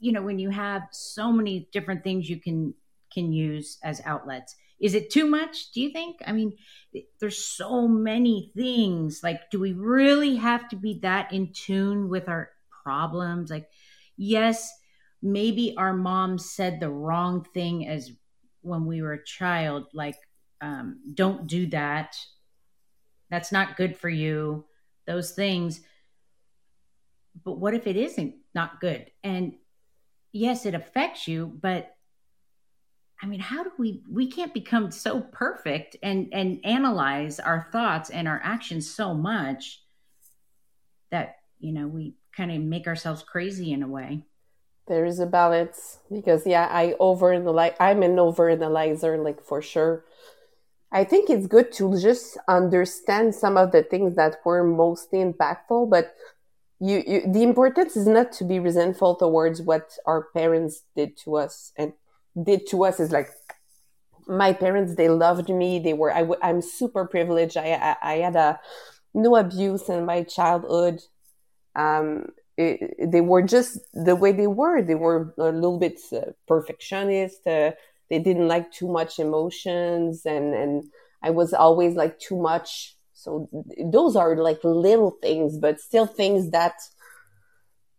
you 0.00 0.10
know 0.12 0.22
when 0.22 0.38
you 0.38 0.48
have 0.48 0.82
so 0.90 1.30
many 1.30 1.68
different 1.70 2.02
things 2.02 2.30
you 2.30 2.38
can 2.38 2.72
can 3.12 3.32
use 3.32 3.78
as 3.82 4.00
outlets. 4.04 4.56
Is 4.80 4.94
it 4.94 5.10
too 5.10 5.26
much 5.26 5.70
do 5.72 5.80
you 5.80 5.90
think? 5.90 6.16
I 6.26 6.32
mean 6.32 6.56
there's 7.20 7.44
so 7.44 7.86
many 7.86 8.52
things. 8.56 9.20
Like 9.22 9.50
do 9.50 9.60
we 9.60 9.72
really 9.72 10.36
have 10.36 10.68
to 10.70 10.76
be 10.76 10.98
that 11.02 11.32
in 11.32 11.52
tune 11.52 12.08
with 12.08 12.28
our 12.28 12.50
problems? 12.82 13.50
Like 13.50 13.68
yes 14.16 14.70
maybe 15.22 15.74
our 15.76 15.92
mom 15.92 16.36
said 16.36 16.80
the 16.80 16.90
wrong 16.90 17.44
thing 17.54 17.86
as 17.86 18.10
when 18.62 18.86
we 18.86 19.02
were 19.02 19.12
a 19.12 19.24
child 19.24 19.86
like 19.94 20.16
um, 20.60 21.00
don't 21.14 21.46
do 21.46 21.66
that. 21.68 22.16
That's 23.30 23.52
not 23.52 23.76
good 23.76 23.96
for 23.96 24.08
you 24.08 24.66
those 25.06 25.32
things. 25.32 25.80
But 27.44 27.58
what 27.58 27.74
if 27.74 27.86
it 27.86 27.96
isn't 27.96 28.34
not 28.54 28.80
good? 28.80 29.10
And 29.24 29.54
yes 30.32 30.64
it 30.66 30.74
affects 30.74 31.28
you 31.28 31.46
but 31.60 31.94
i 33.22 33.26
mean 33.26 33.40
how 33.40 33.62
do 33.62 33.70
we 33.78 34.02
we 34.10 34.26
can't 34.30 34.52
become 34.52 34.90
so 34.90 35.20
perfect 35.20 35.96
and 36.02 36.28
and 36.32 36.60
analyze 36.64 37.40
our 37.40 37.68
thoughts 37.72 38.10
and 38.10 38.28
our 38.28 38.40
actions 38.44 38.88
so 38.88 39.14
much 39.14 39.82
that 41.10 41.36
you 41.60 41.72
know 41.72 41.86
we 41.86 42.14
kind 42.36 42.50
of 42.50 42.60
make 42.60 42.86
ourselves 42.86 43.22
crazy 43.22 43.72
in 43.72 43.82
a 43.82 43.88
way. 43.88 44.24
There 44.88 45.04
is 45.04 45.20
a 45.20 45.26
balance 45.26 45.98
because 46.10 46.44
yeah 46.46 46.68
i 46.70 46.94
over 46.98 47.38
like 47.38 47.76
i'm 47.78 48.02
an 48.02 48.18
over 48.18 48.50
analyzer 48.50 49.16
like 49.16 49.42
for 49.44 49.62
sure. 49.62 50.04
I 50.94 51.04
think 51.04 51.30
it's 51.30 51.46
good 51.46 51.72
to 51.74 51.98
just 51.98 52.36
understand 52.48 53.34
some 53.34 53.56
of 53.56 53.72
the 53.72 53.82
things 53.82 54.14
that 54.16 54.40
were 54.44 54.62
mostly 54.62 55.20
impactful, 55.20 55.88
but 55.88 56.14
you, 56.80 57.02
you, 57.06 57.32
the 57.32 57.42
importance 57.42 57.96
is 57.96 58.06
not 58.06 58.30
to 58.32 58.44
be 58.44 58.58
resentful 58.58 59.14
towards 59.14 59.62
what 59.62 59.96
our 60.04 60.26
parents 60.34 60.82
did 60.94 61.16
to 61.24 61.36
us 61.36 61.72
and 61.78 61.94
did 62.40 62.66
to 62.68 62.84
us 62.84 63.00
is 63.00 63.12
like 63.12 63.30
my 64.26 64.52
parents 64.52 64.94
they 64.94 65.08
loved 65.08 65.48
me. 65.48 65.78
They 65.78 65.94
were 65.94 66.12
I, 66.14 66.26
i'm 66.42 66.62
super 66.62 67.06
privileged. 67.06 67.56
I, 67.56 67.72
I, 67.72 67.96
I 68.02 68.14
had 68.18 68.36
a 68.36 68.60
no 69.14 69.36
abuse 69.36 69.88
in 69.88 70.04
my 70.06 70.22
childhood. 70.22 71.00
Um 71.74 72.26
it, 72.56 73.10
they 73.10 73.22
were 73.22 73.42
just 73.42 73.78
the 73.94 74.14
way 74.14 74.32
they 74.32 74.46
were. 74.46 74.82
They 74.82 74.94
were 74.94 75.34
a 75.38 75.44
little 75.50 75.78
bit 75.78 75.98
uh, 76.12 76.32
perfectionist. 76.46 77.46
Uh, 77.46 77.72
they 78.10 78.18
didn't 78.18 78.46
like 78.48 78.70
too 78.70 78.88
much 78.88 79.18
emotions 79.18 80.26
and 80.26 80.54
and 80.54 80.84
I 81.22 81.30
was 81.30 81.54
always 81.54 81.94
like 81.94 82.18
too 82.18 82.36
much. 82.36 82.96
So 83.14 83.48
those 83.84 84.16
are 84.16 84.36
like 84.36 84.62
little 84.64 85.12
things, 85.22 85.58
but 85.58 85.80
still 85.80 86.06
things 86.06 86.50
that 86.50 86.74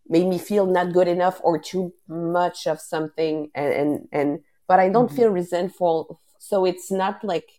made 0.08 0.28
me 0.28 0.38
feel 0.38 0.66
not 0.66 0.93
good 0.93 1.08
enough 1.08 1.39
or 1.43 1.58
too 1.58 1.93
much 2.08 2.68
of 2.68 2.80
something 2.80 3.49
and 3.56 3.74
and, 3.74 4.08
and 4.12 4.39
but 4.68 4.80
I 4.80 4.89
don't 4.89 5.08
mm-hmm. 5.08 5.16
feel 5.16 5.30
resentful. 5.30 6.20
So 6.39 6.66
it's 6.66 6.91
not 6.91 7.24
like 7.24 7.49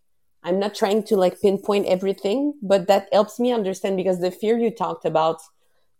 I'm 0.43 0.59
not 0.59 0.75
trying 0.75 1.03
to 1.05 1.17
like 1.17 1.41
pinpoint 1.41 1.87
everything, 1.87 2.55
but 2.63 2.87
that 2.89 3.09
helps 3.13 3.41
me 3.41 3.53
understand 3.53 3.97
because 3.97 4.21
the 4.21 4.31
fear 4.31 4.59
you 4.59 4.71
talked 4.71 5.07
about, 5.07 5.41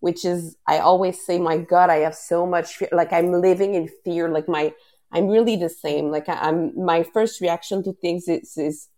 which 0.01 0.25
is 0.25 0.57
I 0.67 0.79
always 0.79 1.25
say, 1.25 1.39
my 1.39 1.59
God, 1.59 1.89
I 1.89 1.97
have 1.97 2.15
so 2.15 2.47
much 2.47 2.77
fear. 2.77 2.89
Like 2.93 3.13
I'm 3.13 3.33
living 3.33 3.75
in 3.75 3.89
fear. 4.05 4.29
Like 4.29 4.49
my 4.49 4.75
I'm 5.13 5.29
really 5.29 5.57
the 5.57 5.71
same. 5.71 6.11
Like 6.11 6.29
I, 6.29 6.49
am 6.49 6.73
my 6.77 7.05
first 7.05 7.41
reaction 7.41 7.83
to 7.85 7.93
things 7.93 8.29
is 8.29 8.57
is 8.59 8.89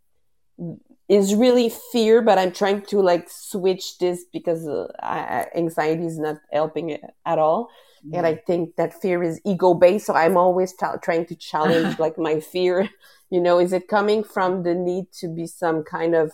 is 1.08 1.34
really 1.34 1.72
fear, 1.92 2.20
but 2.20 2.38
I'm 2.38 2.52
trying 2.52 2.82
to 2.82 3.00
like 3.00 3.28
switch 3.30 3.98
this 3.98 4.24
because 4.32 4.66
uh, 4.66 4.88
I, 5.00 5.46
anxiety 5.54 6.06
is 6.06 6.18
not 6.18 6.38
helping 6.52 6.90
it 6.90 7.02
at 7.24 7.38
all. 7.38 7.70
And 8.12 8.26
I 8.26 8.36
think 8.36 8.76
that 8.76 9.00
fear 9.00 9.22
is 9.22 9.40
ego 9.44 9.74
based. 9.74 10.06
So 10.06 10.14
I'm 10.14 10.36
always 10.36 10.72
t- 10.72 10.86
trying 11.02 11.26
to 11.26 11.34
challenge 11.34 11.98
like 11.98 12.18
my 12.18 12.40
fear. 12.40 12.88
You 13.30 13.40
know, 13.40 13.58
is 13.58 13.72
it 13.72 13.88
coming 13.88 14.22
from 14.22 14.62
the 14.62 14.74
need 14.74 15.10
to 15.20 15.28
be 15.28 15.46
some 15.46 15.82
kind 15.82 16.14
of 16.14 16.32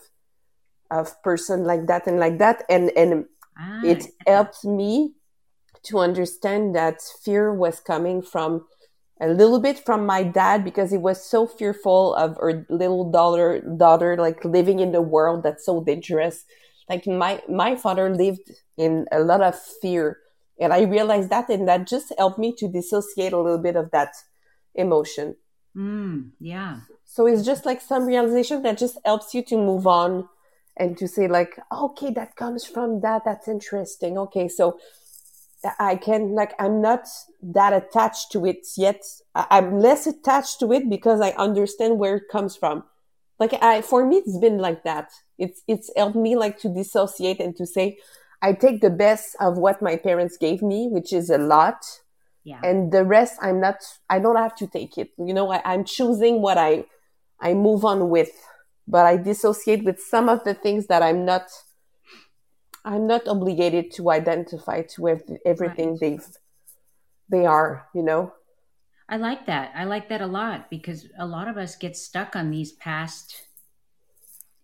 of 0.91 1.23
person 1.23 1.64
like 1.64 1.87
that 1.87 2.07
and 2.07 2.18
like 2.18 2.39
that? 2.39 2.64
And 2.68 2.91
and 2.97 3.25
ah, 3.59 3.81
it 3.83 4.07
helped 4.27 4.64
me 4.64 5.12
to 5.85 5.99
understand 5.99 6.75
that 6.75 7.01
fear 7.25 7.53
was 7.53 7.81
coming 7.81 8.23
from 8.23 8.66
a 9.21 9.29
little 9.29 9.61
bit 9.61 9.79
from 9.79 10.05
my 10.05 10.23
dad 10.23 10.65
because 10.65 10.91
he 10.91 10.99
was 10.99 11.25
so 11.25 11.47
fearful 11.47 12.15
of 12.15 12.37
her 12.39 12.67
little 12.69 13.11
daughter 13.11 13.61
daughter 13.77 14.17
like 14.17 14.45
living 14.45 14.81
in 14.81 14.93
the 14.93 15.03
world 15.03 15.43
that's 15.43 15.65
so 15.65 15.83
dangerous. 15.83 16.45
Like 16.89 17.07
my 17.07 17.41
my 17.49 17.77
father 17.77 18.15
lived 18.15 18.51
in 18.77 19.07
a 19.13 19.21
lot 19.21 19.43
of 19.43 19.59
fear 19.81 20.19
and 20.59 20.73
i 20.73 20.83
realized 20.83 21.31
that 21.31 21.49
and 21.51 21.69
that 21.69 21.87
just 21.87 22.13
helped 22.19 22.39
me 22.39 22.55
to 22.57 22.69
dissociate 22.69 23.33
a 23.33 23.39
little 23.39 23.59
bit 23.59 23.77
of 23.77 23.91
that 23.91 24.13
emotion. 24.75 25.37
Mm, 25.77 26.31
yeah. 26.41 26.81
So 27.05 27.27
it's 27.27 27.45
just 27.45 27.67
like 27.67 27.81
some 27.81 28.07
realization 28.07 28.63
that 28.63 28.79
just 28.79 28.99
helps 29.05 29.35
you 29.35 29.43
to 29.45 29.57
move 29.57 29.87
on 29.87 30.29
and 30.77 30.97
to 30.97 31.07
say 31.07 31.29
like 31.29 31.59
okay 31.71 32.11
that 32.13 32.37
comes 32.37 32.65
from 32.65 33.01
that 33.03 33.23
that's 33.25 33.49
interesting. 33.49 34.19
Okay 34.19 34.49
so 34.49 34.79
I 35.79 35.97
can 35.97 36.35
like 36.35 36.55
I'm 36.59 36.81
not 36.81 37.07
that 37.43 37.73
attached 37.73 38.33
to 38.33 38.45
it 38.47 38.67
yet. 38.77 39.03
I'm 39.35 39.79
less 39.79 40.07
attached 40.07 40.61
to 40.61 40.73
it 40.73 40.89
because 40.91 41.21
I 41.21 41.31
understand 41.31 41.99
where 41.99 42.17
it 42.17 42.25
comes 42.31 42.57
from. 42.57 42.85
Like 43.39 43.55
I 43.63 43.83
for 43.83 44.07
me 44.07 44.17
it's 44.17 44.39
been 44.39 44.59
like 44.59 44.85
that. 44.85 45.11
It's 45.39 45.63
it's 45.69 45.91
helped 45.97 46.17
me 46.17 46.37
like 46.37 46.59
to 46.61 46.69
dissociate 46.69 47.41
and 47.41 47.57
to 47.57 47.67
say 47.67 47.99
I 48.41 48.53
take 48.55 48.81
the 48.81 48.91
best 48.91 49.37
of 49.41 49.57
what 49.57 49.81
my 49.81 49.97
parents 49.97 50.37
gave 50.37 50.63
me, 50.63 50.89
which 50.91 51.13
is 51.13 51.31
a 51.31 51.39
lot. 51.39 51.85
Yeah. 52.45 52.61
And 52.65 52.91
the 52.91 53.05
rest 53.05 53.39
I'm 53.41 53.61
not 53.61 53.77
I 54.11 54.19
don't 54.19 54.37
have 54.37 54.57
to 54.57 54.67
take 54.67 54.99
it. 54.99 55.11
You 55.17 55.33
know, 55.33 55.53
I, 55.53 55.63
I'm 55.65 55.85
choosing 55.85 56.43
what 56.43 56.59
I 56.59 56.85
I 57.41 57.55
move 57.55 57.85
on 57.85 58.11
with. 58.11 58.31
But 58.89 59.07
I 59.07 59.17
dissociate 59.17 59.85
with 59.85 60.01
some 60.01 60.29
of 60.29 60.43
the 60.43 60.55
things 60.55 60.89
that 60.89 61.03
I'm 61.03 61.25
not 61.25 61.45
I'm 62.85 63.07
not 63.07 63.28
obligated 63.28 63.93
to 63.93 64.11
identify 64.11 64.83
to 64.83 65.09
ev- 65.09 65.39
everything 65.45 65.91
right. 65.91 66.01
they've 66.01 66.26
they 67.28 67.47
are, 67.47 67.89
you 67.95 68.03
know. 68.03 68.33
I 69.09 69.16
like 69.16 69.47
that. 69.47 69.72
I 69.74 69.85
like 69.85 70.09
that 70.09 70.20
a 70.20 70.26
lot 70.26 70.70
because 70.70 71.09
a 71.18 71.26
lot 71.26 71.49
of 71.49 71.57
us 71.57 71.76
get 71.76 71.97
stuck 71.97 72.37
on 72.37 72.51
these 72.51 72.72
past 72.72 73.47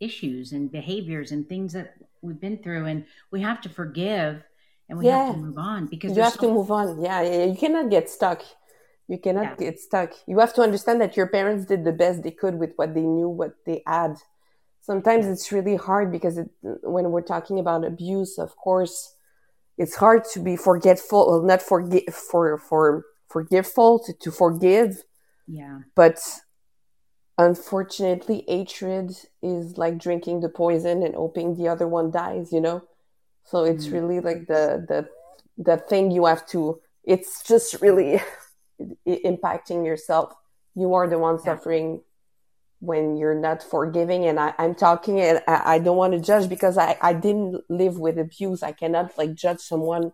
issues 0.01 0.53
and 0.53 0.71
behaviors 0.71 1.33
and 1.33 1.49
things 1.49 1.73
that 1.73 1.95
we've 2.23 2.41
been 2.41 2.59
through 2.59 2.87
and 2.87 3.05
we 3.31 3.41
have 3.41 3.61
to 3.63 3.69
forgive 3.69 4.43
and 4.89 4.99
we 4.99 5.07
yeah. 5.07 5.27
have 5.27 5.35
to 5.35 5.41
move 5.41 5.59
on 5.59 5.87
because 5.87 6.17
you 6.17 6.23
have 6.23 6.35
so- 6.35 6.47
to 6.47 6.55
move 6.55 6.71
on. 6.71 7.01
Yeah, 7.01 7.23
yeah, 7.23 7.45
you 7.45 7.57
cannot 7.57 7.91
get 7.91 8.09
stuck. 8.09 8.43
You 9.07 9.19
cannot 9.19 9.57
yeah. 9.59 9.71
get 9.71 9.81
stuck. 9.81 10.13
You 10.27 10.39
have 10.39 10.53
to 10.55 10.63
understand 10.63 11.01
that 11.01 11.17
your 11.17 11.29
parents 11.29 11.65
did 11.65 11.85
the 11.85 11.93
best 11.93 12.23
they 12.23 12.31
could 12.31 12.59
with 12.59 12.73
what 12.77 12.95
they 12.95 13.01
knew, 13.01 13.29
what 13.29 13.55
they 13.65 13.83
had 13.87 14.17
sometimes 14.89 15.27
it's 15.27 15.53
really 15.53 15.77
hard 15.77 16.11
because 16.11 16.39
it, 16.39 16.49
when 16.63 17.11
we're 17.13 17.31
talking 17.35 17.59
about 17.59 17.85
abuse, 17.85 18.39
of 18.39 18.57
course, 18.57 19.15
it's 19.77 19.97
hard 19.97 20.25
to 20.33 20.41
be 20.41 20.57
forgetful, 20.57 21.21
well, 21.29 21.43
not 21.43 21.63
forgive 21.63 22.15
for 22.31 22.59
for 22.59 23.05
forgiveful 23.29 24.01
to, 24.05 24.13
to 24.15 24.31
forgive. 24.31 25.05
Yeah. 25.47 25.81
But 25.95 26.19
unfortunately, 27.37 28.45
hatred 28.49 29.11
is 29.43 29.77
like 29.77 29.99
drinking 29.99 30.41
the 30.41 30.49
poison 30.49 31.03
and 31.03 31.15
hoping 31.15 31.55
the 31.55 31.69
other 31.69 31.87
one 31.87 32.11
dies. 32.11 32.53
You 32.53 32.63
know, 32.63 32.83
so 33.45 33.65
it's 33.65 33.87
mm. 33.87 33.93
really 33.93 34.21
like 34.21 34.47
the 34.49 34.65
the 34.91 35.09
the 35.69 35.77
thing 35.77 36.11
you 36.11 36.25
have 36.25 36.47
to. 36.49 36.81
It's 37.05 37.43
just 37.43 37.81
really 37.81 38.21
impacting 39.07 39.85
yourself 39.85 40.35
you 40.79 40.95
are 40.95 41.09
the 41.09 41.19
one 41.19 41.37
Yeah. 41.37 41.45
suffering 41.45 42.03
when 42.81 43.17
you're 43.17 43.35
not 43.35 43.63
forgiving. 43.63 44.25
And 44.27 44.39
I, 44.39 44.55
I'm 44.59 44.75
talking, 44.75 45.21
and 45.21 45.43
I, 45.49 45.75
I 45.75 45.79
don't 45.79 45.97
want 45.97 46.13
to 46.15 46.21
judge 46.21 46.49
because 46.49 46.79
I, 46.79 46.97
I 47.01 47.13
didn't 47.13 47.63
live 47.69 47.99
with 47.99 48.19
abuse. 48.19 48.63
I 48.63 48.73
cannot 48.73 49.17
like 49.19 49.35
judge 49.35 49.61
someone 49.61 50.13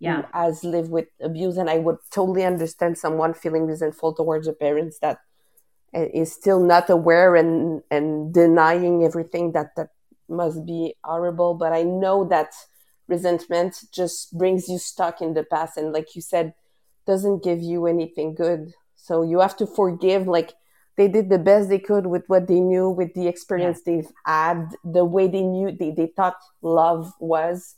Yeah. 0.00 0.22
who 0.22 0.28
has 0.32 0.64
lived 0.64 0.90
with 0.90 1.08
abuse. 1.20 1.56
And 1.58 1.68
I 1.68 1.78
would 1.78 1.98
totally 2.10 2.44
understand 2.44 2.96
someone 2.96 3.34
feeling 3.34 3.66
resentful 3.66 4.14
towards 4.14 4.46
the 4.46 4.54
parents 4.54 4.98
that 5.00 5.18
uh, 5.94 6.24
still 6.24 6.60
not 6.60 6.88
aware 6.88 7.36
and, 7.36 7.82
and 7.90 8.32
denying 8.32 9.04
everything 9.04 9.52
that, 9.52 9.76
that 9.76 9.90
must 10.26 10.64
be 10.64 10.94
horrible. 11.04 11.54
But 11.54 11.72
I 11.72 11.82
know 11.82 12.24
that 12.28 12.50
resentment 13.08 13.72
just 13.92 14.36
brings 14.38 14.68
you 14.68 14.78
stuck 14.78 15.20
in 15.20 15.34
the 15.34 15.44
past. 15.44 15.76
And 15.76 15.92
like 15.92 16.16
you 16.16 16.22
said, 16.22 16.54
doesn't 17.06 17.44
give 17.44 17.60
you 17.60 17.86
anything 17.86 18.34
good. 18.34 18.72
So 18.96 19.22
you 19.22 19.40
have 19.40 19.56
to 19.56 19.66
forgive, 19.66 20.26
like, 20.26 20.52
they 21.00 21.08
did 21.08 21.30
the 21.30 21.38
best 21.38 21.70
they 21.72 21.78
could 21.90 22.04
with 22.14 22.24
what 22.28 22.46
they 22.46 22.60
knew, 22.60 22.86
with 22.90 23.14
the 23.14 23.26
experience 23.26 23.80
they've 23.88 24.12
had, 24.26 24.68
the 24.84 25.04
way 25.14 25.26
they 25.28 25.40
knew 25.54 25.72
they, 25.72 25.90
they 25.90 26.08
thought 26.16 26.36
love 26.60 27.14
was. 27.18 27.76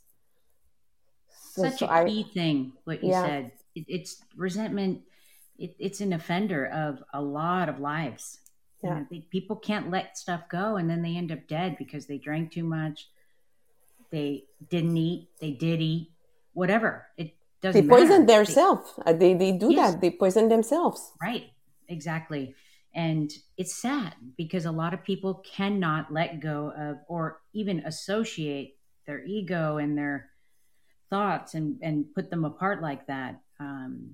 So- 1.55 1.63
Such 1.63 1.79
so 1.79 1.85
a 1.85 1.89
I- 1.89 2.05
key 2.05 2.23
thing, 2.23 2.73
what 2.83 3.01
you 3.03 3.11
Yeah. 3.11 3.25
said. 3.25 3.51
It, 3.75 3.85
it's 3.87 4.11
resentment. 4.35 5.01
It, 5.57 5.71
it's 5.79 6.01
an 6.01 6.11
offender 6.19 6.65
of 6.67 7.01
a 7.13 7.21
lot 7.21 7.69
of 7.69 7.79
lives. 7.79 8.39
You 8.81 8.89
Yeah. 8.89 8.95
know, 8.99 9.05
they, 9.09 9.19
people 9.35 9.55
can't 9.55 9.87
let 9.89 10.17
stuff 10.17 10.43
go, 10.49 10.75
and 10.75 10.89
then 10.89 11.01
they 11.01 11.15
end 11.15 11.31
up 11.31 11.47
dead 11.47 11.77
because 11.77 12.03
they 12.09 12.17
drank 12.17 12.51
too 12.51 12.65
much. 12.79 13.07
They 14.09 14.43
didn't 14.69 14.97
eat. 14.97 15.29
They 15.39 15.51
did 15.51 15.79
eat. 15.81 16.11
Whatever. 16.53 16.91
It 17.17 17.29
doesn't. 17.61 17.79
they 17.81 17.87
poison 17.87 18.09
matter. 18.09 18.25
They- 18.25 18.35
themselves. 18.35 18.87
Uh, 19.05 19.13
They, 19.13 19.33
they 19.33 19.51
do 19.53 19.71
Yes. 19.71 19.93
that. 19.93 20.01
They 20.01 20.11
poison 20.11 20.49
themselves. 20.49 20.99
Right. 21.21 21.45
Exactly. 21.87 22.55
And 22.95 23.31
it's 23.57 23.75
sad 23.75 24.13
because 24.37 24.65
a 24.65 24.71
lot 24.71 24.93
of 24.93 25.03
people 25.03 25.43
cannot 25.45 26.13
let 26.13 26.39
go 26.39 26.71
of 26.77 26.97
or 27.07 27.39
even 27.53 27.79
associate 27.79 28.77
their 29.07 29.23
ego 29.25 29.77
and 29.77 29.97
their 29.97 30.29
thoughts 31.09 31.53
and, 31.55 31.79
and 31.81 32.05
put 32.13 32.29
them 32.29 32.45
apart 32.45 32.81
like 32.81 33.07
that. 33.07 33.41
Um, 33.59 34.11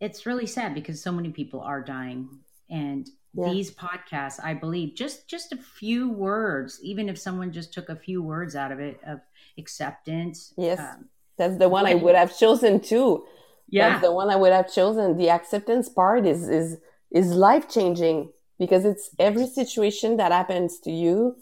it's 0.00 0.26
really 0.26 0.46
sad 0.46 0.74
because 0.74 1.02
so 1.02 1.12
many 1.12 1.30
people 1.30 1.60
are 1.60 1.82
dying. 1.82 2.28
And 2.70 3.08
Yeah. 3.36 3.50
these 3.50 3.72
podcasts, 3.74 4.38
I 4.42 4.54
believe, 4.54 4.94
just 4.94 5.28
just 5.28 5.52
a 5.52 5.56
few 5.56 6.08
words, 6.10 6.78
even 6.82 7.08
if 7.08 7.18
someone 7.18 7.52
just 7.52 7.72
took 7.74 7.88
a 7.88 7.96
few 7.96 8.22
words 8.22 8.54
out 8.54 8.70
of 8.72 8.78
it 8.80 9.00
of 9.04 9.20
acceptance. 9.58 10.52
Yes. 10.56 10.78
um, 10.78 11.08
That's 11.36 11.58
the 11.58 11.68
one 11.68 11.86
I 11.86 11.94
would 11.94 12.14
have 12.14 12.36
chosen 12.38 12.80
too. 12.80 13.26
yeah. 13.68 13.88
That's 13.88 14.02
the 14.02 14.12
one 14.12 14.30
I 14.30 14.36
would 14.36 14.52
have 14.52 14.72
chosen. 14.72 15.16
The 15.16 15.30
acceptance 15.30 15.88
part 15.88 16.26
is 16.26 16.48
is 16.48 16.78
is 17.14 17.34
life 17.34 17.70
changing 17.70 18.32
because 18.58 18.84
it's 18.84 19.10
every 19.18 19.46
situation 19.46 20.18
that 20.18 20.32
happens 20.32 20.80
to 20.80 20.92
you. 20.92 21.36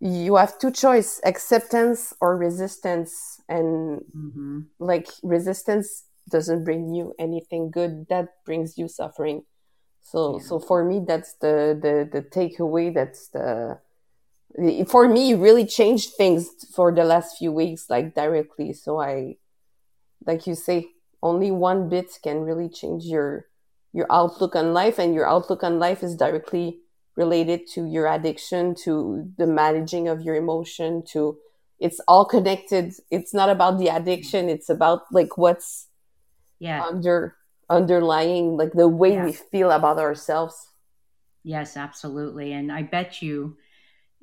You 0.00 0.36
have 0.36 0.58
two 0.58 0.70
choice: 0.70 1.20
acceptance 1.24 2.12
or 2.20 2.36
resistance. 2.36 3.40
And 3.48 4.02
hmm 4.12 4.60
like 4.80 5.08
resistance 5.22 6.04
doesn't 6.30 6.64
bring 6.64 6.94
you 6.94 7.14
anything 7.18 7.70
good. 7.70 8.06
That 8.08 8.28
brings 8.46 8.78
you 8.78 8.88
suffering. 8.88 9.44
So 10.02 10.38
Yeah. 10.38 10.44
so 10.48 10.60
for 10.60 10.84
me, 10.84 11.00
that's 11.06 11.34
the 11.34 11.78
the 11.84 12.08
the 12.12 12.22
takeaway. 12.22 12.92
That's 12.94 13.28
the 13.28 13.80
for 14.88 15.08
me 15.08 15.34
really 15.34 15.66
changed 15.66 16.14
things 16.16 16.48
for 16.74 16.92
the 16.92 17.04
last 17.04 17.38
few 17.38 17.52
weeks, 17.52 17.90
like 17.90 18.14
directly. 18.14 18.72
So 18.72 19.00
I, 19.00 19.36
like 20.26 20.46
you 20.46 20.54
say, 20.54 20.88
only 21.22 21.50
one 21.50 21.88
bit 21.88 22.10
can 22.22 22.42
really 22.42 22.68
change 22.68 23.04
your 23.06 23.46
your 23.94 24.06
outlook 24.10 24.54
on 24.56 24.74
life, 24.74 24.98
and 24.98 25.14
your 25.14 25.26
outlook 25.26 25.62
on 25.62 25.78
life 25.78 26.02
is 26.02 26.14
directly 26.16 26.80
related 27.16 27.60
to 27.74 27.86
your 27.86 28.06
addiction, 28.06 28.74
to 28.84 29.24
the 29.38 29.46
managing 29.46 30.08
of 30.08 30.20
your 30.20 30.34
emotion, 30.34 31.02
to 31.12 31.38
it's 31.80 32.00
all 32.08 32.24
connected. 32.24 32.92
It's 33.10 33.32
not 33.32 33.48
about 33.50 33.78
the 33.78 33.88
addiction. 33.88 34.48
It's 34.48 34.68
about 34.68 35.02
like 35.12 35.38
what's 35.38 35.88
Yeah. 36.58 36.82
under 36.84 37.36
underlying 37.70 38.56
like 38.56 38.72
the 38.72 38.88
way 38.88 39.12
Yeah. 39.14 39.24
we 39.24 39.32
feel 39.32 39.70
about 39.70 39.98
ourselves. 39.98 40.54
Yes, 41.42 41.76
absolutely. 41.76 42.52
And 42.52 42.70
I 42.72 42.82
bet 42.82 43.22
you 43.22 43.56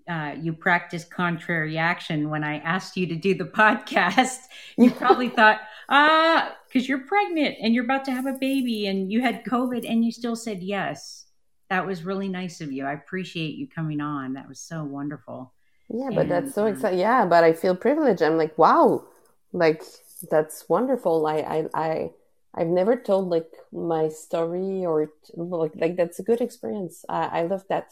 uh, 0.10 0.34
you 0.42 0.52
practiced 0.52 1.12
contrary 1.12 1.78
action 1.78 2.30
when 2.30 2.44
I 2.44 2.58
asked 2.60 2.98
you 2.98 3.06
to 3.08 3.16
do 3.16 3.36
the 3.36 3.46
podcast. 3.62 4.40
You 4.78 4.92
probably 5.02 5.30
thought, 5.30 5.60
ah, 5.90 6.56
because 6.72 6.88
you're 6.88 7.00
pregnant 7.00 7.58
and 7.62 7.74
you're 7.74 7.84
about 7.84 8.06
to 8.06 8.12
have 8.12 8.26
a 8.26 8.34
baby 8.34 8.88
and 8.88 9.12
you 9.12 9.22
had 9.22 9.44
COVID 9.44 9.90
and 9.90 10.06
you 10.06 10.12
still 10.12 10.36
said 10.36 10.64
yes. 10.64 11.26
That 11.70 11.86
was 11.86 12.04
really 12.04 12.30
nice 12.30 12.62
of 12.62 12.72
you. 12.72 12.86
I 12.86 12.94
appreciate 12.94 13.56
you 13.56 13.68
coming 13.68 14.02
on. 14.02 14.34
That 14.34 14.48
was 14.48 14.60
so 14.60 14.84
wonderful. 14.84 15.54
Yeah, 15.90 16.10
but 16.14 16.30
that's 16.30 16.54
so 16.54 16.68
um, 16.68 16.74
exciting. 16.74 17.00
Yeah, 17.00 17.26
but 17.26 17.44
I 17.44 17.54
feel 17.54 17.76
privileged. 17.76 18.22
I'm 18.22 18.38
like, 18.38 18.58
wow, 18.58 19.06
like 19.52 19.84
that's 20.30 20.68
wonderful. 20.70 21.26
I, 21.26 21.38
I, 21.38 21.66
I, 21.74 22.10
I've 22.54 22.68
never 22.68 22.96
told 22.96 23.30
like 23.30 23.50
my 23.72 24.10
story 24.10 24.86
or 24.86 25.12
like 25.36 25.72
like 25.76 25.96
that's 25.98 26.20
a 26.20 26.24
good 26.24 26.42
experience. 26.42 27.04
I, 27.08 27.40
I 27.40 27.44
love 27.44 27.64
that, 27.70 27.92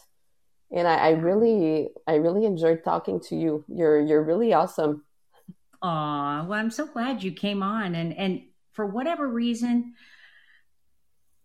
and 0.70 0.86
I, 0.86 0.96
I 0.96 1.10
really, 1.10 1.88
I 2.06 2.14
really 2.14 2.44
enjoyed 2.44 2.84
talking 2.84 3.20
to 3.28 3.36
you. 3.36 3.64
You're, 3.68 4.00
you're 4.00 4.22
really 4.22 4.52
awesome. 4.52 5.04
Aw, 5.82 6.44
well, 6.46 6.58
I'm 6.58 6.70
so 6.70 6.86
glad 6.86 7.22
you 7.22 7.32
came 7.32 7.62
on. 7.62 7.94
And 7.94 8.12
and 8.14 8.42
for 8.72 8.86
whatever 8.86 9.28
reason, 9.28 9.94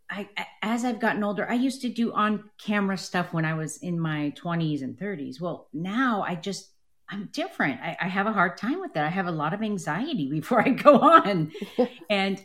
I 0.09 0.29
as 0.61 0.85
I've 0.85 0.99
gotten 0.99 1.23
older, 1.23 1.49
I 1.49 1.55
used 1.55 1.81
to 1.81 1.89
do 1.89 2.13
on 2.13 2.49
camera 2.63 2.97
stuff 2.97 3.33
when 3.33 3.45
I 3.45 3.55
was 3.55 3.77
in 3.77 3.99
my 3.99 4.33
20s 4.37 4.83
and 4.83 4.97
30s. 4.97 5.41
Well, 5.41 5.67
now 5.73 6.23
I 6.23 6.35
just 6.35 6.71
I'm 7.09 7.29
different. 7.31 7.81
I, 7.81 7.97
I 8.01 8.07
have 8.07 8.27
a 8.27 8.33
hard 8.33 8.57
time 8.57 8.79
with 8.79 8.93
that. 8.93 9.05
I 9.05 9.09
have 9.09 9.27
a 9.27 9.31
lot 9.31 9.53
of 9.53 9.61
anxiety 9.61 10.29
before 10.31 10.61
I 10.61 10.69
go 10.69 10.99
on, 10.99 11.51
and 12.09 12.43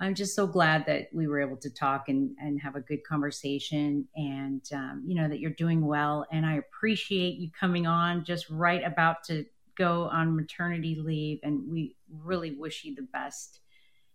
I'm 0.00 0.14
just 0.14 0.34
so 0.34 0.46
glad 0.46 0.86
that 0.86 1.08
we 1.12 1.26
were 1.26 1.40
able 1.40 1.58
to 1.58 1.70
talk 1.70 2.08
and 2.08 2.34
and 2.40 2.60
have 2.60 2.76
a 2.76 2.80
good 2.80 3.04
conversation, 3.04 4.08
and 4.16 4.62
um, 4.72 5.02
you 5.06 5.14
know 5.14 5.28
that 5.28 5.40
you're 5.40 5.50
doing 5.50 5.86
well. 5.86 6.26
And 6.32 6.46
I 6.46 6.54
appreciate 6.54 7.36
you 7.38 7.50
coming 7.58 7.86
on 7.86 8.24
just 8.24 8.48
right 8.48 8.82
about 8.84 9.24
to 9.24 9.44
go 9.76 10.04
on 10.04 10.36
maternity 10.36 10.96
leave, 10.98 11.40
and 11.42 11.70
we 11.70 11.96
really 12.22 12.52
wish 12.52 12.84
you 12.84 12.94
the 12.94 13.02
best. 13.02 13.60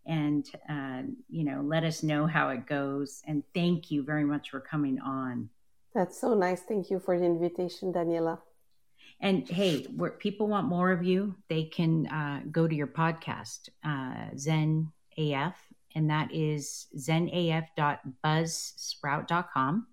And 0.07 0.49
uh, 0.69 1.01
you 1.29 1.43
know, 1.43 1.61
let 1.61 1.83
us 1.83 2.01
know 2.01 2.25
how 2.25 2.49
it 2.49 2.65
goes. 2.65 3.21
And 3.27 3.43
thank 3.53 3.91
you 3.91 4.03
very 4.03 4.23
much 4.23 4.49
for 4.49 4.59
coming 4.59 4.99
on. 4.99 5.49
That's 5.93 6.19
so 6.19 6.33
nice. 6.33 6.61
Thank 6.61 6.89
you 6.89 6.99
for 6.99 7.19
the 7.19 7.25
invitation, 7.25 7.91
Daniela. 7.91 8.39
And 9.19 9.49
hey, 9.49 9.83
where 9.95 10.11
people 10.11 10.47
want 10.47 10.67
more 10.67 10.91
of 10.91 11.03
you, 11.03 11.35
they 11.49 11.63
can 11.63 12.05
uh, 12.07 12.41
go 12.51 12.67
to 12.67 12.75
your 12.75 12.87
podcast, 12.87 13.69
uh, 13.83 14.27
Zen 14.37 14.91
AF, 15.17 15.55
and 15.95 16.11
that 16.11 16.31
is 16.31 16.85
zenaf.buzzsprout.com. 16.95 19.87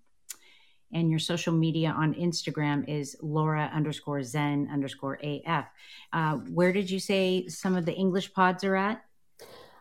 And 0.93 1.09
your 1.09 1.19
social 1.19 1.53
media 1.53 1.95
on 1.97 2.13
Instagram 2.13 2.87
is 2.87 3.17
Laura 3.21 3.71
underscore 3.73 4.21
Zen 4.21 4.69
underscore 4.71 5.17
AF. 5.23 5.65
Uh, 6.13 6.35
where 6.35 6.71
did 6.71 6.91
you 6.91 6.99
say 6.99 7.47
some 7.47 7.75
of 7.75 7.85
the 7.85 7.93
English 7.93 8.31
pods 8.33 8.63
are 8.63 8.75
at? 8.75 9.03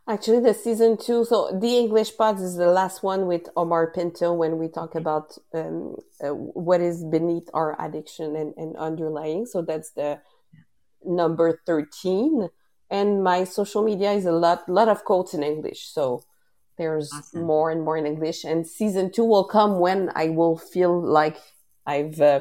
Actually, 0.07 0.41
the 0.41 0.53
season 0.53 0.99
two, 0.99 1.25
so 1.25 1.51
the 1.59 1.79
English 1.79 2.15
pods 2.19 2.43
is 2.43 2.57
the 2.57 2.67
last 2.67 3.03
one 3.03 3.27
with 3.27 3.49
Omar 3.57 3.91
Pinto 3.91 4.35
when 4.35 4.59
we 4.59 4.69
talk 4.69 4.95
about 4.95 5.39
um, 5.55 5.97
uh, 6.23 6.29
what 6.35 6.83
is 6.83 7.03
beneath 7.05 7.49
our 7.55 7.75
addiction 7.83 8.37
and, 8.37 8.53
and 8.59 8.77
underlying. 8.77 9.47
So 9.47 9.63
that's 9.63 9.93
the 9.93 10.21
number 11.03 11.59
13. 11.67 12.51
And 12.91 13.25
my 13.25 13.45
social 13.45 13.83
media 13.83 14.13
is 14.13 14.27
a 14.27 14.33
lot, 14.33 14.69
lot 14.69 14.89
of 14.89 15.05
quotes 15.05 15.33
in 15.33 15.43
English. 15.43 15.87
So 15.87 16.23
there's 16.77 17.11
Awesome. 17.11 17.45
more 17.45 17.71
and 17.71 17.83
more 17.83 17.97
in 17.97 18.05
English. 18.05 18.45
And 18.45 18.67
season 18.67 19.11
two 19.11 19.25
will 19.25 19.45
come 19.45 19.79
when 19.79 20.11
I 20.15 20.29
will 20.29 20.59
feel 20.59 21.01
like 21.01 21.39
I've, 21.87 22.21
uh, 22.21 22.41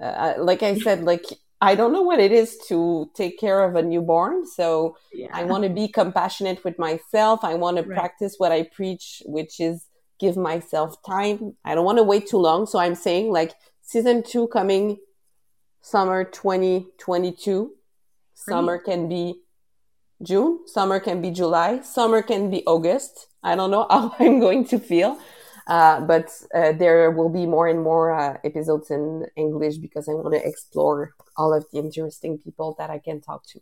uh, 0.00 0.34
like 0.38 0.62
I 0.62 0.78
said, 0.78 1.04
like 1.04 1.24
I 1.64 1.74
don't 1.74 1.92
know 1.92 2.02
what 2.02 2.20
it 2.20 2.30
is 2.30 2.58
to 2.68 3.10
take 3.14 3.38
care 3.40 3.64
of 3.64 3.74
a 3.74 3.82
newborn. 3.82 4.46
So 4.46 4.96
Yeah. 5.12 5.28
I 5.32 5.44
want 5.44 5.64
to 5.64 5.70
be 5.70 5.88
compassionate 5.88 6.62
with 6.64 6.78
myself. 6.78 7.42
I 7.42 7.54
want 7.54 7.78
to 7.78 7.82
practice 7.82 8.34
what 8.38 8.52
I 8.52 8.64
preach, 8.64 9.22
which 9.24 9.60
is 9.60 9.86
give 10.20 10.36
myself 10.36 11.02
time. 11.06 11.56
I 11.64 11.74
don't 11.74 11.84
want 11.84 11.98
to 11.98 12.04
wait 12.12 12.28
too 12.28 12.36
long. 12.48 12.66
So 12.66 12.78
I'm 12.78 12.94
saying 12.94 13.32
like 13.32 13.52
season 13.80 14.22
two 14.22 14.46
coming 14.48 14.98
summer 15.80 16.24
2022. 16.24 17.72
Summer 18.34 18.78
can 18.78 19.08
be 19.08 19.24
June. 20.22 20.60
Summer 20.66 21.00
can 21.00 21.22
be 21.22 21.30
July. 21.30 21.80
Summer 21.80 22.20
can 22.22 22.50
be 22.50 22.62
August. 22.66 23.28
I 23.42 23.54
don't 23.54 23.70
know 23.70 23.86
how 23.90 24.14
I'm 24.18 24.38
going 24.38 24.64
to 24.66 24.78
feel. 24.78 25.18
Uh, 25.66 26.00
but 26.00 26.30
uh, 26.54 26.72
there 26.72 27.10
will 27.10 27.30
be 27.30 27.46
more 27.46 27.68
and 27.68 27.82
more 27.82 28.12
uh, 28.12 28.36
episodes 28.44 28.90
in 28.90 29.26
English 29.36 29.78
because 29.78 30.08
I 30.08 30.12
want 30.12 30.34
to 30.34 30.46
explore 30.46 31.14
all 31.36 31.54
of 31.54 31.64
the 31.72 31.78
interesting 31.78 32.38
people 32.38 32.74
that 32.78 32.90
I 32.90 32.98
can 32.98 33.20
talk 33.20 33.46
to. 33.48 33.60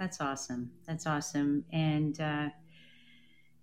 That's 0.00 0.20
awesome. 0.20 0.72
That's 0.86 1.06
awesome. 1.06 1.64
And 1.72 2.20
uh, 2.20 2.48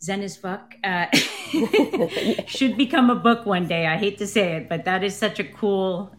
Zen 0.02 0.22
as 0.22 0.38
fuck 0.38 0.74
uh, 0.84 1.08
should 2.48 2.78
become 2.78 3.10
a 3.10 3.16
book 3.16 3.46
one 3.46 3.68
day. 3.68 3.88
I 3.88 3.98
hate 3.98 4.18
to 4.20 4.28
say 4.28 4.54
it, 4.54 4.70
but 4.70 4.86
that 4.86 5.04
is 5.04 5.16
such 5.16 5.40
a 5.40 5.44
cool 5.44 6.16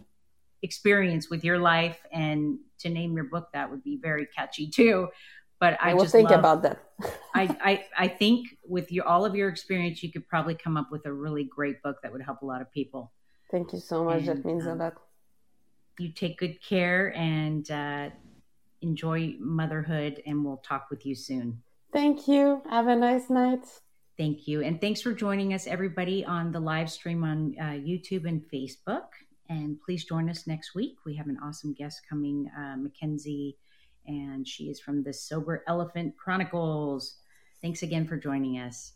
experience 0.61 1.29
with 1.29 1.43
your 1.43 1.57
life. 1.57 1.99
And 2.11 2.59
to 2.79 2.89
name 2.89 3.15
your 3.15 3.25
book, 3.25 3.49
that 3.53 3.71
would 3.71 3.83
be 3.83 3.97
very 4.01 4.27
catchy 4.27 4.69
too. 4.69 5.09
But 5.61 5.77
I, 5.79 5.91
I 5.91 5.93
will 5.93 6.05
think 6.05 6.31
love, 6.31 6.39
about 6.39 6.63
that. 6.63 6.79
I, 7.35 7.55
I, 7.63 7.85
I 7.95 8.07
think 8.07 8.47
with 8.67 8.91
your, 8.91 9.07
all 9.07 9.25
of 9.25 9.35
your 9.35 9.47
experience, 9.47 10.01
you 10.01 10.11
could 10.11 10.27
probably 10.27 10.55
come 10.55 10.75
up 10.75 10.91
with 10.91 11.05
a 11.05 11.13
really 11.13 11.43
great 11.43 11.83
book 11.83 11.97
that 12.01 12.11
would 12.11 12.23
help 12.23 12.41
a 12.41 12.45
lot 12.47 12.61
of 12.61 12.71
people. 12.71 13.11
Thank 13.51 13.71
you 13.71 13.79
so 13.79 14.03
much. 14.03 14.27
And, 14.27 14.27
that 14.27 14.45
means 14.45 14.65
um, 14.65 14.81
a 14.81 14.83
lot. 14.83 14.93
You 15.99 16.09
take 16.09 16.39
good 16.39 16.59
care 16.63 17.15
and 17.15 17.69
uh, 17.69 18.09
enjoy 18.81 19.35
motherhood, 19.39 20.23
and 20.25 20.43
we'll 20.43 20.57
talk 20.57 20.87
with 20.89 21.05
you 21.05 21.13
soon. 21.13 21.61
Thank 21.93 22.27
you. 22.27 22.63
Have 22.67 22.87
a 22.87 22.95
nice 22.95 23.29
night. 23.29 23.65
Thank 24.17 24.47
you. 24.47 24.63
And 24.63 24.81
thanks 24.81 24.99
for 25.01 25.13
joining 25.13 25.53
us, 25.53 25.67
everybody, 25.67 26.25
on 26.25 26.51
the 26.51 26.59
live 26.59 26.89
stream 26.89 27.23
on 27.23 27.55
uh, 27.59 27.63
YouTube 27.73 28.25
and 28.27 28.41
Facebook. 28.51 29.05
And 29.47 29.79
please 29.79 30.05
join 30.05 30.27
us 30.27 30.47
next 30.47 30.73
week. 30.73 30.95
We 31.05 31.15
have 31.17 31.27
an 31.27 31.37
awesome 31.43 31.73
guest 31.73 32.01
coming, 32.09 32.49
uh, 32.57 32.77
Mackenzie, 32.77 33.57
and 34.07 34.47
she 34.47 34.65
is 34.65 34.79
from 34.79 35.03
the 35.03 35.13
Sober 35.13 35.63
Elephant 35.67 36.15
Chronicles. 36.17 37.17
Thanks 37.61 37.83
again 37.83 38.07
for 38.07 38.17
joining 38.17 38.59
us. 38.59 38.93